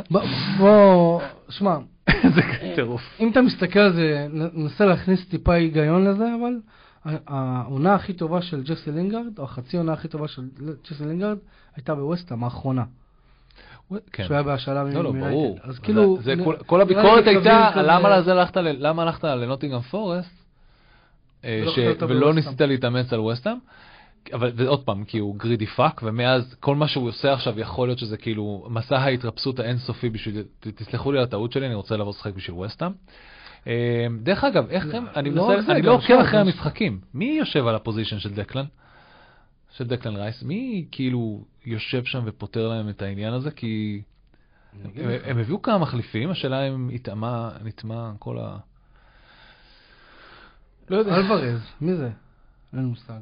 בוא- 0.58 1.20
שמע, 1.48 1.76
זה 2.34 2.40
טירוף. 2.74 3.02
אם 3.20 3.30
אתה 3.30 3.42
מסתכל 3.42 3.78
על 3.78 3.92
זה, 3.92 4.26
ננסה 4.54 4.84
להכניס 4.86 5.28
טיפה 5.28 5.54
היגיון 5.54 6.04
לזה, 6.04 6.24
אבל 6.40 6.52
העונה 7.26 7.94
הכי 7.94 8.12
טובה 8.12 8.42
של 8.42 8.62
ג'סי 8.62 8.92
לינגארד, 8.92 9.38
או 9.38 9.44
החצי 9.44 9.76
עונה 9.76 9.92
הכי 9.92 10.08
טובה 10.08 10.28
של 10.28 10.42
ג'סי 10.90 11.04
לינגארד, 11.04 11.38
הייתה 11.76 11.94
בווסטהאם 11.94 12.44
האחרונה. 12.44 12.84
כן. 14.12 14.24
שהוא 14.24 14.34
היה 14.34 14.42
בהשאלה 14.42 14.84
לא, 14.84 14.90
לא, 15.04 15.12
מיונייטד. 15.12 15.30
ברור. 15.30 15.58
אז 15.62 15.78
כאילו... 15.78 16.18
זה 16.22 16.34
כל- 16.66 16.80
הביקורת 16.80 17.26
הייתה, 17.26 17.70
למה 17.82 18.18
לזה 18.18 18.32
הלכת 18.32 18.56
למה 18.56 19.02
הלכת 19.02 19.24
לנוטינגהאם 19.24 19.80
פורסט, 19.80 20.30
אה, 21.44 21.64
ולא. 22.00 22.34
ניסית 22.34 22.60
להתאמץ 22.60 23.12
על 23.12 23.20
ווסטהאם? 23.20 23.56
אבל 24.32 24.52
ועוד 24.54 24.84
פעם, 24.84 25.04
כי 25.04 25.18
הוא 25.18 25.36
greedy 25.36 25.66
fuck, 25.66 26.00
ומאז 26.04 26.56
כל 26.60 26.76
מה 26.76 26.88
שהוא 26.88 27.08
עושה 27.08 27.32
עכשיו 27.32 27.60
יכול 27.60 27.88
להיות 27.88 27.98
שזה 27.98 28.16
כאילו 28.16 28.66
מסע 28.70 28.98
ההתרפסות 28.98 29.60
האינסופי 29.60 30.08
בשביל, 30.08 30.42
תסלחו 30.60 31.12
לי 31.12 31.18
על 31.18 31.24
הטעות 31.24 31.52
שלי, 31.52 31.66
אני 31.66 31.74
רוצה 31.74 31.96
לבוא 31.96 32.10
לשחק 32.10 32.34
בשביל 32.34 32.56
ווסטהאם. 32.56 32.92
אה, 33.68 34.06
דרך 34.22 34.44
אגב, 34.44 34.70
איך 34.70 34.94
הם, 34.94 35.06
אני 35.16 35.30
לא 35.30 35.48
מנסה, 35.48 35.72
אני 35.72 35.82
לא 35.82 35.92
עוקב 35.92 36.02
עכשיו 36.02 36.20
אחרי 36.22 36.40
המשחקים. 36.40 37.00
מי 37.14 37.24
יושב 37.38 37.66
על 37.66 37.74
ה 37.74 37.79
position 37.79 38.18
של 38.18 38.34
דקלן? 38.34 38.64
של 39.70 39.86
דקלן 39.86 40.16
רייס? 40.16 40.42
מי 40.42 40.86
כאילו 40.90 41.44
יושב 41.66 42.04
שם 42.04 42.22
ופותר 42.24 42.68
להם 42.68 42.88
את 42.88 43.02
העניין 43.02 43.32
הזה? 43.32 43.50
כי 43.50 44.02
הם, 45.24 45.38
הביאו 45.38 45.62
כמה 45.62 45.78
מחליפים, 45.78 46.30
השאלה 46.30 46.68
אם 46.68 46.90
התאמה, 46.94 47.50
נטמע 47.64 48.12
כל 48.18 48.38
ה... 48.38 48.58
לא 50.90 50.96
יודע. 50.96 51.16
אלוורז, 51.16 51.60
מי 51.80 51.94
זה? 51.94 52.10
אין 52.72 52.84
מושג. 52.84 53.20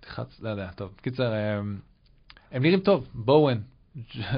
תחץ, 0.00 0.40
לא 0.40 0.48
יודע, 0.48 0.70
טוב. 0.70 0.92
קיצר, 1.02 1.32
הם, 1.32 1.80
הם 2.52 2.62
נראים 2.62 2.80
טוב, 2.80 3.08
בואן, 3.14 3.62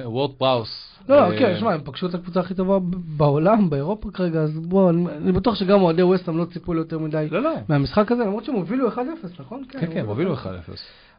וורד 0.05 0.31
פראוס. 0.38 0.99
לא, 1.09 1.38
כן, 1.38 1.57
שמע, 1.59 1.75
הם 1.75 1.81
פגשו 1.85 2.07
את 2.07 2.14
הקבוצה 2.14 2.40
הכי 2.40 2.55
טובה 2.55 2.79
בעולם, 3.16 3.71
באירופה 3.71 4.11
כרגע, 4.11 4.40
אז 4.40 4.59
בוא, 4.59 4.90
אני 4.90 5.33
בטוח 5.33 5.55
שגם 5.55 5.83
אוהדי 5.83 6.03
ווסטהאם 6.03 6.38
לא 6.38 6.44
ציפו 6.44 6.75
ליותר 6.75 6.99
מדי 6.99 7.29
לא, 7.31 7.42
לא. 7.42 7.55
מהמשחק 7.68 8.12
הזה, 8.12 8.25
למרות 8.25 8.44
שהם 8.44 8.55
הובילו 8.55 8.88
1-0, 8.88 8.99
נכון? 9.40 9.64
כן, 9.68 9.87
כן, 9.92 10.05
הובילו 10.07 10.35
1-0. 10.35 10.38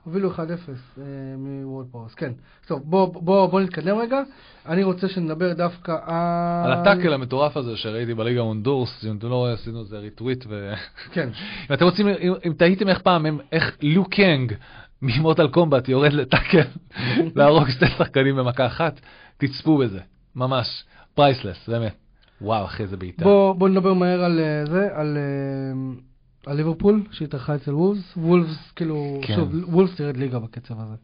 הובילו 0.04 0.32
1-0 0.32 0.38
אה, 0.39 1.04
מוורד 1.38 1.86
פראוס, 1.91 2.13
כן. 2.13 2.32
טוב, 2.67 2.82
בוא, 2.86 3.13
בוא, 3.13 3.47
בוא 3.47 3.62
נתקדם 3.62 3.97
רגע. 3.97 4.21
אני 4.65 4.84
רוצה 4.84 5.08
שנדבר 5.08 5.54
דווקא 5.54 5.91
על... 5.91 6.71
על 6.71 6.71
הטאקל 6.71 7.13
המטורף 7.13 7.58
הזה 7.58 7.78
שראיתי 7.78 8.13
בליגה 8.13 8.41
הונדורס, 8.41 9.06
אם 9.06 9.17
אתם 9.17 9.30
לא 9.30 9.36
רואים, 9.36 9.54
עשינו 9.54 9.80
איזה 9.80 9.99
retweet 9.99 10.45
ו... 10.49 10.73
כן. 11.13 11.30
אם 11.69 11.73
אתם 11.73 11.86
רוצים, 11.86 12.08
אם, 12.08 12.54
תהיתם 12.58 12.88
איך 12.88 12.99
פעם, 12.99 13.39
איך 13.52 13.78
ליו 13.82 14.06
קנג 14.06 14.54
ממורטל 15.02 15.47
קומבט 15.47 15.89
יורד 15.89 16.13
לטאקל 16.13 16.62
להרוג 17.35 17.69
שתי 17.69 17.88
שחקנים 17.88 18.35
במכה 18.35 18.65
אחת, 18.65 18.99
תצפו 19.38 19.77
בזה, 19.77 19.99
ממש, 20.35 20.83
priceless, 21.13 21.69
באמת. 21.69 21.95
וואו, 22.41 22.65
אחי, 22.65 22.88
זה 22.88 22.97
בעיטה. 22.97 23.23
בוא, 23.23 23.53
בוא 23.53 23.69
נדבר 23.69 23.93
מהר 23.93 24.23
על 24.23 24.39
אה, 24.39 24.71
זה, 24.71 24.88
על, 24.93 25.17
אה, 25.17 26.51
על 26.51 26.57
ליברפול, 26.57 27.03
שהתארחה 27.12 27.55
אצל 27.55 27.73
וולפס. 27.73 28.17
וולפס, 28.17 28.71
כאילו, 28.75 29.19
כן. 29.21 29.35
שוב, 29.35 29.49
וולפס 29.73 29.95
תרד 29.95 30.17
ליגה 30.17 30.39
בקצב 30.39 30.73
הזה. 30.79 30.95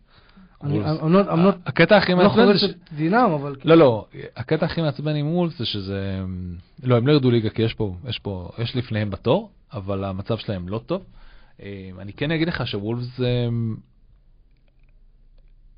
אני 0.64 0.80
וולפס. 0.80 1.02
I'm 1.02 1.04
not- 1.04 1.32
I'm 1.32 1.36
not- 1.36 1.62
הקטע 1.66 1.98
הכי 1.98 2.14
מעצבן 2.14 2.54
זה 2.54 2.60
ש... 2.60 2.64
את 2.64 2.76
דינם, 2.96 3.32
אבל... 3.36 3.56
לא, 3.64 3.76
לא, 3.76 4.06
הקטע 4.36 4.66
הכי 4.66 4.82
מעצבן 4.82 5.16
עם 5.16 5.28
וולפס 5.28 5.58
זה 5.60 5.66
שזה... 5.66 6.24
לא, 6.84 6.98
הם 6.98 7.08
לא 7.08 7.14
ירדו 7.14 7.32
ליגה 7.32 7.50
כי 7.50 7.62
יש 7.62 7.74
פה, 7.74 7.96
יש 8.10 8.20
פה, 8.20 8.50
יש 8.60 8.76
לפניהם 8.76 9.10
בתור, 9.10 9.50
אבל 9.74 10.04
המצב 10.04 10.38
שלהם 10.38 10.70
לא 10.70 10.82
טוב. 10.86 11.04
אה, 11.62 11.90
אני 12.00 12.14
כן 12.14 12.32
אגיד 12.32 12.48
לך 12.48 12.68
שוולפס 12.68 13.20
הם, 13.20 13.76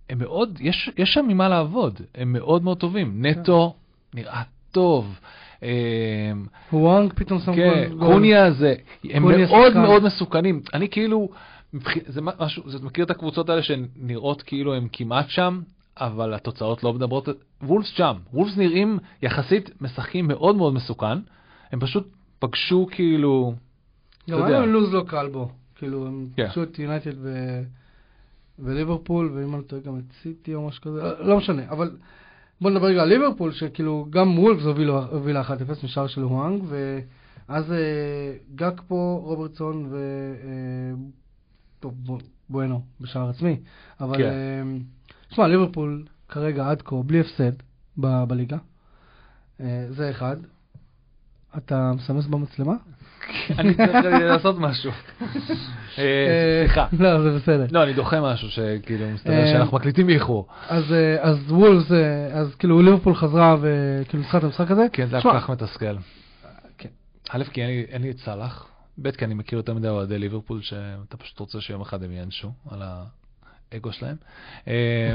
הם 0.09 0.19
מאוד, 0.19 0.57
יש, 0.61 0.89
יש 0.97 1.09
שם 1.09 1.25
ממה 1.27 1.49
לעבוד, 1.49 2.01
הם 2.15 2.33
מאוד 2.33 2.63
מאוד 2.63 2.77
טובים. 2.77 3.25
נטו 3.25 3.75
נראה 4.13 4.43
טוב. 4.71 5.19
אה, 5.63 6.31
וואנג 6.73 7.13
פתאום 7.13 7.39
שם 7.39 7.55
כן, 7.55 7.89
גול. 7.89 8.07
קוניה 8.13 8.51
זה, 8.51 8.75
הם 9.03 9.23
קוניה 9.23 9.47
מאוד 9.47 9.67
שחקן. 9.67 9.81
מאוד 9.81 10.03
מסוכנים. 10.03 10.61
אני 10.73 10.89
כאילו, 10.89 11.29
זה 12.07 12.21
משהו, 12.21 12.69
זה 12.69 12.85
מכיר 12.85 13.05
את 13.05 13.09
הקבוצות 13.09 13.49
האלה 13.49 13.63
שנראות 13.63 14.41
כאילו 14.41 14.75
הם 14.75 14.87
כמעט 14.91 15.29
שם, 15.29 15.61
אבל 15.97 16.33
התוצאות 16.33 16.83
לא 16.83 16.93
מדברות, 16.93 17.29
וולפס 17.63 17.87
שם, 17.87 18.15
וולפס 18.33 18.57
נראים 18.57 18.99
יחסית 19.21 19.81
משחקים 19.81 20.27
מאוד 20.27 20.55
מאוד 20.55 20.73
מסוכן, 20.73 21.17
הם 21.71 21.79
פשוט 21.79 22.07
פגשו 22.39 22.87
כאילו, 22.91 23.53
גם 24.29 24.43
היה 24.43 24.65
לו"ז 24.65 24.93
לא 24.93 25.03
קל 25.07 25.27
בו. 25.27 25.51
כאילו, 25.77 26.07
הם 26.07 26.27
כן. 26.35 26.47
פגשו 26.47 26.63
את 26.63 26.79
יונייטד 26.79 27.11
וליברפול, 28.59 29.31
ואם 29.35 29.55
אני 29.55 29.63
טועה 29.63 29.81
גם 29.81 29.97
את 29.97 30.03
סיטי 30.21 30.55
או 30.55 30.67
משהו 30.67 30.81
כזה, 30.81 31.03
לא- 31.03 31.27
לא 31.27 31.37
משנה. 31.37 31.69
אבל 31.69 31.97
בוא 32.61 32.69
נדבר 32.71 32.85
רגע 32.85 33.01
על 33.01 33.07
ליברפול, 33.09 33.51
שכאילו 33.51 34.07
גם 34.09 34.39
וולפס 34.39 34.63
הובילה 35.11 35.41
1-0 35.41 35.49
משער 35.83 36.07
של 36.07 36.21
הואנג, 36.21 36.63
ואז 36.67 37.71
אה, 37.71 37.77
גאקפו, 38.55 39.19
רוברטסון 39.23 39.85
ו... 39.89 39.95
אה, 40.43 40.95
טוב, 41.79 41.93
בו- 42.05 42.17
בואנו, 42.49 42.81
בשער 43.01 43.29
עצמי. 43.29 43.59
אבל, 43.99 44.17
כן. 44.17 44.23
אה, 44.29 44.61
שמע, 45.29 45.47
ליברפול 45.47 46.05
כרגע 46.29 46.69
עד 46.69 46.81
כה 46.81 46.95
בלי 47.05 47.19
הפסד 47.19 47.51
ב- 47.97 48.23
בליגה. 48.23 48.57
אה, 49.59 49.85
זה 49.89 50.09
אחד. 50.09 50.37
אתה 51.57 51.91
מסמס 51.95 52.25
במצלמה? 52.27 52.73
אני 53.59 53.73
צריך 53.73 54.05
לעשות 54.23 54.55
משהו. 54.59 54.91
אה, 55.99 56.63
סליחה. 56.65 56.87
לא, 56.99 57.21
זה 57.21 57.31
בסדר. 57.35 57.65
לא, 57.71 57.83
אני 57.83 57.93
דוחה 57.93 58.21
משהו 58.21 58.49
שכאילו 58.49 59.09
מסתבר 59.13 59.33
אה, 59.33 59.47
שאנחנו 59.47 59.77
מקליטים 59.77 60.07
באיחור. 60.07 60.47
אז, 60.67 60.93
אה, 60.93 61.17
אז 61.21 61.51
וולס, 61.51 61.91
אה, 61.91 61.97
אז 62.33 62.55
כאילו 62.55 62.81
ליברפול 62.81 63.15
חזרה 63.15 63.55
וכאילו 63.61 64.23
ניצחה 64.23 64.37
את 64.37 64.43
המשחק 64.43 64.71
הזה. 64.71 64.85
כן, 64.93 65.05
זה 65.07 65.15
היה 65.15 65.23
כל 65.23 65.39
כך 65.39 65.49
מתסכל. 65.49 65.95
כן. 66.77 66.89
א', 67.29 67.43
כי 67.43 67.61
אין 67.61 68.01
לי- 68.01 68.11
את 68.11 68.17
סאלח, 68.19 68.67
ב', 69.01 69.11
כי 69.11 69.25
אני 69.25 69.33
מכיר 69.33 69.59
יותר 69.59 69.73
מדי 69.73 69.87
אוהדי 69.87 70.19
ליברפול, 70.19 70.61
שאתה 70.61 71.17
פשוט 71.17 71.39
רוצה 71.39 71.61
שיום 71.61 71.81
אחד 71.81 72.03
הם 72.03 72.11
ייענשו 72.11 72.51
על 72.71 72.81
האגו 73.71 73.91
שלהם. 73.91 74.15
אה, 74.67 75.11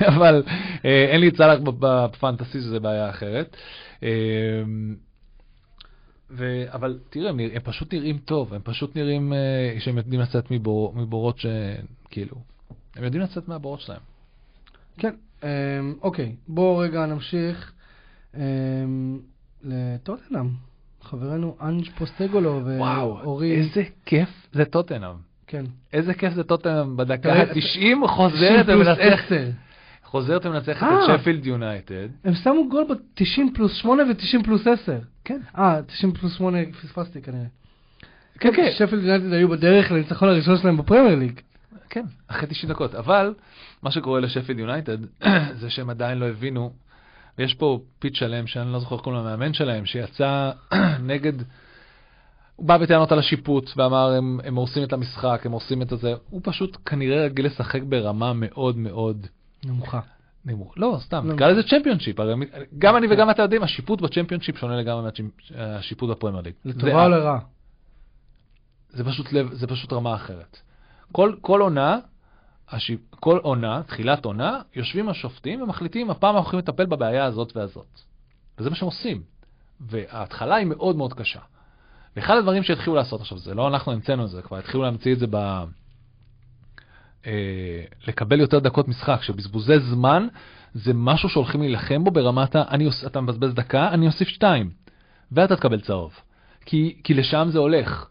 אבל 0.16 0.42
אה, 0.84 1.06
אין 1.10 1.20
לי 1.20 1.30
ב- 1.64 1.70
בפנטסי, 1.80 2.60
שזה 2.60 2.80
בעיה 2.80 3.10
אחרת. 3.10 3.56
ו... 6.36 6.64
אבל 6.72 6.98
תראה, 7.10 7.30
הם, 7.30 7.36
נרא... 7.36 7.54
הם 7.54 7.60
פשוט 7.64 7.94
נראים 7.94 8.18
טוב, 8.18 8.54
הם 8.54 8.60
פשוט 8.64 8.96
נראים 8.96 9.32
אה, 9.32 9.80
שהם 9.80 9.96
יודעים 9.96 10.20
לצאת 10.20 10.50
מבור... 10.50 10.92
מבורות 10.96 11.38
ש... 11.38 11.46
כאילו, 12.10 12.36
הם 12.96 13.04
יודעים 13.04 13.22
לצאת 13.22 13.48
מהבורות 13.48 13.80
שלהם. 13.80 14.00
כן, 14.98 15.14
אה, 15.44 15.48
אוקיי, 16.02 16.34
בואו 16.48 16.78
רגע 16.78 17.06
נמשיך 17.06 17.72
אה, 18.36 18.40
לטוטנאם. 19.64 20.48
חברנו 21.02 21.56
אנג' 21.62 21.88
פוסטקוגלו 21.98 22.60
וואו, 22.64 23.16
ואורי... 23.16 23.56
איזה 23.56 23.82
כיף 24.06 24.28
זה 24.52 24.64
טוטנאם. 24.64 25.16
כן. 25.46 25.64
איזה 25.92 26.14
כיף 26.14 26.32
זה 26.34 26.44
טוטנאם 26.44 26.96
בדקה 26.96 27.22
תראה, 27.22 27.42
ה-90 27.42 28.08
חוזרת 28.08 28.66
ומנצחת. 28.68 29.32
חוזרת 30.14 30.46
ומנצחת 30.46 30.82
אה. 30.82 31.14
את 31.14 31.20
שפילד 31.20 31.46
יונייטד. 31.46 32.08
הם 32.24 32.34
שמו 32.34 32.68
גול 32.68 32.84
ב-90 32.88 33.54
פלוס 33.54 33.72
8 33.72 34.02
ו-90 34.02 34.44
פלוס 34.44 34.66
10. 34.66 34.98
כן. 35.24 35.40
אה, 35.58 35.82
90 35.82 36.12
פלוס 36.12 36.36
8 36.36 36.58
פספסתי 36.82 37.22
כנראה. 37.22 37.46
כן, 38.40 38.54
כן. 38.56 38.70
שפילד 38.78 39.02
יונייטד 39.02 39.32
היו 39.32 39.48
בדרך 39.48 39.92
לניצחון 39.92 40.28
הראשון 40.28 40.56
שלהם 40.58 40.76
בפרמייר 40.76 41.14
ליג. 41.18 41.40
כן, 41.90 42.04
אחרי 42.28 42.48
90 42.48 42.72
דקות. 42.72 42.94
אבל 42.94 43.34
מה 43.82 43.90
שקורה 43.90 44.20
לשפילד 44.20 44.58
יונייטד 44.58 44.98
זה 45.60 45.70
שהם 45.70 45.90
עדיין 45.90 46.18
לא 46.18 46.26
הבינו, 46.26 46.72
ויש 47.38 47.54
פה 47.54 47.80
piece 47.98 48.16
שלם 48.16 48.46
שאני 48.46 48.72
לא 48.72 48.80
זוכר 48.80 48.98
קוראים 48.98 49.22
למאמן 49.22 49.52
שלהם, 49.52 49.86
שיצא 49.86 50.50
נגד, 51.10 51.32
הוא 52.56 52.66
בא 52.66 52.78
בטענות 52.78 53.12
על 53.12 53.18
השיפוט 53.18 53.70
ואמר 53.76 54.12
הם, 54.12 54.40
הם 54.44 54.54
הורסים 54.54 54.82
את 54.84 54.92
המשחק, 54.92 55.42
הם 55.44 55.52
הורסים 55.52 55.82
את 55.82 55.92
הזה, 55.92 56.14
הוא 56.30 56.40
פשוט 56.44 56.76
כנראה 56.86 57.24
רגיל 57.24 57.46
לשחק 57.46 57.82
ברמה 57.82 58.32
מאוד 58.32 58.76
מאוד 58.76 59.26
נמוכה. 59.66 60.00
נמוך. 60.44 60.74
לא, 60.76 60.98
סתם. 61.00 61.32
נקרא 61.32 61.48
לזה 61.48 61.62
צ'מפיונשיפ, 61.62 62.20
הרי 62.20 62.34
גם 62.78 62.96
אני 62.96 63.06
וגם 63.10 63.30
אתה 63.30 63.42
יודעים, 63.42 63.62
השיפוט 63.62 64.00
בצ'מפיונשיפ 64.00 64.58
שונה 64.58 64.76
לגמרי 64.76 65.10
מהשיפוט 65.56 66.10
בפרמייר 66.10 66.42
ליג. 66.42 66.54
לטובה 66.64 67.04
או 67.04 67.08
לרעה? 67.08 67.38
זה 68.90 69.04
פשוט 69.04 69.32
לב, 69.32 69.54
זה 69.54 69.66
פשוט 69.66 69.92
רמה 69.92 70.14
אחרת. 70.14 70.60
כל, 71.12 71.34
כל 71.40 71.60
עונה, 71.60 71.98
השיפ, 72.70 73.00
כל 73.10 73.38
עונה, 73.42 73.82
תחילת 73.82 74.24
עונה, 74.24 74.60
יושבים 74.74 75.08
השופטים 75.08 75.62
ומחליטים, 75.62 76.10
הפעם 76.10 76.36
אנחנו 76.36 76.40
הולכים 76.40 76.58
לטפל 76.58 76.86
בבעיה 76.86 77.24
הזאת 77.24 77.56
והזאת. 77.56 78.00
וזה 78.58 78.70
מה 78.70 78.76
שהם 78.76 78.86
עושים. 78.86 79.22
וההתחלה 79.80 80.54
היא 80.54 80.66
מאוד 80.66 80.96
מאוד 80.96 81.12
קשה. 81.12 81.40
ואחד 82.16 82.36
הדברים 82.36 82.62
שהתחילו 82.62 82.96
לעשות 82.96 83.20
עכשיו, 83.20 83.38
זה 83.38 83.54
לא 83.54 83.68
אנחנו 83.68 83.92
המצאנו 83.92 84.24
את 84.24 84.30
זה, 84.30 84.42
כבר 84.42 84.56
התחילו 84.56 84.82
להמציא 84.82 85.12
את 85.12 85.18
זה 85.18 85.26
ב... 85.30 85.64
אה, 87.26 87.32
לקבל 88.06 88.40
יותר 88.40 88.58
דקות 88.58 88.88
משחק, 88.88 89.22
שבזבוזי 89.22 89.78
זמן 89.78 90.26
זה 90.74 90.92
משהו 90.94 91.28
שהולכים 91.28 91.60
להילחם 91.60 92.04
בו 92.04 92.10
ברמת 92.10 92.56
ה... 92.56 92.62
אני, 92.70 92.88
אתה 93.06 93.20
מבזבז 93.20 93.54
דקה, 93.54 93.88
אני 93.88 94.06
אוסיף 94.06 94.28
שתיים, 94.28 94.70
ואתה 95.32 95.56
תקבל 95.56 95.80
צהוב. 95.80 96.12
כי, 96.66 96.96
כי 97.04 97.14
לשם 97.14 97.46
זה 97.50 97.58
הולך. 97.58 98.06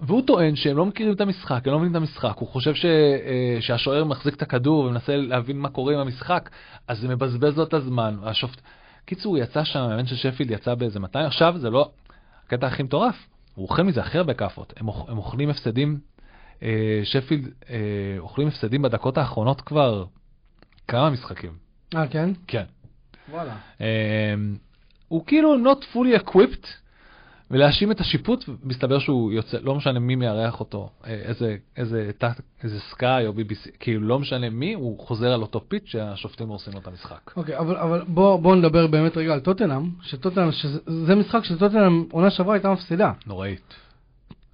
והוא 0.00 0.22
טוען 0.26 0.56
שהם 0.56 0.76
לא 0.76 0.86
מכירים 0.86 1.12
את 1.12 1.20
המשחק, 1.20 1.66
הם 1.66 1.72
לא 1.72 1.78
מבינים 1.78 1.96
את 1.96 1.96
המשחק, 1.96 2.36
הוא 2.38 2.48
חושב 2.48 2.74
ש, 2.74 2.84
אה, 2.84 3.56
שהשוער 3.60 4.04
מחזיק 4.04 4.34
את 4.34 4.42
הכדור 4.42 4.84
ומנסה 4.84 5.16
להבין 5.16 5.58
מה 5.58 5.68
קורה 5.68 5.94
עם 5.94 6.00
המשחק, 6.00 6.50
אז 6.88 6.98
זה 6.98 7.08
מבזבז 7.08 7.58
לו 7.58 7.64
את 7.64 7.74
הזמן. 7.74 8.16
השופט... 8.22 8.60
קיצור, 9.04 9.36
הוא 9.36 9.42
יצא 9.42 9.64
שם, 9.64 9.80
המאמן 9.80 10.06
של 10.06 10.16
שפילד 10.16 10.50
יצא 10.50 10.74
באיזה 10.74 11.00
200, 11.00 11.26
עכשיו 11.26 11.54
זה 11.58 11.70
לא... 11.70 11.90
הקטע 12.46 12.66
הכי 12.66 12.82
מטורף, 12.82 13.26
הוא 13.54 13.68
אוכל 13.68 13.82
מזה 13.82 14.00
הכי 14.00 14.18
הרבה 14.18 14.34
כאפות, 14.34 14.72
הם, 14.76 14.88
אוכ- 14.88 15.10
הם 15.10 15.18
אוכלים 15.18 15.50
הפסדים, 15.50 15.98
שפילד 17.04 17.48
אה, 17.70 17.76
אוכלים 18.18 18.48
הפסדים 18.48 18.82
בדקות 18.82 19.18
האחרונות 19.18 19.60
כבר 19.60 20.04
כמה 20.88 21.10
משחקים. 21.10 21.52
אה, 21.94 22.08
כן? 22.08 22.30
כן. 22.46 22.64
וואלה. 23.30 23.56
אמ, 23.80 23.86
הוא 25.08 25.26
כאילו 25.26 25.54
not 25.54 25.94
fully 25.94 26.22
equipped, 26.22 26.66
ולהאשים 27.50 27.90
את 27.90 28.00
השיפוט, 28.00 28.44
מסתבר 28.62 28.98
שהוא 28.98 29.32
יוצא, 29.32 29.58
לא 29.62 29.74
משנה 29.74 29.98
מי 29.98 30.16
מארח 30.16 30.60
אותו, 30.60 30.90
אה, 31.06 31.10
איזה, 31.10 31.56
איזה, 31.76 32.10
איזה 32.62 32.80
סקאי 32.80 33.26
או 33.26 33.32
BBC, 33.32 33.70
כאילו 33.80 34.00
לא 34.00 34.18
משנה 34.18 34.50
מי, 34.50 34.74
הוא 34.74 35.06
חוזר 35.06 35.32
על 35.32 35.42
אותו 35.42 35.68
פיץ' 35.68 35.86
שהשופטים 35.86 36.48
הורסים 36.48 36.72
לו 36.72 36.80
את 36.80 36.86
המשחק. 36.86 37.30
אוקיי, 37.36 37.58
אבל, 37.58 37.76
אבל 37.76 38.04
בוא, 38.08 38.40
בוא 38.40 38.56
נדבר 38.56 38.86
באמת 38.86 39.16
רגע 39.16 39.32
על 39.32 39.40
טוטנאם, 39.40 39.90
שטוטנאם, 40.02 40.52
שזה 40.52 40.78
זה 41.06 41.14
משחק 41.14 41.44
שטוטנאם 41.44 42.04
עונה 42.10 42.30
שעברה 42.30 42.54
הייתה 42.54 42.72
מפסידה. 42.72 43.12
נוראית. 43.26 43.74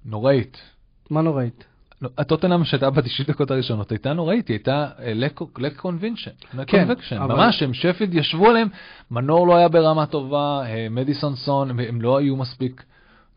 נוראית. 0.05 0.61
מה 1.09 1.21
נוראית? 1.21 1.65
לא, 2.01 2.09
הטוטנאם 2.17 2.63
שהייתה 2.63 2.89
ב-90 2.89 3.03
דקות 3.27 3.51
הראשונות 3.51 3.91
הייתה 3.91 4.13
נוראית, 4.13 4.47
היא 4.47 4.55
הייתה 4.55 4.87
אה, 4.99 5.13
לק 5.57 5.77
קונבינשן, 5.77 6.31
כן, 6.67 6.85
קונבקשן, 6.85 7.17
ממש, 7.21 7.63
הם 7.63 7.73
שפילד 7.73 8.13
ישבו 8.13 8.49
עליהם, 8.49 8.67
מנור 9.11 9.47
לא 9.47 9.55
היה 9.55 9.67
ברמה 9.67 10.05
טובה, 10.05 10.61
אה, 10.65 10.87
מדיסון 10.91 11.35
סון, 11.35 11.69
הם- 11.69 11.79
הם 11.79 12.01
לא 12.01 12.17
היו 12.17 12.35
מספיק 12.35 12.83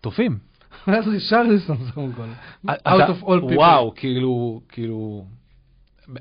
טובים. 0.01 0.39
אז 0.87 1.09
רישרליסון 1.09 1.77
קודם 1.95 2.13
כל. 2.13 2.23
אתה- 2.71 2.91
Out 3.07 3.09
of 3.09 3.25
all 3.25 3.27
people. 3.27 3.55
וואו, 3.57 3.93
כאילו, 3.97 4.61
כאילו, 4.69 5.25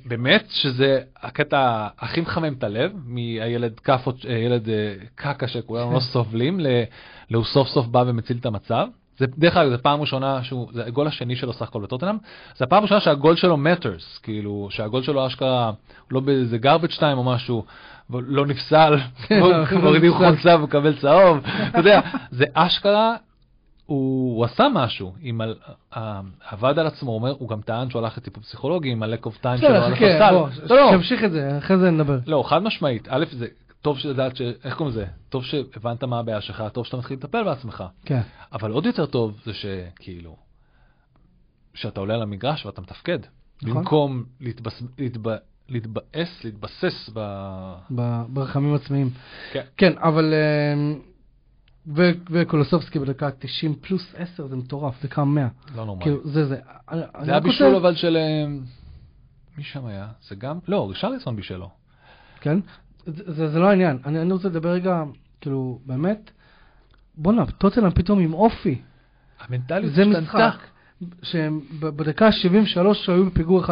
באמת 0.06 0.46
שזה 0.50 1.00
הקטע 1.22 1.88
הכי 2.00 2.22
מחמם 2.22 2.54
את 2.54 2.64
הלב, 2.64 2.92
מהילד 3.06 3.80
כאפות, 3.80 4.26
אה, 4.30 4.34
ילד 4.38 4.70
אה, 4.70 4.94
קקה 5.16 5.48
שכולנו 5.48 5.94
לא 5.94 6.00
סובלים, 6.14 6.60
להוא 7.30 7.44
סוף 7.46 7.68
סוף 7.68 7.86
בא 7.88 8.04
ומציל 8.08 8.38
את 8.40 8.46
המצב. 8.46 8.88
זה, 9.18 9.26
דרך 9.38 9.57
אגב, 9.57 9.72
זו 9.72 9.78
פעם 9.84 10.01
ראשונה 10.01 10.43
שהוא, 10.43 10.68
זה 10.74 10.86
הגול 10.86 11.07
השני 11.07 11.36
שלו 11.36 11.53
סך 11.53 11.61
הכל 11.61 11.82
בטוטנאם, 11.82 12.18
זה 12.57 12.65
הפעם 12.65 12.84
ראשונה 12.84 12.99
שהגול 13.01 13.36
שלו 13.36 13.55
matters, 13.57 14.22
כאילו, 14.24 14.68
שהגול 14.72 15.03
שלו 15.03 15.28
אשכרה, 15.28 15.72
לא 16.11 16.20
באיזה 16.20 16.57
garbage 16.63 16.97
time 16.99 17.13
או 17.13 17.24
משהו, 17.24 17.63
לא 18.09 18.45
נפסל, 18.45 18.97
מורידים. 19.84 20.13
חולצה 20.13 20.55
ומקבל 20.55 20.97
צהוב, 21.01 21.39
אתה 21.70 21.78
יודע, 21.80 22.01
זה 22.32 22.45
אשכרה, 22.53 23.15
הוא, 23.86 24.38
הוא 24.38 24.45
עשה 24.45 24.68
משהו, 24.74 25.13
עם 25.22 25.41
ה- 25.41 25.45
ה- 25.99 26.22
עבד 26.49 26.80
על 26.80 26.88
עצמו, 26.88 27.11
הוא 27.11 27.20
אומר, 27.20 27.34
הוא 27.38 27.49
גם 27.49 27.61
טען 27.61 27.89
שהוא 27.89 28.01
הלך 28.01 28.18
לטיפול 28.18 28.43
פסיכולוגי 28.43 28.89
עם 28.91 29.03
ה-lack 29.03 29.26
of 29.26 29.43
time 29.43 29.57
שלו 29.57 29.68
על 29.70 29.93
בסדר, 29.93 30.18
חכה. 30.18 30.32
בוא, 30.32 30.49
לא, 30.70 30.76
לא, 30.76 30.91
תמשיך 30.97 31.24
את 31.24 31.32
זה, 31.32 31.57
אחרי 31.57 31.78
זה 31.78 31.91
נדבר. 31.91 32.18
לא, 32.28 32.43
חד 32.47 32.63
משמעית, 32.63 33.07
א', 33.11 33.26
זה 33.32 33.47
טוב 33.88 33.98
שדעת, 33.98 34.36
ש... 34.36 34.42
איך 34.64 34.76
קוראים 34.76 34.96
לזה? 34.96 35.06
טוב 35.30 35.44
שהבנת 35.44 36.04
מה 36.04 36.20
הבעיה 36.20 36.42
שלך, 36.42 36.64
טוב 36.74 36.86
שאתה 36.86 36.98
מתחיל 36.98 37.18
לטפל 37.18 37.44
בעצמך. 37.44 37.84
כן. 38.06 38.22
אבל 38.54 38.72
עוד 38.72 38.86
יותר 38.86 39.06
טוב 39.06 39.42
זה 39.46 39.52
שכאילו, 39.54 40.36
שאתה 41.74 42.00
עולה 42.00 42.14
על 42.14 42.22
המגרש 42.22 42.66
ואתה 42.66 42.82
מתפקד. 42.82 43.20
נכון. 43.64 43.78
במקום 43.78 44.24
להתבס... 44.40 44.84
להתב... 44.98 45.30
להתבאס, 45.70 46.44
להתבסס 46.44 47.10
ב... 47.14 47.20
ב- 47.96 48.24
ברחמים 48.30 48.76
עצמיים. 48.76 49.10
כן. 49.54 49.64
כן, 49.78 49.94
אבל... 49.98 50.34
אמ, 50.34 51.00
ו- 51.96 52.12
וקולוסובסקי 52.32 53.00
בדקה 53.00 53.32
90 53.32 53.76
פלוס 53.82 54.14
10 54.16 54.48
זה 54.48 54.56
מטורף, 54.56 55.06
דקה 55.06 55.24
100. 55.24 55.48
לא 55.76 55.86
נורמלי. 55.86 56.04
כאילו, 56.04 56.20
זה 56.24 56.46
זה. 56.46 56.60
זה 57.24 57.32
היה 57.32 57.40
בישול 57.40 57.76
אבל 57.76 57.96
של... 57.96 58.18
אה, 58.18 58.46
מי 59.58 59.64
שם 59.64 59.86
היה? 59.86 60.08
זה 60.28 60.36
גם? 60.36 60.60
לא, 60.68 60.90
רישרליסון 60.90 61.36
בישלו. 61.36 61.70
כן? 62.42 62.60
זה, 63.08 63.34
זה, 63.34 63.47
זה 63.49 63.60
לא 63.60 63.70
העניין. 63.70 63.97
אני, 64.05 64.22
אני 64.22 64.34
רוצה 64.34 64.47
לדבר 64.47 64.70
רגע, 64.70 65.03
כאילו, 65.41 65.80
באמת, 65.86 66.32
בואנה, 67.16 67.45
טוטנאם 67.45 67.91
פתאום 67.91 68.20
עם 68.20 68.34
אופי. 68.34 68.82
המנטליות 69.39 69.93
זה. 69.93 70.05
משחק 70.05 70.55
שהם 71.24 71.60
בדקה 71.80 72.32
73 72.32 73.05
שהיו 73.05 73.26
בפיגור 73.26 73.64
1-0, 73.66 73.68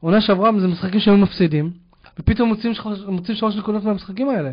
עונה 0.00 0.20
שעברה 0.20 0.50
זה 0.60 0.68
משחקים 0.68 1.00
שהם 1.00 1.20
מפסידים, 1.20 1.70
ופתאום 2.18 2.48
מוצאים 2.48 2.72
מוצאים 3.08 3.36
שלוש 3.38 3.56
נקודות 3.56 3.84
מהמשחקים 3.84 4.28
האלה. 4.28 4.50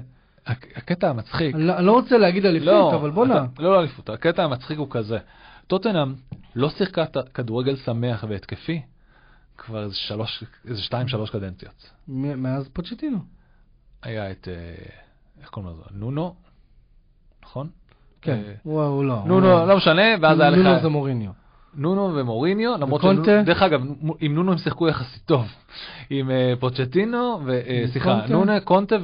הק- 0.48 0.78
הקטע 0.78 1.10
המצחיק. 1.10 1.56
אני 1.56 1.64
לא- 1.64 1.80
לא 1.80 1.92
רוצה 1.92 2.18
להגיד 2.18 2.46
אליפות, 2.46 2.94
אבל 2.94 3.12
בואנה. 3.12 3.46
לא, 3.60 3.72
לא 3.74 3.80
אליפות. 3.80 4.10
הקטע 4.10 4.44
המצחיק 4.44 4.78
הוא 4.78 4.88
כזה. 4.90 5.18
טוטנאם 5.68 6.14
לא 6.56 6.70
שיחקה 6.70 7.04
את 7.04 7.18
הכדורגל 7.18 7.76
שמח 7.76 8.26
והתקפי 8.30 8.82
כבר 9.58 9.84
איזה 9.84 9.96
שלוש, 9.96 10.44
איזה 10.68 10.82
שתיים, 10.82 11.08
שלוש 11.08 11.30
קדנציות. 11.30 11.90
מאז 12.08 12.70
פוצ'טינו. 12.74 13.20
היה 14.04 14.32
את, 14.32 14.48
אה, 14.48 14.54
איך 15.42 15.50
קוראים 15.50 15.72
לזה? 15.74 15.84
נונו, 15.92 16.36
נכון? 17.44 17.68
כן, 18.22 18.42
אה, 18.46 18.54
הוא 18.64 19.06
לא. 19.06 19.24
נונו, 19.26 19.66
לא 19.66 19.78
משנה, 19.78 20.02
ואז 20.22 20.40
היה 20.40 20.50
נונו 20.50 20.74
לך 20.74 20.82
זה 20.82 20.90
מוריניו. 20.90 21.32
נונו 21.74 22.16
ומוריניו, 22.16 22.78
למרות 22.80 23.02
וקונטה? 23.02 23.42
דרך 23.46 23.62
אגב, 23.62 23.82
עם 24.20 24.36
נונו 24.36 24.52
הם 24.52 24.58
שיחקו 24.58 24.88
יחסית 24.88 25.24
טוב. 25.26 25.46
עם 26.10 26.32
אה, 26.32 26.54
פוצ'טינו, 26.60 27.40
סליחה, 27.92 28.14
קונטה? 28.14 28.34
נונה, 28.34 28.60
קונטה, 28.60 28.96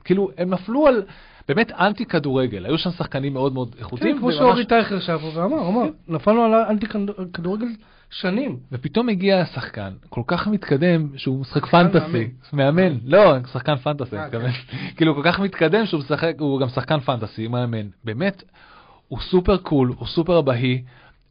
וכאילו, 0.00 0.30
הם 0.38 0.50
נפלו 0.50 0.86
על 0.86 1.02
באמת 1.48 1.72
אנטי 1.72 2.04
כדורגל. 2.04 2.66
היו 2.66 2.78
שם 2.78 2.90
שחקנים 2.90 3.32
מאוד 3.32 3.52
מאוד 3.52 3.74
איכותיים. 3.78 4.14
כן, 4.14 4.20
כמו 4.20 4.32
שאורי 4.32 4.66
טייכר 4.66 5.18
פה 5.18 5.30
ואמר, 5.34 5.68
אמר, 5.68 5.88
נפלנו 6.08 6.44
על 6.44 6.54
האנטי 6.54 6.86
כדורגל 7.32 7.66
שנים. 8.10 8.58
ופתאום 8.72 9.08
הגיע 9.08 9.44
שחקן 9.44 9.92
כל 10.08 10.22
כך 10.26 10.46
מתקדם 10.46 11.08
שהוא 11.16 11.40
משחק 11.40 11.66
פנטסי, 11.66 12.28
מאמן, 12.52 12.98
לא, 13.04 13.34
שחקן 13.52 13.76
פנטסי, 13.76 14.16
אה, 14.16 14.26
מתכוון. 14.26 14.50
כאילו 14.96 15.14
כל 15.14 15.22
כך 15.24 15.40
מתקדם 15.40 15.86
שהוא 15.86 16.00
משחק, 16.00 16.34
הוא 16.38 16.60
גם 16.60 16.68
שחקן 16.68 17.00
פנטסי, 17.00 17.48
מאמן, 17.48 17.88
באמת, 18.04 18.42
הוא 19.08 19.20
סופר 19.20 19.56
קול, 19.56 19.94
הוא 19.98 20.08
סופר 20.08 20.38
אבהי, 20.38 20.82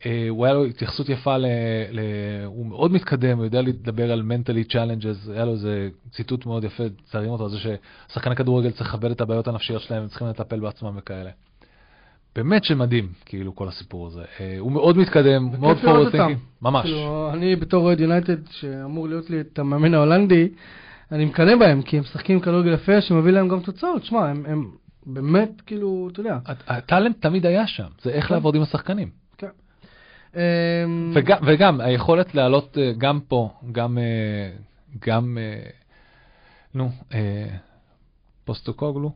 אה, 0.06 0.26
הוא 0.30 0.46
היה 0.46 0.54
לו 0.54 0.66
התייחסות 0.66 1.10
יפה, 1.10 1.38
ל, 1.38 1.46
ל, 1.92 2.00
הוא 2.46 2.66
מאוד 2.66 2.92
מתקדם, 2.92 3.38
הוא 3.38 3.46
יודע 3.46 3.62
לדבר 3.62 4.12
על 4.12 4.24
mentally 4.32 4.72
challenges, 4.72 5.32
היה 5.32 5.46
לו 5.46 5.52
איזה 5.52 5.90
ציטוט 6.12 6.46
מאוד 6.46 6.64
יפה, 6.64 6.84
ציירים 7.04 7.32
אותו 7.32 7.44
על 7.44 7.50
זה 7.50 7.58
ששחקני 7.60 8.36
כדורגל 8.36 8.72
צריך 8.72 8.90
לכבד 8.90 9.12
את 9.12 9.22
הבעיות 9.22 9.48
הנפשיות 9.48 9.82
שלהם, 9.82 10.02
הם 10.02 10.08
צריכים 10.08 10.28
לטפל 10.28 10.60
בעצמם 10.60 10.98
וכאלה. 10.98 11.30
באמת 12.40 12.64
שמדהים, 12.64 13.08
כאילו, 13.26 13.56
כל 13.56 13.68
הסיפור 13.68 14.08
הזה. 14.08 14.24
אה, 14.40 14.56
הוא 14.60 14.72
מאוד 14.72 14.98
מתקדם, 14.98 15.50
מאוד 15.60 15.78
forward 15.78 16.14
thinking, 16.14 16.38
ממש. 16.62 16.84
כאילו, 16.86 17.30
אני 17.34 17.56
בתור 17.56 17.84
אוהד 17.86 18.00
יונייטד, 18.00 18.48
שאמור 18.50 19.08
להיות 19.08 19.30
לי 19.30 19.42
את 19.42 19.60
המאמן 19.60 19.94
ההולנדי, 19.94 20.50
אני 21.12 21.26
מקנא 21.26 21.56
בהם, 21.56 21.82
כי 21.82 21.98
הם 21.98 22.04
משחקים 22.04 22.40
כדורגל 22.40 22.74
יפה, 22.74 23.02
שמביא 23.02 23.32
להם 23.32 23.48
גם 23.48 23.60
תוצאות. 23.60 24.04
שמע, 24.06 24.30
הם, 24.30 24.46
הם 24.48 24.72
באמת, 25.06 25.62
כאילו, 25.66 26.10
אתה 26.12 26.20
יודע. 26.20 26.38
הט- 26.46 26.64
הטאלנט 26.68 27.22
תמיד 27.22 27.46
היה 27.46 27.68
שם, 27.68 27.88
זה 28.02 28.10
איך 28.10 28.28
כן. 28.28 28.34
לעבוד 28.34 28.56
עם 28.56 28.62
השחקנים. 28.62 29.10
אמ, 30.36 31.12
וגם, 31.14 31.38
וגם 31.48 31.82
היכולת 31.82 32.36
לעלות 32.36 32.78
אה, 32.78 32.92
גם 32.98 33.20
פה, 33.28 33.50
גם, 33.72 33.98
אה, 33.98 34.52
גם, 35.08 35.38
נו, 36.74 36.90
פוסטוקוגלו, 38.46 39.12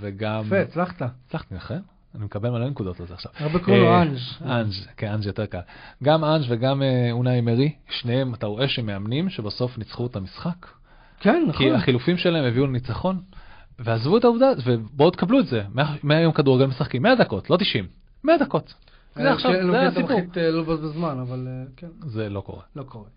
וגם, 0.00 0.42
יפה, 0.46 0.60
הצלחת. 0.60 1.02
הצלחתי, 1.02 1.54
נכון? 1.54 1.76
אני 2.14 2.24
מקבל 2.24 2.50
מלא 2.50 2.68
נקודות 2.68 3.00
על 3.00 3.06
זה 3.06 3.14
עכשיו. 3.14 3.32
הרבה 3.38 3.58
קוראים 3.58 3.82
לו 3.82 3.88
אה, 3.88 4.02
אנג'. 4.02 4.18
אנג', 4.44 4.72
כן, 4.96 5.06
אנג' 5.12 5.24
יותר 5.26 5.46
קל. 5.46 5.58
גם 6.02 6.24
אנג' 6.24 6.44
וגם 6.48 6.82
אה, 6.82 7.08
אונאי 7.12 7.40
אמרי, 7.40 7.72
שניהם, 7.90 8.34
אתה 8.34 8.46
רואה 8.46 8.68
שמאמנים 8.68 9.28
שבסוף 9.30 9.78
ניצחו 9.78 10.06
את 10.06 10.16
המשחק. 10.16 10.66
כן, 11.20 11.44
נכון. 11.48 11.66
כי 11.66 11.70
החילופים 11.72 12.16
שלהם 12.16 12.44
הביאו 12.44 12.66
לניצחון, 12.66 13.20
ועזבו 13.78 14.16
את 14.16 14.24
העובדה, 14.24 14.46
ובואו 14.64 15.10
תקבלו 15.10 15.40
את 15.40 15.46
זה, 15.46 15.62
מה- 15.74 15.96
מהיום 16.02 16.32
כדורגל 16.32 16.66
משחקים, 16.66 17.02
100 17.02 17.14
דקות, 17.14 17.50
לא 17.50 17.56
90, 17.56 17.86
100 18.24 18.38
דקות. 18.38 18.74
זה 19.14 19.22
אה, 19.28 19.32
עכשיו, 19.32 19.52
זה 19.72 19.80
הסיפור. 19.86 20.20
לא 20.36 20.66
אבל 21.20 21.48
כן, 21.76 21.86
זה 22.06 22.28
לא 22.28 22.40
קורה. 22.40 22.62
לא 22.76 22.82
קורה. 22.82 23.08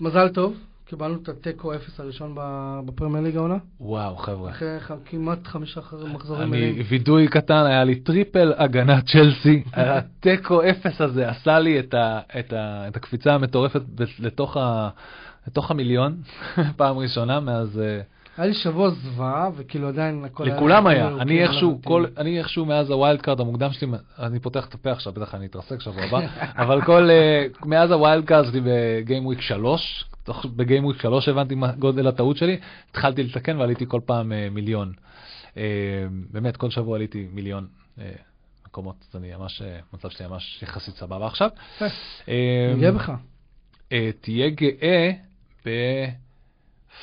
מזל 0.00 0.28
טוב, 0.28 0.56
קיבלנו 0.94 1.18
את 1.22 1.28
התיקו 1.28 1.74
אפס 1.74 2.00
הראשון 2.00 2.34
בפרמייר 2.86 3.24
ליג 3.24 3.36
העונה. 3.36 3.56
וואו, 3.80 4.16
חבר'ה. 4.16 4.50
אחרי 4.50 4.78
כמעט 5.04 5.46
חמישה 5.46 5.80
מחזורים 6.14 6.42
אני, 6.42 6.50
מלאים. 6.50 6.84
וידוי 6.88 7.28
קטן, 7.28 7.66
היה 7.66 7.84
לי 7.84 7.94
טריפל 7.94 8.52
הגנת 8.56 9.06
צ'לסי. 9.06 9.62
התיקו 9.74 10.62
אפס 10.62 11.00
הזה 11.00 11.28
עשה 11.28 11.58
לי 11.58 11.80
את, 11.80 11.94
ה, 11.94 12.20
את, 12.38 12.52
ה, 12.52 12.88
את 12.88 12.96
הקפיצה 12.96 13.34
המטורפת 13.34 13.80
לתוך, 14.18 14.56
ה, 14.56 14.88
לתוך 15.46 15.70
המיליון, 15.70 16.16
פעם 16.76 16.98
ראשונה 16.98 17.40
מאז... 17.40 17.80
אה, 17.80 18.00
היה 18.36 18.46
לי 18.46 18.54
שבוע 18.54 18.90
זוועה, 18.90 19.48
וכאילו 19.56 19.88
עדיין 19.88 20.24
הכל 20.24 20.44
היה... 20.44 20.56
לכולם 20.56 20.86
היה. 20.86 21.06
כאילו, 21.06 21.20
אני 21.20 21.42
איכשהו, 21.42 21.80
כל. 21.84 22.04
אני 22.18 22.38
איכשהו 22.38 22.66
מאז 22.66 22.90
ה 22.90 22.96
wild 22.96 23.20
card 23.20 23.40
המוקדם 23.40 23.72
שלי, 23.72 23.88
אני 24.18 24.40
פותח 24.40 24.66
את 24.66 24.74
הפה 24.74 24.90
עכשיו, 24.90 25.12
בטח 25.12 25.34
אני 25.34 25.46
אתרסק 25.46 25.80
שבוע 25.80 26.02
הבא, 26.02 26.20
אבל 26.62 26.82
כל, 26.82 27.10
אה, 27.10 27.46
מאז 27.64 27.90
ה 27.90 27.97
wild 27.97 28.24
card 28.24 28.44
שלי 28.44 28.60
ב 28.64 28.76
game 28.76 29.26
week 29.26 29.40
3, 29.40 30.04
בגיים 30.56 30.84
וויק 30.84 31.02
3 31.02 31.28
הבנתי 31.28 31.54
מה 31.54 31.72
גודל 31.72 32.06
הטעות 32.06 32.36
שלי, 32.36 32.60
התחלתי 32.90 33.22
לתקן 33.22 33.56
ועליתי 33.56 33.84
כל 33.88 34.00
פעם 34.04 34.32
אה, 34.32 34.48
מיליון. 34.50 34.92
אה, 35.56 35.62
באמת, 36.30 36.56
כל 36.56 36.70
שבוע 36.70 36.96
עליתי 36.96 37.28
מיליון 37.32 37.66
אה, 37.98 38.12
מקומות, 38.66 38.96
אז 39.10 39.16
אני 39.16 39.36
ממש, 39.36 39.62
המצב 39.92 40.08
שלי 40.08 40.26
ממש 40.26 40.62
יחסית 40.62 40.96
סבבה 40.96 41.26
עכשיו. 41.26 41.50
אני 41.80 42.80
גאה 42.80 42.92
בך. 42.92 43.12
תהיה 44.20 44.50
גאה 44.50 45.10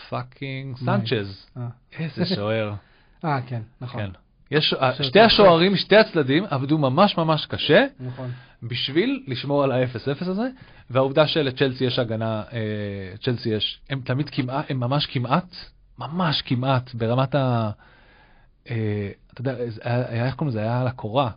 בפאקינג? 0.09 0.77
סנצ'ז. 0.77 1.45
איזה 1.99 2.25
שוער. 2.25 2.73
אה, 3.25 3.41
כן, 3.47 3.61
נכון. 3.81 4.11
יש, 4.51 4.73
אה, 4.73 5.03
שתי. 5.03 5.19
השוערים 5.19 5.73
משתי 5.73 5.95
הצדדים 5.97 6.43
עבדו 6.49 6.77
ממש 6.77 7.17
ממש 7.17 7.45
קשה 7.45 7.85
נכון. 7.99 8.31
בשביל 8.63 9.23
לשמור 9.27 9.63
על 9.63 9.71
ה-0-0 9.71 10.29
הזה, 10.29 10.47
והעובדה 10.89 11.27
שלצ'לסי 11.27 11.83
יש 11.85 11.99
הגנה, 11.99 12.43
אה, 12.53 12.59
צ'לסי 13.23 13.49
יש, 13.49 13.81
הם 13.89 14.01
תמיד 14.05 14.29
כמעט, 14.29 14.65
הם 14.71 14.79
ממש 14.79 15.05
כמעט, 15.05 15.55
ממש 15.99 16.41
כמעט, 16.41 16.93
ברמת 16.95 17.35
ה... 17.35 17.69
אה, 18.69 19.09
אתה 19.33 19.41
יודע, 19.41 19.55
היה- 19.83 20.25
איך 20.25 20.35
קוראים 20.35 20.49
לזה? 20.49 20.61
היה 20.61 20.81
על 20.81 20.87
הקורה. 20.87 21.29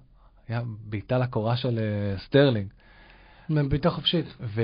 היה 0.49 0.61
בעיטה 0.85 1.19
לקורה 1.19 1.57
של 1.57 1.79
אה, 1.79 2.19
סטרלינג. 2.19 2.67
בעיטה 3.51 3.91
חופשית. 3.91 4.35
ו... 4.41 4.63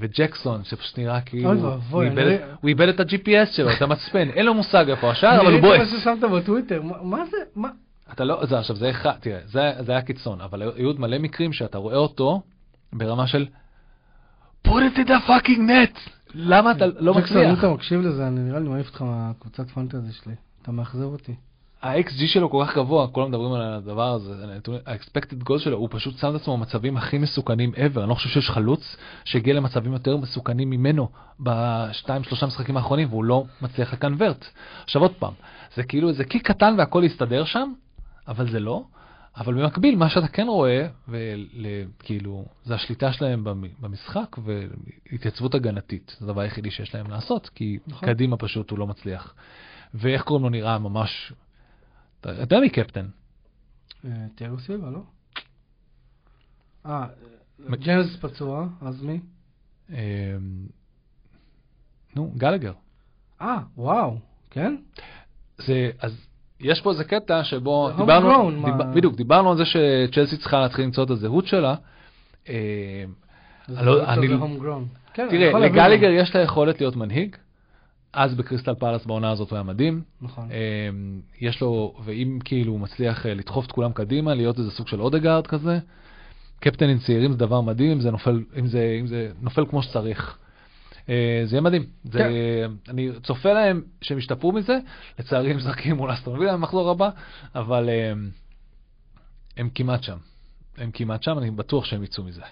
וג'קסון, 0.00 0.64
שפשוט 0.64 0.98
נראה 0.98 1.20
כאילו, 1.20 1.50
אוי 1.50 1.58
ואבוי, 1.58 2.08
הוא 2.60 2.68
איבד, 2.68 2.88
את 2.88 3.00
ה-GPS 3.00 3.46
שלו, 3.52 3.70
את 3.70 3.82
המצפן, 3.82 4.28
אין 4.30 4.46
לו 4.46 4.54
מושג 4.54 4.84
איפה 4.90 5.10
השער, 5.10 5.40
אבל 5.40 5.52
הוא 5.52 5.60
בועט. 5.60 5.80
מה 5.80 5.86
ששמת 5.86 6.20
בטוויטר, 6.20 6.82
מה- 6.82 7.24
זה? 7.30 7.36
מה? 7.56 7.68
אתה 8.12 8.24
לא, 8.24 8.46
זה 8.46 8.58
עכשיו, 8.58 8.76
זה 8.76 8.90
אחד, 8.90 9.12
תראה, 9.20 9.40
זה, 9.44 9.72
זה 9.80 9.92
היה 9.92 10.02
קיצון, 10.02 10.40
אבל 10.40 10.62
היו 10.62 10.86
עוד 10.86 11.00
מלא 11.00 11.18
מקרים 11.18 11.52
שאתה 11.52 11.78
רואה 11.78 11.96
אותו 11.96 12.42
ברמה 12.92 13.26
של 13.26 13.46
put 14.66 14.70
it 14.70 14.98
in 14.98 15.08
the 15.08 15.28
fucking 15.28 15.58
net, 15.68 15.98
למה 16.34 16.70
אתה 16.70 16.86
לא 16.86 17.14
ג'קסון, 17.18 17.36
אם 17.38 17.44
מצליח? 17.44 17.58
אתה 17.58 17.68
מקשיב 17.68 18.00
לזה, 18.00 18.28
אני 18.28 18.40
נראה 18.40 18.58
לי 18.60 18.68
מעיף 18.68 18.86
אותך 18.86 19.02
מהקבוצת 19.02 19.70
פנטזי 19.70 20.12
שלי. 20.12 20.34
אתה 20.62 20.72
מאכזב 20.72 21.02
אותי. 21.02 21.34
ה-XG 21.82 22.26
שלו 22.26 22.50
כל 22.50 22.64
כך 22.66 22.76
גבוה, 22.76 23.08
כולם 23.08 23.28
מדברים 23.28 23.52
על 23.52 23.62
הדבר 23.62 24.12
הזה, 24.12 24.32
ה-expected 24.86 25.48
goal 25.48 25.58
שלו, 25.58 25.76
הוא 25.76 25.88
פשוט 25.90 26.18
שם 26.18 26.30
את 26.30 26.40
עצמו 26.40 26.56
במצבים 26.56 26.96
הכי 26.96 27.18
מסוכנים 27.18 27.72
ever, 27.74 28.00
אני 28.00 28.08
לא 28.08 28.14
חושב 28.14 28.28
שיש 28.28 28.50
חלוץ 28.50 28.96
שהגיע 29.24 29.54
למצבים 29.54 29.92
יותר 29.92 30.16
מסוכנים 30.16 30.70
ממנו 30.70 31.08
בשתיים 31.40 32.24
שלושה 32.24 32.46
משחקים 32.46 32.76
האחרונים, 32.76 33.08
והוא 33.08 33.24
לא 33.24 33.44
מצליח 33.62 33.92
לקנברט. 33.92 34.44
עכשיו 34.84 35.02
עוד 35.02 35.14
פעם, 35.14 35.32
זה 35.74 35.82
כאילו 35.82 36.08
איזה 36.08 36.24
קיק 36.24 36.46
קטן 36.50 36.74
והכל 36.78 37.02
יסתדר 37.06 37.44
שם, 37.44 37.72
אבל 38.28 38.50
זה 38.50 38.60
לא. 38.60 38.84
אבל 39.36 39.54
במקביל, 39.54 39.96
מה 39.96 40.08
שאתה 40.08 40.28
כן 40.28 40.46
רואה, 40.48 40.86
וכאילו, 41.08 42.44
זה 42.64 42.74
השליטה 42.74 43.12
שלהם 43.12 43.44
במ- 43.44 43.64
במשחק 43.80 44.36
והתייצבות 44.44 45.54
הגנתית. 45.54 46.16
זה 46.20 46.26
הדבר 46.26 46.40
היחידי 46.40 46.70
שיש 46.70 46.94
להם 46.94 47.10
לעשות, 47.10 47.48
כי 47.54 47.78
נכון. 47.86 48.08
קדימה 48.08 48.36
פשוט 48.36 48.70
הוא 48.70 48.78
לא 48.78 48.86
מצליח. 48.86 49.34
ואיך 49.94 50.22
קוראים 50.22 50.44
לו 50.44 50.50
נראה 50.50 50.78
ממש... 50.78 51.32
אתה 52.20 52.30
יודע 52.40 52.60
מי 52.60 52.70
קפטן? 52.70 53.06
אה, 54.04 54.10
תיאגו 54.34 54.58
סילבה, 54.58 54.90
לא? 54.90 55.00
אה, 56.86 57.06
מ- 57.68 57.74
ג'יימס 57.76 58.16
פצוע, 58.16 58.66
אז 58.80 59.02
מי? 59.02 59.20
אמ, 59.90 59.96
נו, 62.16 62.32
גלגר. 62.36 62.72
אה, 63.40 63.58
וואו, 63.76 64.18
כן? 64.50 64.76
זה, 65.58 65.90
אז 66.00 66.26
יש 66.60 66.80
פה 66.80 66.90
איזה 66.90 67.04
קטע 67.04 67.44
שבו 67.44 67.90
דיברנו, 67.96 68.28
דיב, 68.64 68.74
בדיוק, 68.94 69.14
דיברנו 69.16 69.50
על 69.50 69.56
זה 69.56 69.64
שצ'לסי 69.64 70.36
צריכה 70.36 70.60
להתחיל 70.60 70.84
למצוא 70.84 71.04
את 71.04 71.10
הזהות 71.10 71.46
שלה. 71.46 71.74
אני 72.48 72.56
לא- 73.86 74.04
אני-. 74.12 74.28
כן, 75.14 75.22
אני 75.22 75.30
תראה, 75.30 75.52
למה. 75.52 75.94
יש 76.20 76.30
את 76.30 76.34
היכולת 76.34 76.80
להיות 76.80 76.96
מנהיג, 76.96 77.36
אז 78.12 78.34
בקריסטל 78.34 78.74
פלאס 78.74 79.06
בעונה 79.06 79.30
הזאת 79.30 79.50
הוא 79.50 79.56
היה 79.56 79.62
מדהים. 79.62 80.02
נכון. 80.22 80.48
אמ, 80.50 81.20
יש 81.40 81.60
לו, 81.60 81.94
ואם 82.04 82.38
כאילו 82.44 82.72
הוא 82.72 82.80
מצליח 82.80 83.26
אה, 83.26 83.34
לדחוף 83.34 83.66
את 83.66 83.72
כולם 83.72 83.92
קדימה, 83.92 84.34
להיות 84.34 84.58
איזה 84.58 84.70
סוג 84.70 84.88
של 84.88 85.00
אודגרד 85.00 85.46
כזה, 85.46 85.78
קפטנים 86.60 86.98
צעירים 86.98 87.32
זה 87.32 87.38
דבר 87.38 87.60
מדהים, 87.60 87.90
אם 87.90 88.00
זה 88.00 88.10
נופל, 88.10 88.44
אם 88.58 88.66
זה, 88.66 88.96
אם 89.00 89.06
זה 89.06 89.30
נופל 89.40 89.66
כמו 89.66 89.82
שצריך. 89.82 90.38
אה, 91.08 91.42
זה 91.44 91.56
יהיה 91.56 91.60
מדהים. 91.60 91.86
זה, 92.04 92.18
כן. 92.18 92.90
אני 92.90 93.10
צופה 93.22 93.52
להם 93.52 93.82
שהם 94.02 94.18
ישתפרו 94.18 94.52
מזה, 94.52 94.78
לצערי 95.18 95.50
הם 95.50 95.56
משחקים 95.56 95.96
מול 95.96 96.12
אסטון 96.12 96.38
וילה 96.38 96.52
במחזור 96.52 96.90
הבא, 96.90 97.10
אבל 97.54 97.88
אה, 97.88 98.12
הם 99.56 99.68
כמעט 99.74 100.02
שם. 100.02 100.16
הם 100.78 100.90
כמעט 100.90 101.22
שם, 101.22 101.38
אני 101.38 101.50
בטוח 101.50 101.84
שהם 101.84 102.02
יצאו 102.02 102.24
מזה. 102.24 102.42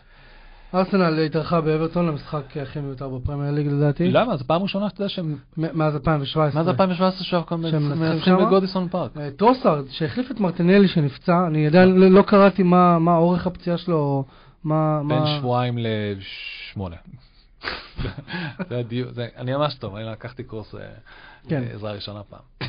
ארסנל 0.77 1.25
התארחה 1.25 1.61
באברטון 1.61 2.07
למשחק 2.07 2.57
הכי 2.63 2.81
מיותר 2.81 3.09
בפרמייר 3.09 3.55
ליג 3.55 3.67
לדעתי. 3.67 4.11
למה? 4.11 4.37
זו 4.37 4.45
פעם 4.47 4.63
ראשונה 4.63 4.89
שאתה 4.89 5.01
יודע 5.01 5.09
שהם... 5.09 5.37
מאז 5.57 5.95
2017. 5.95 6.63
מאז 6.63 6.69
2017 6.69 7.25
שאנחנו 7.25 7.69
שהם 7.71 8.01
מנצחים? 8.01 8.37
בגודיסון 8.37 8.89
פארק. 8.89 9.17
אה, 9.17 9.31
טרוסארד, 9.31 9.85
שהחליף 9.91 10.31
את 10.31 10.41
מרטינלי 10.41 10.89
שנפצע, 10.89 11.47
אני 11.47 11.67
עדיין 11.67 11.89
לא 11.89 12.11
לא 12.11 12.23
קראתי 12.23 12.63
מה 12.63 13.17
אורך 13.17 13.47
הפציעה 13.47 13.79
שלו, 13.79 14.25
מה... 14.65 15.01
בין 15.09 15.27
שבועיים 15.39 15.79
לשמונה. 15.79 16.97
זה 18.69 18.79
הדיוק, 18.79 19.11
אני 19.37 19.53
ממש 19.53 19.75
טוב, 19.75 19.97
אני 19.97 20.05
לקחתי 20.05 20.45
קורס 20.45 20.75
אה, 20.75 20.81
כן. 21.49 21.63
עזרה 21.75 21.93
ראשונה 21.93 22.21
פעם. 22.23 22.69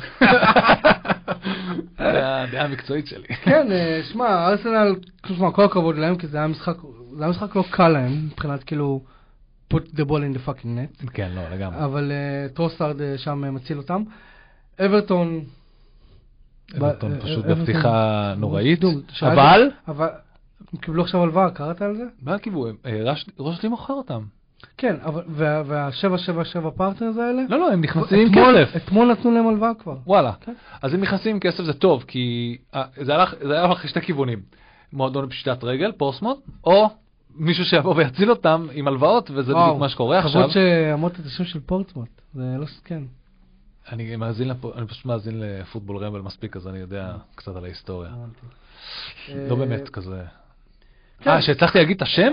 זה 1.98 2.42
הדעה 2.42 2.64
המקצועית 2.64 3.06
שלי. 3.06 3.26
כן, 3.44 3.72
אה, 3.72 4.00
שמע, 4.12 4.48
ארסנל, 4.48 4.94
שמע, 5.26 5.50
כל 5.52 5.64
הכבוד 5.64 5.96
להם, 5.96 6.16
כי 6.16 6.26
זה 6.26 6.38
היה 6.38 6.46
משחק, 6.46 6.76
זה 7.18 7.24
היה 7.24 7.30
משחק 7.30 7.56
לא 7.56 7.64
קל 7.70 7.88
להם, 7.88 8.26
מבחינת 8.26 8.64
כאילו, 8.64 9.00
put 9.74 9.76
the 9.76 10.04
ball 10.08 10.22
in 10.22 10.36
the 10.36 10.48
fucking 10.48 10.64
net, 11.04 11.10
כן, 11.12 11.30
לא, 11.34 11.48
לגמרי. 11.48 11.84
אבל 11.84 12.12
אה, 12.12 12.48
טרוסארד 12.54 13.00
אה, 13.00 13.18
שם 13.18 13.44
אה, 13.44 13.50
מציל 13.50 13.78
אותם. 13.78 14.02
אברטון... 14.86 15.40
אברטון 16.76 17.18
ב- 17.18 17.22
פשוט 17.22 17.44
בפתיחה 17.44 18.34
נוראית, 18.36 18.80
אבל... 19.22 19.70
אבל 19.88 20.08
הם 20.72 20.78
קיבלו 20.78 21.02
עכשיו 21.02 21.22
הלוואה, 21.22 21.50
קראת 21.50 21.82
על 21.82 21.96
זה? 21.96 22.04
מה 22.22 22.38
קיבלו? 22.38 22.66
מושירי 23.38 23.68
מוכר 23.68 23.92
אותם. 23.94 24.22
כן, 24.76 24.96
אבל 25.04 25.22
וה- 25.28 25.62
וה-777 25.66 26.70
Partners 26.76 27.16
האלה? 27.16 27.42
לא, 27.48 27.58
לא, 27.58 27.72
הם 27.72 27.80
נכנסים 27.80 28.18
עם 28.18 28.32
כסף. 28.32 28.76
אתמול 28.76 29.12
נתנו 29.12 29.30
להם 29.30 29.48
הלוואה 29.48 29.74
כבר. 29.74 29.96
וואלה. 30.06 30.32
כן. 30.40 30.52
אז 30.82 30.94
אם 30.94 31.00
נכנסים 31.00 31.34
עם 31.34 31.40
כסף 31.40 31.64
זה 31.64 31.72
טוב, 31.72 32.04
כי 32.06 32.56
זה 32.96 33.14
הלך 33.14 33.34
זה 33.46 33.52
היה 33.52 33.64
הולך 33.64 33.84
לשתי 33.84 34.00
כיוונים. 34.00 34.38
מועדון 34.92 35.26
בפשיטת 35.26 35.64
רגל, 35.64 35.92
פורטסמות', 35.92 36.38
או 36.64 36.90
מישהו 37.38 37.64
שיבוא 37.64 37.94
ויציל 37.96 38.30
אותם 38.30 38.66
עם 38.72 38.88
הלוואות, 38.88 39.30
וזה 39.34 39.52
וואו, 39.52 39.64
בדיוק 39.66 39.80
מה 39.80 39.88
שקורה 39.88 40.18
עכשיו. 40.18 40.32
כבוד 40.42 40.50
שאמרת 40.50 41.20
את 41.20 41.26
השם 41.26 41.44
של 41.44 41.60
פורטסמוט, 41.60 42.08
זה 42.34 42.42
לא 42.58 42.66
כן. 42.84 43.02
אני 43.92 44.16
מאזין, 44.16 44.48
לפ... 44.48 44.64
אני 44.76 44.86
פשוט 44.86 45.04
מאזין 45.06 45.40
לפוטבול 45.40 45.96
רמבל 46.04 46.20
מספיק, 46.20 46.56
אז 46.56 46.68
אני 46.68 46.78
יודע 46.78 47.12
קצת 47.34 47.56
על 47.56 47.64
ההיסטוריה. 47.64 48.10
לא 49.48 49.56
באמת 49.56 49.88
כזה. 49.88 50.22
כן. 51.20 51.30
אה, 51.30 51.42
שהצלחתי 51.42 51.78
להגיד 51.78 51.96
את 51.96 52.02
השם? 52.02 52.32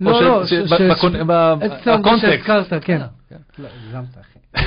לא, 0.00 0.22
לא, 0.22 0.46
ש- 0.46 0.48
ש- 0.50 0.52
ב- 0.54 0.66
ש- 0.66 0.72
בקונ- 0.72 1.12
ש- 1.12 1.20
ב- 1.26 1.30
עצם 1.30 1.90
העובדה 1.90 1.96
בקונטקסט. 1.98 2.46
שהזכרת, 2.46 2.84
כן. 2.84 3.00
כן. 3.28 3.36
לא, 3.58 3.68
הגזמת 3.86 4.18
אחי. 4.20 4.38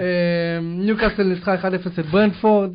אה, 0.00 0.58
ניוקאסל 0.62 1.22
ניצחה 1.22 1.54
1-0 1.54 1.64
את 2.00 2.06
ברנדפורד, 2.06 2.70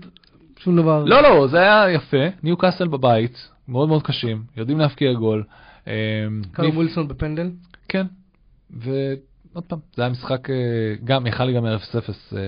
שום 0.60 0.76
דבר. 0.76 1.04
לא, 1.04 1.22
לא, 1.24 1.48
זה 1.48 1.60
היה 1.60 1.92
יפה. 1.92 2.18
ניו 2.44 2.58
קאסל 2.58 2.88
בבית, 2.88 3.50
מאוד 3.68 3.88
מאוד 3.88 4.04
קשים, 4.04 4.44
יודעים 4.58 4.80
להבקיע 4.80 5.14
גול. 5.14 5.44
אה, 5.88 5.94
ניף- 6.60 6.76
ווילסון 6.76 7.08
בפנדל. 7.08 7.52
כן, 7.88 8.06
ועוד 8.70 9.64
פעם, 9.68 9.80
זה 9.96 10.02
היה 10.02 10.12
משחק, 10.12 10.50
אה, 10.50 10.56
גם 11.04 11.28
יכל 11.28 11.46
להיגמר 11.46 11.76
0-0. 11.76 11.84
אה, 12.38 12.40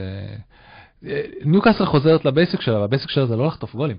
אה, 1.10 1.22
ניו 1.46 1.62
קאסל 1.62 1.86
חוזרת 1.86 2.26
לבייסיק 2.26 2.62
שלה, 2.62 2.80
והבייסיק 2.80 3.10
שלה 3.10 3.26
זה 3.26 3.36
לא 3.36 3.48
לחטוף 3.48 3.76
גולים. 3.76 3.98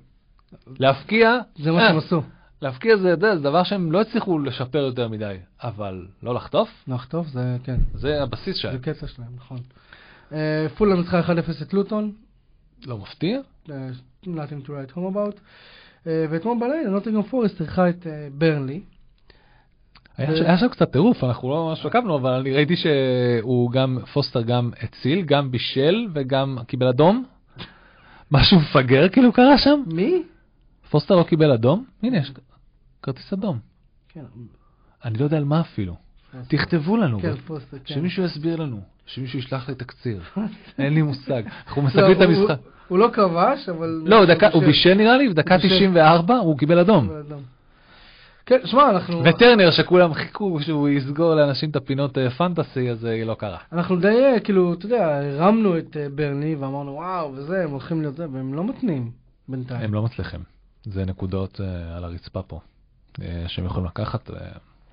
להבקיע, 0.79 1.39
זה 1.57 1.73
מה 1.73 1.81
שהם 1.89 1.99
עשו. 1.99 2.23
להבקיע 2.63 2.97
זה, 2.97 3.03
זה, 3.21 3.37
זה 3.37 3.43
דבר 3.43 3.63
שהם 3.65 3.93
לא 3.93 4.01
הצליחו 4.01 4.39
לשפר 4.39 4.79
יותר 4.79 5.09
מדי, 5.09 5.37
אבל 5.63 6.07
לא 6.23 6.35
לחטוף, 6.35 6.69
לחטוף 6.89 7.27
זה 7.27 7.57
כן, 7.65 7.77
זה 7.95 8.23
הבסיס 8.23 8.57
שלהם. 8.57 8.77
זה 8.77 8.83
קטע 8.83 9.07
שלהם, 9.07 9.29
נכון. 9.37 9.59
פולה 10.77 10.95
ניצחה 10.97 11.21
1-0 11.21 11.33
את 11.63 11.75
לוטון. 11.75 12.13
לא 12.87 12.99
מפתיע? 12.99 13.41
nothing 14.25 14.67
to 14.67 14.69
write 14.69 14.95
home 14.97 15.15
about. 15.15 15.37
אה, 16.07 16.27
ואתמול 16.31 16.59
בלילה 16.61 16.91
נוטינגהאם 16.91 17.23
פורסט 17.23 17.61
אירחה 17.61 17.89
את 17.89 18.07
אה, 18.07 18.29
ברנלי. 18.33 18.81
היה, 20.17 20.59
שם 20.59 20.69
קצת 20.69 20.93
טירוף, 20.93 21.25
אנחנו 21.25 21.51
לא 21.51 21.69
ממש 21.69 21.87
עקבנו, 21.87 22.17
אבל 22.17 22.31
אני 22.31 22.53
ראיתי 22.53 22.75
שהוא 22.77 23.71
גם, 23.71 23.99
פוסטר 24.13 24.43
גם 24.43 24.71
הציל, 24.83 25.23
גם 25.23 25.51
בישל 25.51 26.07
וגם 26.15 26.59
קיבל 26.67 26.89
אדום. 26.89 27.25
משהו 28.33 28.61
מפגר 28.61 29.09
כאילו 29.09 29.33
קרה 29.33 29.59
שם? 29.59 29.83
מי? 29.87 30.23
פוסטר 30.91 31.17
לא 31.17 31.23
קיבל 31.23 31.53
אדום? 31.53 31.85
הנה, 32.03 32.19
יש 32.19 32.33
כרטיס 33.03 33.33
אדום. 33.33 33.59
כן, 34.09 34.25
אני 35.05 35.19
לא 35.19 35.25
יודע 35.25 35.37
על 35.37 35.45
מה 35.45 35.61
אפילו. 35.61 35.95
תכתבו 36.49 36.97
לנו, 36.97 37.21
כן, 37.21 37.35
כן. 37.85 37.95
שמישהו 37.95 38.25
יסביר 38.25 38.57
לנו, 38.57 38.81
שמישהו 39.09 39.39
ישלח 39.39 39.69
לי 39.69 39.75
תקציר. 39.75 40.21
אין 40.79 40.95
לי 40.95 41.03
מושג. 41.03 41.43
אנחנו 41.67 41.83
לא, 41.83 41.89
מסתכלים 41.89 42.13
את 42.13 42.21
המשחק. 42.21 42.57
הוא- 42.89 42.99
לא 42.99 43.09
כבש, 43.13 43.69
אבל... 43.69 44.03
לא, 44.07 44.25
הוא 44.53 44.63
בישל 44.63 44.95
נראה 44.95 45.17
לי, 45.17 45.29
בישל. 45.29 45.59
94 45.59 46.37
הוא 46.37 46.59
קיבל 46.59 46.79
אדום. 46.79 47.09
כן, 48.47 48.59
שמע, 48.65 48.91
אנחנו... 48.91 49.25
וטרנר 49.25 49.71
שכולם 49.71 50.15
חיכו 50.15 50.61
שהוא 50.61 50.89
יסגור 50.89 51.35
לאנשים 51.35 51.71
את 51.71 51.77
הפינות 51.77 52.19
אה, 52.19 52.31
פנטסי, 52.31 52.91
אז 52.91 52.99
זה 53.01 53.23
לא 53.27 53.35
קרה. 53.35 53.59
אנחנו 53.73 53.97
די, 53.97 54.09
אה, 54.09 54.41
כאילו, 54.41 54.73
אתה 54.73 54.87
יודע, 54.87 55.21
הרמנו 55.21 55.79
את 55.79 55.97
אה, 55.97 56.07
ברני 56.15 56.55
ואמרנו, 56.55 56.93
וואו, 56.93 57.33
וזה, 57.35 57.65
הם 57.65 57.71
הולכים 57.71 58.01
להיות 58.01 58.17
זה, 58.17 58.27
והם 58.33 58.55
לא 58.55 58.65
מתניעים 58.65 59.11
בינתיים. 59.49 59.81
הם 59.81 59.95
לא 59.95 60.03
מצליחים. 60.03 60.41
זה 60.85 61.05
נקודות 61.05 61.61
אה, 61.61 61.97
על 61.97 62.05
הרצפה 62.05 62.43
פה, 62.43 62.61
אה, 63.23 63.45
שהם 63.47 63.65
יכולים 63.65 63.87
לקחת. 63.87 64.31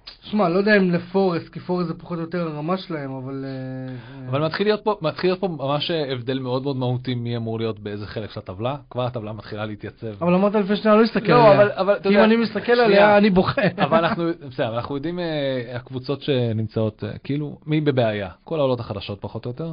אה, 0.08 0.30
שמע, 0.32 0.49
לא 0.49 0.58
יודע 0.58 0.78
אם 0.78 0.91
לפורסט, 0.91 1.49
כי 1.49 1.60
פורסט 1.60 1.88
זה 1.88 1.93
פחות 1.93 2.18
או 2.18 2.24
יותר 2.24 2.47
הרמה 2.47 2.78
שלהם, 2.78 3.12
אבל... 3.12 3.45
אה, 3.47 3.93
אבל 4.20 4.28
אבל 4.30 4.45
מתחיל 4.45 4.68
להיות 4.68 4.82
פה, 4.84 4.95
מתחיל 5.01 5.30
להיות 5.30 5.39
פה 5.39 5.47
ממש 5.47 5.91
הבדל 5.91 6.39
מאוד 6.39 6.64
מאוד 6.64 6.78
מהותי 6.78 7.16
מי 7.16 7.38
אמור 7.38 7.60
להיות 7.60 7.80
באיזה 7.80 8.08
חלק 8.08 8.32
של 8.32 8.39
הטבלה. 8.39 8.76
כבר 8.89 9.06
הטבלה 9.06 9.34
מתחילה 9.34 9.66
להתייצב. 9.66 10.24
אבל 10.24 10.34
אמרת 10.34 10.56
לפני 10.56 10.76
שניה 10.76 10.95
לא 10.95 11.01
להסתכל 11.01 11.32
לא, 11.32 11.47
עליה. 11.47 11.56
אבל- 11.64 11.72
אבל 11.72 11.95
כי 12.03 12.10
אם 12.10 12.24
אני 12.24 12.36
מסתכל 12.36 12.62
שנייה. 12.66 12.86
עליה, 12.86 13.18
אני 13.18 13.30
בוכה. 13.30 13.62
אבל 13.86 14.06
אנחנו, 14.06 14.24
בסדר, 14.49 14.76
אנחנו 14.76 14.95
יודעים, 14.95 15.20
אה, 15.20 15.76
הקבוצות 15.76 16.22
שנמצאות, 16.22 17.03
אה, 17.03 17.18
כאילו, 17.18 17.58
מי 17.66 17.82
בבעיה? 17.82 18.30
כל 18.43 18.60
העולות 18.60 18.80
החדשות 18.80 19.22
פחות 19.22 19.45
או 19.45 19.49
יותר, 19.51 19.72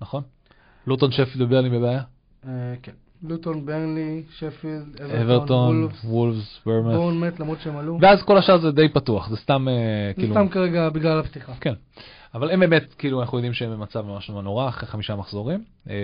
נכון? 0.00 0.22
לוטון 0.86 1.10
שפילד 1.10 1.42
וברלי 1.42 1.70
בבעיה? 1.70 2.02
אה, 2.48 2.74
כן. 2.82 2.92
לוטון, 3.22 3.66
ברנלי, 3.66 4.22
שפילד, 4.30 5.00
אברטון, 5.00 5.20
אברטון, 5.20 5.82
וולפס, 5.82 6.04
וולפס, 6.04 6.60
ברמאס. 6.66 6.96
בורנמט, 6.96 7.40
למרות 7.40 7.58
שהם 7.60 7.76
עלו. 7.76 7.98
ואז 8.00 8.22
כל 8.22 8.38
השאר 8.38 8.58
זה 8.58 8.70
די 8.72 8.88
פתוח, 8.88 9.28
זה 9.30 9.36
סתם, 9.36 9.68
אה, 9.68 9.74
זה 10.08 10.20
כאילו, 10.20 10.34
סתם 10.34 10.48
כרגע 10.48 10.88
בגלל 10.88 11.18
הפתיחה. 11.18 11.52
כן. 11.60 11.74
אבל 12.34 12.50
הם 12.50 12.60
באמת, 12.60 12.94
כאילו, 12.94 13.20
אנחנו 13.22 13.38
יודעים 13.38 13.52
שהם 13.52 13.70
במצב 13.70 14.06
ממש 14.06 14.30
נורא 14.30 14.68
אחרי 14.68 14.88
חמישה 14.88 15.16
מחזורים. 15.16 15.64
אה, 15.90 15.94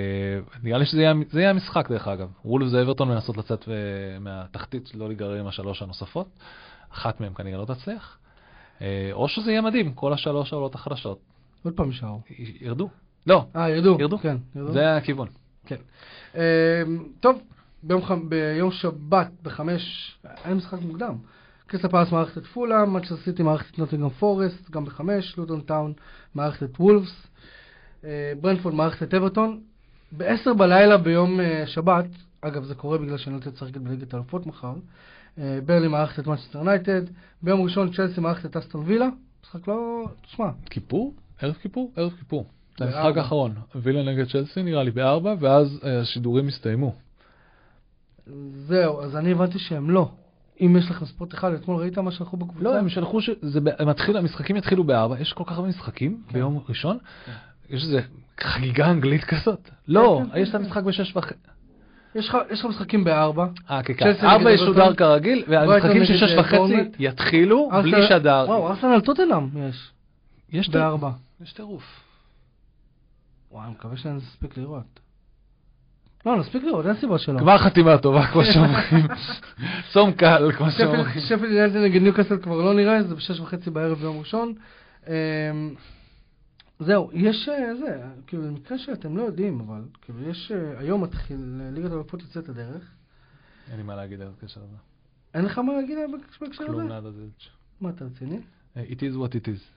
נראה 0.62 0.78
לי 0.78 0.86
שזה 0.86 1.02
יהיה, 1.02 1.14
זה 1.30 1.50
המשחק, 1.50 1.90
דרך 1.90 2.08
אגב. 2.08 2.28
וולפס 2.44 2.72
ואברטון 2.72 3.08
מנסות 3.08 3.36
לצאת 3.36 3.68
אה, 3.68 3.74
מהתחתית, 4.20 4.94
לא 4.94 5.08
להיגרר 5.08 5.40
עם 5.40 5.46
השלוש 5.46 5.82
הנוספות. 5.82 6.26
אחת 6.92 7.20
מהן 7.20 7.32
כנראה 7.34 7.58
לא 7.58 7.64
תצליח. 7.64 8.18
או 9.12 9.28
שזה 9.28 9.50
יהיה 9.50 9.60
מדהים, 9.60 9.92
כל 9.92 10.12
השלוש 10.12 10.52
העולות 10.52 10.74
החדשות 10.74 11.18
עוד 11.64 11.74
פעם 11.74 11.86
יישארו. 11.86 12.20
ירדו. 12.60 12.88
לא, 13.26 13.44
אה, 13.56 13.70
ירדו. 13.70 13.96
ירדו. 14.00 14.18
כן, 14.18 14.36
ירדו. 14.56 14.72
זה 14.72 14.96
הכיוון. 14.96 15.28
כן. 15.66 15.76
אה, 16.36 16.82
טוב, 17.20 17.42
ביום, 17.82 18.02
ח... 18.02 18.10
ביום 18.28 18.70
שבת 18.70 19.30
בחמש, 19.42 20.16
היה 20.44 20.54
משחק 20.54 20.78
מוקדם. 20.82 21.14
קריסטל 21.66 21.88
פאלאס 21.88 22.12
מארחת 22.12 22.38
את 22.38 22.46
פולהאם, 22.46 22.84
מנצ'סטר 22.84 23.16
סיטי 23.16 23.42
מארחת 23.42 23.74
את 23.74 23.78
נוטינגהאם 23.78 24.10
פורסט, 24.10 24.70
גם 24.70 24.84
בחמש, 24.84 25.36
לוטון 25.38 25.60
טאון 25.60 25.92
מארחת 26.34 26.62
את 26.62 26.80
וולבס, 26.80 27.26
אה, 28.04 28.32
ברנטפורד 28.40 28.74
מארחת 28.74 29.02
את 29.02 29.14
אברטון. 29.14 29.60
בעשר 30.12 30.54
בלילה 30.54 30.98
ביום 30.98 31.40
אה, 31.40 31.66
שבת, 31.66 32.06
אגב 32.40 32.64
זה 32.64 32.74
קורה 32.74 32.98
בגלל 32.98 33.18
שאני 33.18 33.34
לא 33.34 33.40
תשחק 33.40 33.76
בליגת 33.76 34.14
האלופות 34.14 34.46
מחר, 34.46 34.74
אה, 35.38 35.58
ברנלי 35.66 35.88
מארחת 35.88 36.18
את 36.18 36.26
מנצ'סטר 36.26 36.62
יונייטד, 36.62 37.02
ביום 37.42 37.62
ראשון 37.62 37.92
צ'לסי 37.92 38.20
מארחת 38.20 38.50
את 38.50 38.56
אסטון 38.56 38.82
וילה, 38.86 39.08
משחק 39.44 39.68
לא, 39.68 40.08
תשמע, 40.22 40.50
כיפור? 40.70 41.14
ערב 41.40 41.54
כיפור? 41.54 41.92
ערב 41.96 42.12
כיפור. 42.18 42.46
המשחק. 42.80 43.16
האחרון. 43.16 43.54
וילה 43.74 44.02
נגד 44.02 44.28
צ'לסי 44.28 44.62
נראה 44.62 44.82
לי 44.82 44.90
בארבע, 44.90 45.34
ואז 45.40 45.80
אה, 45.84 46.00
השידורים 46.00 46.48
הסתיימו. 46.48 46.94
זהו, 48.66 49.02
אז 49.02 49.16
אני 49.16 49.32
הבנתי 49.32 49.58
שהם 49.58 49.90
לא. 49.90 50.10
אם 50.60 50.76
יש 50.78 50.90
לכם 50.90 51.06
ספורט 51.06 51.34
אחד, 51.34 51.52
אתמול 51.52 51.80
ראית 51.80 51.98
מה 51.98 52.10
שלחו 52.10 52.36
בקבוצה? 52.36 52.64
לא, 52.64 52.78
הם 52.78 52.88
שלחו 52.88 53.20
ש... 53.20 53.30
זה 53.42 53.60
ב- 53.60 53.68
הם 53.78 53.88
מתחיל, 53.88 54.16
המשחקים 54.16 54.56
יתחילו 54.56 54.84
בארבע, 54.84 55.20
יש 55.20 55.32
כל 55.32 55.44
כך 55.46 55.52
הרבה 55.52 55.68
משחקים 55.68 56.22
כן. 56.28 56.34
ביום 56.34 56.64
ראשון, 56.68 56.98
יש 57.70 57.82
איזה 57.82 58.00
חגיגה 58.40 58.90
אנגלית 58.90 59.24
כזאת. 59.24 59.70
לא, 59.88 60.20
כן, 60.24 60.30
כן, 60.32 60.38
יש 60.40 60.48
את 60.48 60.54
כן. 60.54 60.62
המשחק 60.62 60.82
בשש 60.82 61.16
וחצי. 61.16 61.34
יש 62.14 62.28
לך 62.28 62.64
משחקים 62.64 63.04
בארבע. 63.04 63.46
אה, 63.70 63.82
כן, 63.82 63.94
כן. 63.94 64.26
ארבע 64.26 64.52
ישודר. 64.52 64.94
כרגיל, 64.94 65.44
והמשחקים 65.48 66.04
של 66.04 66.16
שש 66.16 66.32
אה, 66.32 66.40
וחצי. 66.40 66.90
יתחילו 66.98 67.70
בלי 67.82 68.06
שדר. 68.08 68.44
וואו, 68.48 68.68
ארסנל 68.68 69.00
טוטנאם 69.00 69.48
יש. 69.68 69.90
יש 70.52 70.68
בארבע. 70.68 71.10
יש 71.42 71.52
טירוף. 71.52 72.03
וואי, 73.54 73.66
אני 73.66 73.72
מקווה 73.72 73.96
שנספיק 73.96 74.56
לראות. 74.56 75.00
לא, 76.26 76.36
נספיק 76.36 76.64
לראות, 76.64 76.86
אין 76.86 76.96
סיבה 76.96 77.18
שלא. 77.18 77.38
כבר 77.38 77.58
חתימה 77.58 77.98
טובה, 77.98 78.26
כמו 78.32 78.44
שאומרים. 78.44 79.06
צום 79.92 80.12
קל, 80.12 80.52
כמו 80.56 80.70
שאומרים. 80.70 81.20
שפילד 81.20 81.52
ינטה 81.52 81.78
נגד 81.78 82.02
ניוקאסל 82.02 82.38
כבר 82.42 82.56
לא 82.56 82.74
נראה, 82.74 83.02
זה 83.02 83.14
בשש 83.14 83.40
וחצי 83.40 83.70
בערב 83.70 83.98
ביום 83.98 84.18
ראשון. 84.18 84.54
אמ, 85.06 85.12
זהו, 86.78 87.10
יש 87.12 87.48
אה, 87.48 87.76
זה, 87.76 88.02
כאילו, 88.26 88.42
במקרה 88.42 88.78
שאתם 88.78 89.16
לא 89.16 89.22
יודעים, 89.22 89.60
אבל 89.60 89.82
כאילו, 90.02 90.22
יש, 90.22 90.52
אה, 90.54 90.78
היום 90.78 91.02
מתחיל, 91.02 91.60
אה, 91.60 91.70
ליגת 91.70 91.90
האלופות 91.90 92.22
יוצאת 92.22 92.48
לדרך. 92.48 92.90
אין 93.70 93.76
לי 93.76 93.82
מה 93.82 93.96
להגיד 93.96 94.20
על 94.20 94.28
הקשר 94.38 94.60
הזה. 94.60 94.76
אין 95.34 95.44
לך 95.44 95.58
מה 95.58 95.72
להגיד 95.72 95.98
בהקשר 96.40 96.66
כלום 96.66 96.80
הזה? 96.80 96.88
נאדה 96.88 97.10
זילץ'. 97.10 97.48
מה, 97.80 97.90
אתה 97.90 98.04
רציני? 98.04 98.40
It 98.76 99.00
is 99.00 99.16
what 99.16 99.34
it 99.34 99.48
is. 99.48 99.73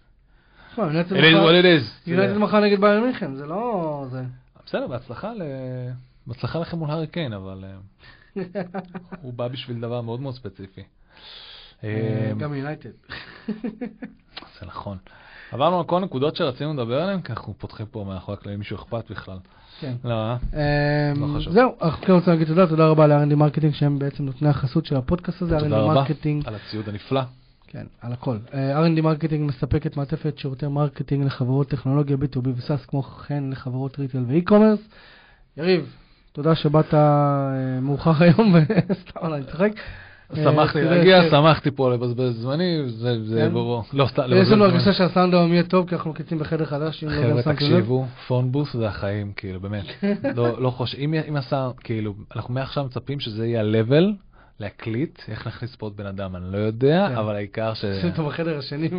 It 0.78 1.11
is 1.11 1.36
what 1.36 1.55
it 1.63 1.65
is. 1.65 2.09
יונייטד 2.09 2.38
מחר 2.38 2.59
נגד 2.59 2.82
באיירן 2.82 3.01
מינכן, 3.01 3.36
זה 3.36 3.45
לא... 3.45 4.05
זה. 4.11 4.23
בסדר, 4.65 4.88
בהצלחה 4.88 5.34
ל... 5.34 5.41
בהצלחה 6.28 6.59
לכם 6.59 6.78
מול 6.78 6.91
הארי 6.91 7.07
קיין, 7.07 7.34
אבל 7.34 7.63
אה, 7.63 8.41
הוא 9.21 9.34
בא 9.34 9.47
בשביל 9.47 9.80
דבר 9.80 10.01
מאוד 10.01 10.19
מאוד 10.19 10.36
ספציפי. 10.36 10.82
אה, 11.84 11.89
אה, 11.89 12.34
גם 12.38 12.53
יונייטד. 12.53 12.89
זה 14.59 14.65
נכון. 14.65 14.97
עברנו 15.51 15.78
על 15.78 15.84
כל 15.84 15.97
הנקודות 16.01 16.36
שרצינו 16.36 16.73
לדבר 16.73 17.01
עליהן, 17.01 17.21
כי 17.21 17.32
אנחנו 17.32 17.53
פותחים 17.57 17.86
פה 17.86 18.05
מאחורי 18.07 18.38
הקלעים, 18.38 18.59
מישהו 18.59 18.78
אכפת 18.78 19.11
בכלל. 19.11 19.38
כן. 19.80 19.93
לא, 20.03 20.13
אה? 20.13 20.38
אמ, 20.53 21.34
לא 21.34 21.39
חשוב. 21.39 21.53
זהו, 21.53 21.75
אנחנו 21.82 22.05
כן 22.05 22.13
רוצים 22.13 22.34
להגיד 22.34 22.47
תודה, 22.47 22.67
תודה 22.67 22.88
רבה 22.88 23.07
ל-R&D 23.07 23.36
Marketing 23.36 23.74
שהם 23.73 23.99
בעצם 23.99 24.25
נותני 24.25 24.49
החסות 24.49 24.86
של 24.86 24.95
הפודקאסט 24.95 25.41
הזה, 25.41 25.59
תודה 25.59 25.78
R&D 25.78 25.80
רבה 25.80 25.93
מרקטינג, 25.93 26.47
על 26.47 26.55
הציוד 26.55 26.89
הנפלא. 26.89 27.21
כן, 27.68 27.86
על 28.01 28.13
הכל. 28.13 28.38
אה, 28.53 28.86
R&D 28.86 29.01
Marketing 29.01 29.49
מספקת 29.49 29.97
מעטפת 29.97 30.38
שירותי 30.38 30.68
marketing 30.68 31.26
לחברות 31.26 31.68
טכנולוגיה 31.70 32.18
B2B 32.18 32.47
ו 32.58 32.62
SaaS, 32.62 32.86
כמו 32.86 33.03
כן 33.03 33.43
לחברות 33.49 33.99
retail 33.99 34.24
ו 34.28 34.32
e-commerce. 34.32 34.80
יריב, 35.57 35.95
תודה 36.32 36.55
שבאת 36.55 36.93
אה, 36.93 37.80
מאוחר 37.82 38.24
היום, 38.24 38.55
וסתם, 38.89 39.34
אני 39.34 39.43
צוחק. 39.43 39.72
אה, 40.38 40.43
שמחתי 40.43 40.82
להגיע. 40.82 41.30
שמחתי 41.30 41.72
פה 41.72 41.93
לבזבז 41.93 42.41
זמני, 42.41 42.84
זה 42.88 43.18
כן? 43.38 43.53
ברור. 43.53 43.84
לא, 43.93 44.07
סתם, 44.07 44.24
יש 44.36 44.49
לנו. 44.49 44.65
הרגשה 44.65 44.93
שהסאונד 44.93 45.34
היום 45.34 45.53
יהיה 45.53 45.63
טוב, 45.63 45.89
כי 45.89 45.95
אנחנו 45.95 46.13
קיצים 46.13 46.39
בחדר 46.39 46.65
חדש, 46.65 47.03
אם 47.03 47.09
לא 47.09 47.15
גם 47.15 47.22
חבר'ה, 47.24 47.41
שמתם 47.41 47.49
לב. 47.49 47.55
תקשיבו, 47.55 48.05
phone 48.28 48.51
booth 48.51 48.74
זה 48.74 48.88
החיים, 48.88 49.32
כאילו, 49.36 49.59
באמת. 49.59 49.86
לא 50.38 50.61
לא 50.61 50.70
חושב, 50.70 50.97
אם 50.97 51.36
הסאונד, 51.36 51.74
כאילו, 51.80 52.13
אנחנו 52.36 52.53
מעכשיו 52.53 52.84
מצפים 52.84 53.20
שזה 53.20 53.47
יהיה 53.47 53.61
ה-level 53.61 54.26
להקליט, 54.60 55.20
איך 55.28 55.47
נכניס 55.47 55.76
פה 55.76 55.86
עוד 55.86 55.97
בן 55.97 56.05
אדם, 56.05 56.36
אני 56.36 56.43
לא 56.51 56.58
יודע, 56.58 57.08
כן. 57.10 57.16
אבל 57.16 57.36
העיקר 57.36 57.74
ש... 57.74 57.86
שים 58.01 58.10
אותו 58.10 58.26
בחדר 58.26 58.58
השני, 58.58 58.89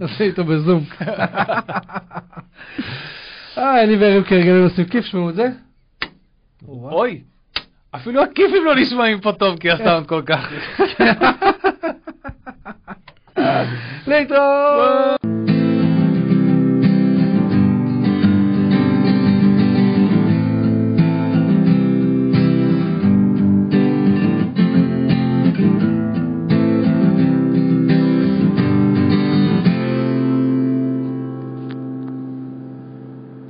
נעשה 0.00 0.24
איתו 0.24 0.44
בזום. 0.44 0.84
אה, 3.58 3.84
אני 3.84 3.96
וערב 3.96 4.24
כרגע 4.24 4.52
עושים 4.52 4.84
כיף, 4.84 5.04
שמעו 5.04 5.30
את 5.30 5.34
זה. 5.34 5.48
אוי, 6.68 7.22
אפילו 7.90 8.22
הכיפים 8.22 8.64
לא 8.64 8.76
נשמעים 8.76 9.20
פה 9.20 9.32
טוב, 9.32 9.58
כי 9.58 9.70
הסאונד 9.70 10.06
כל 10.06 10.22
כך... 10.26 10.52
להתראות! 14.06 15.35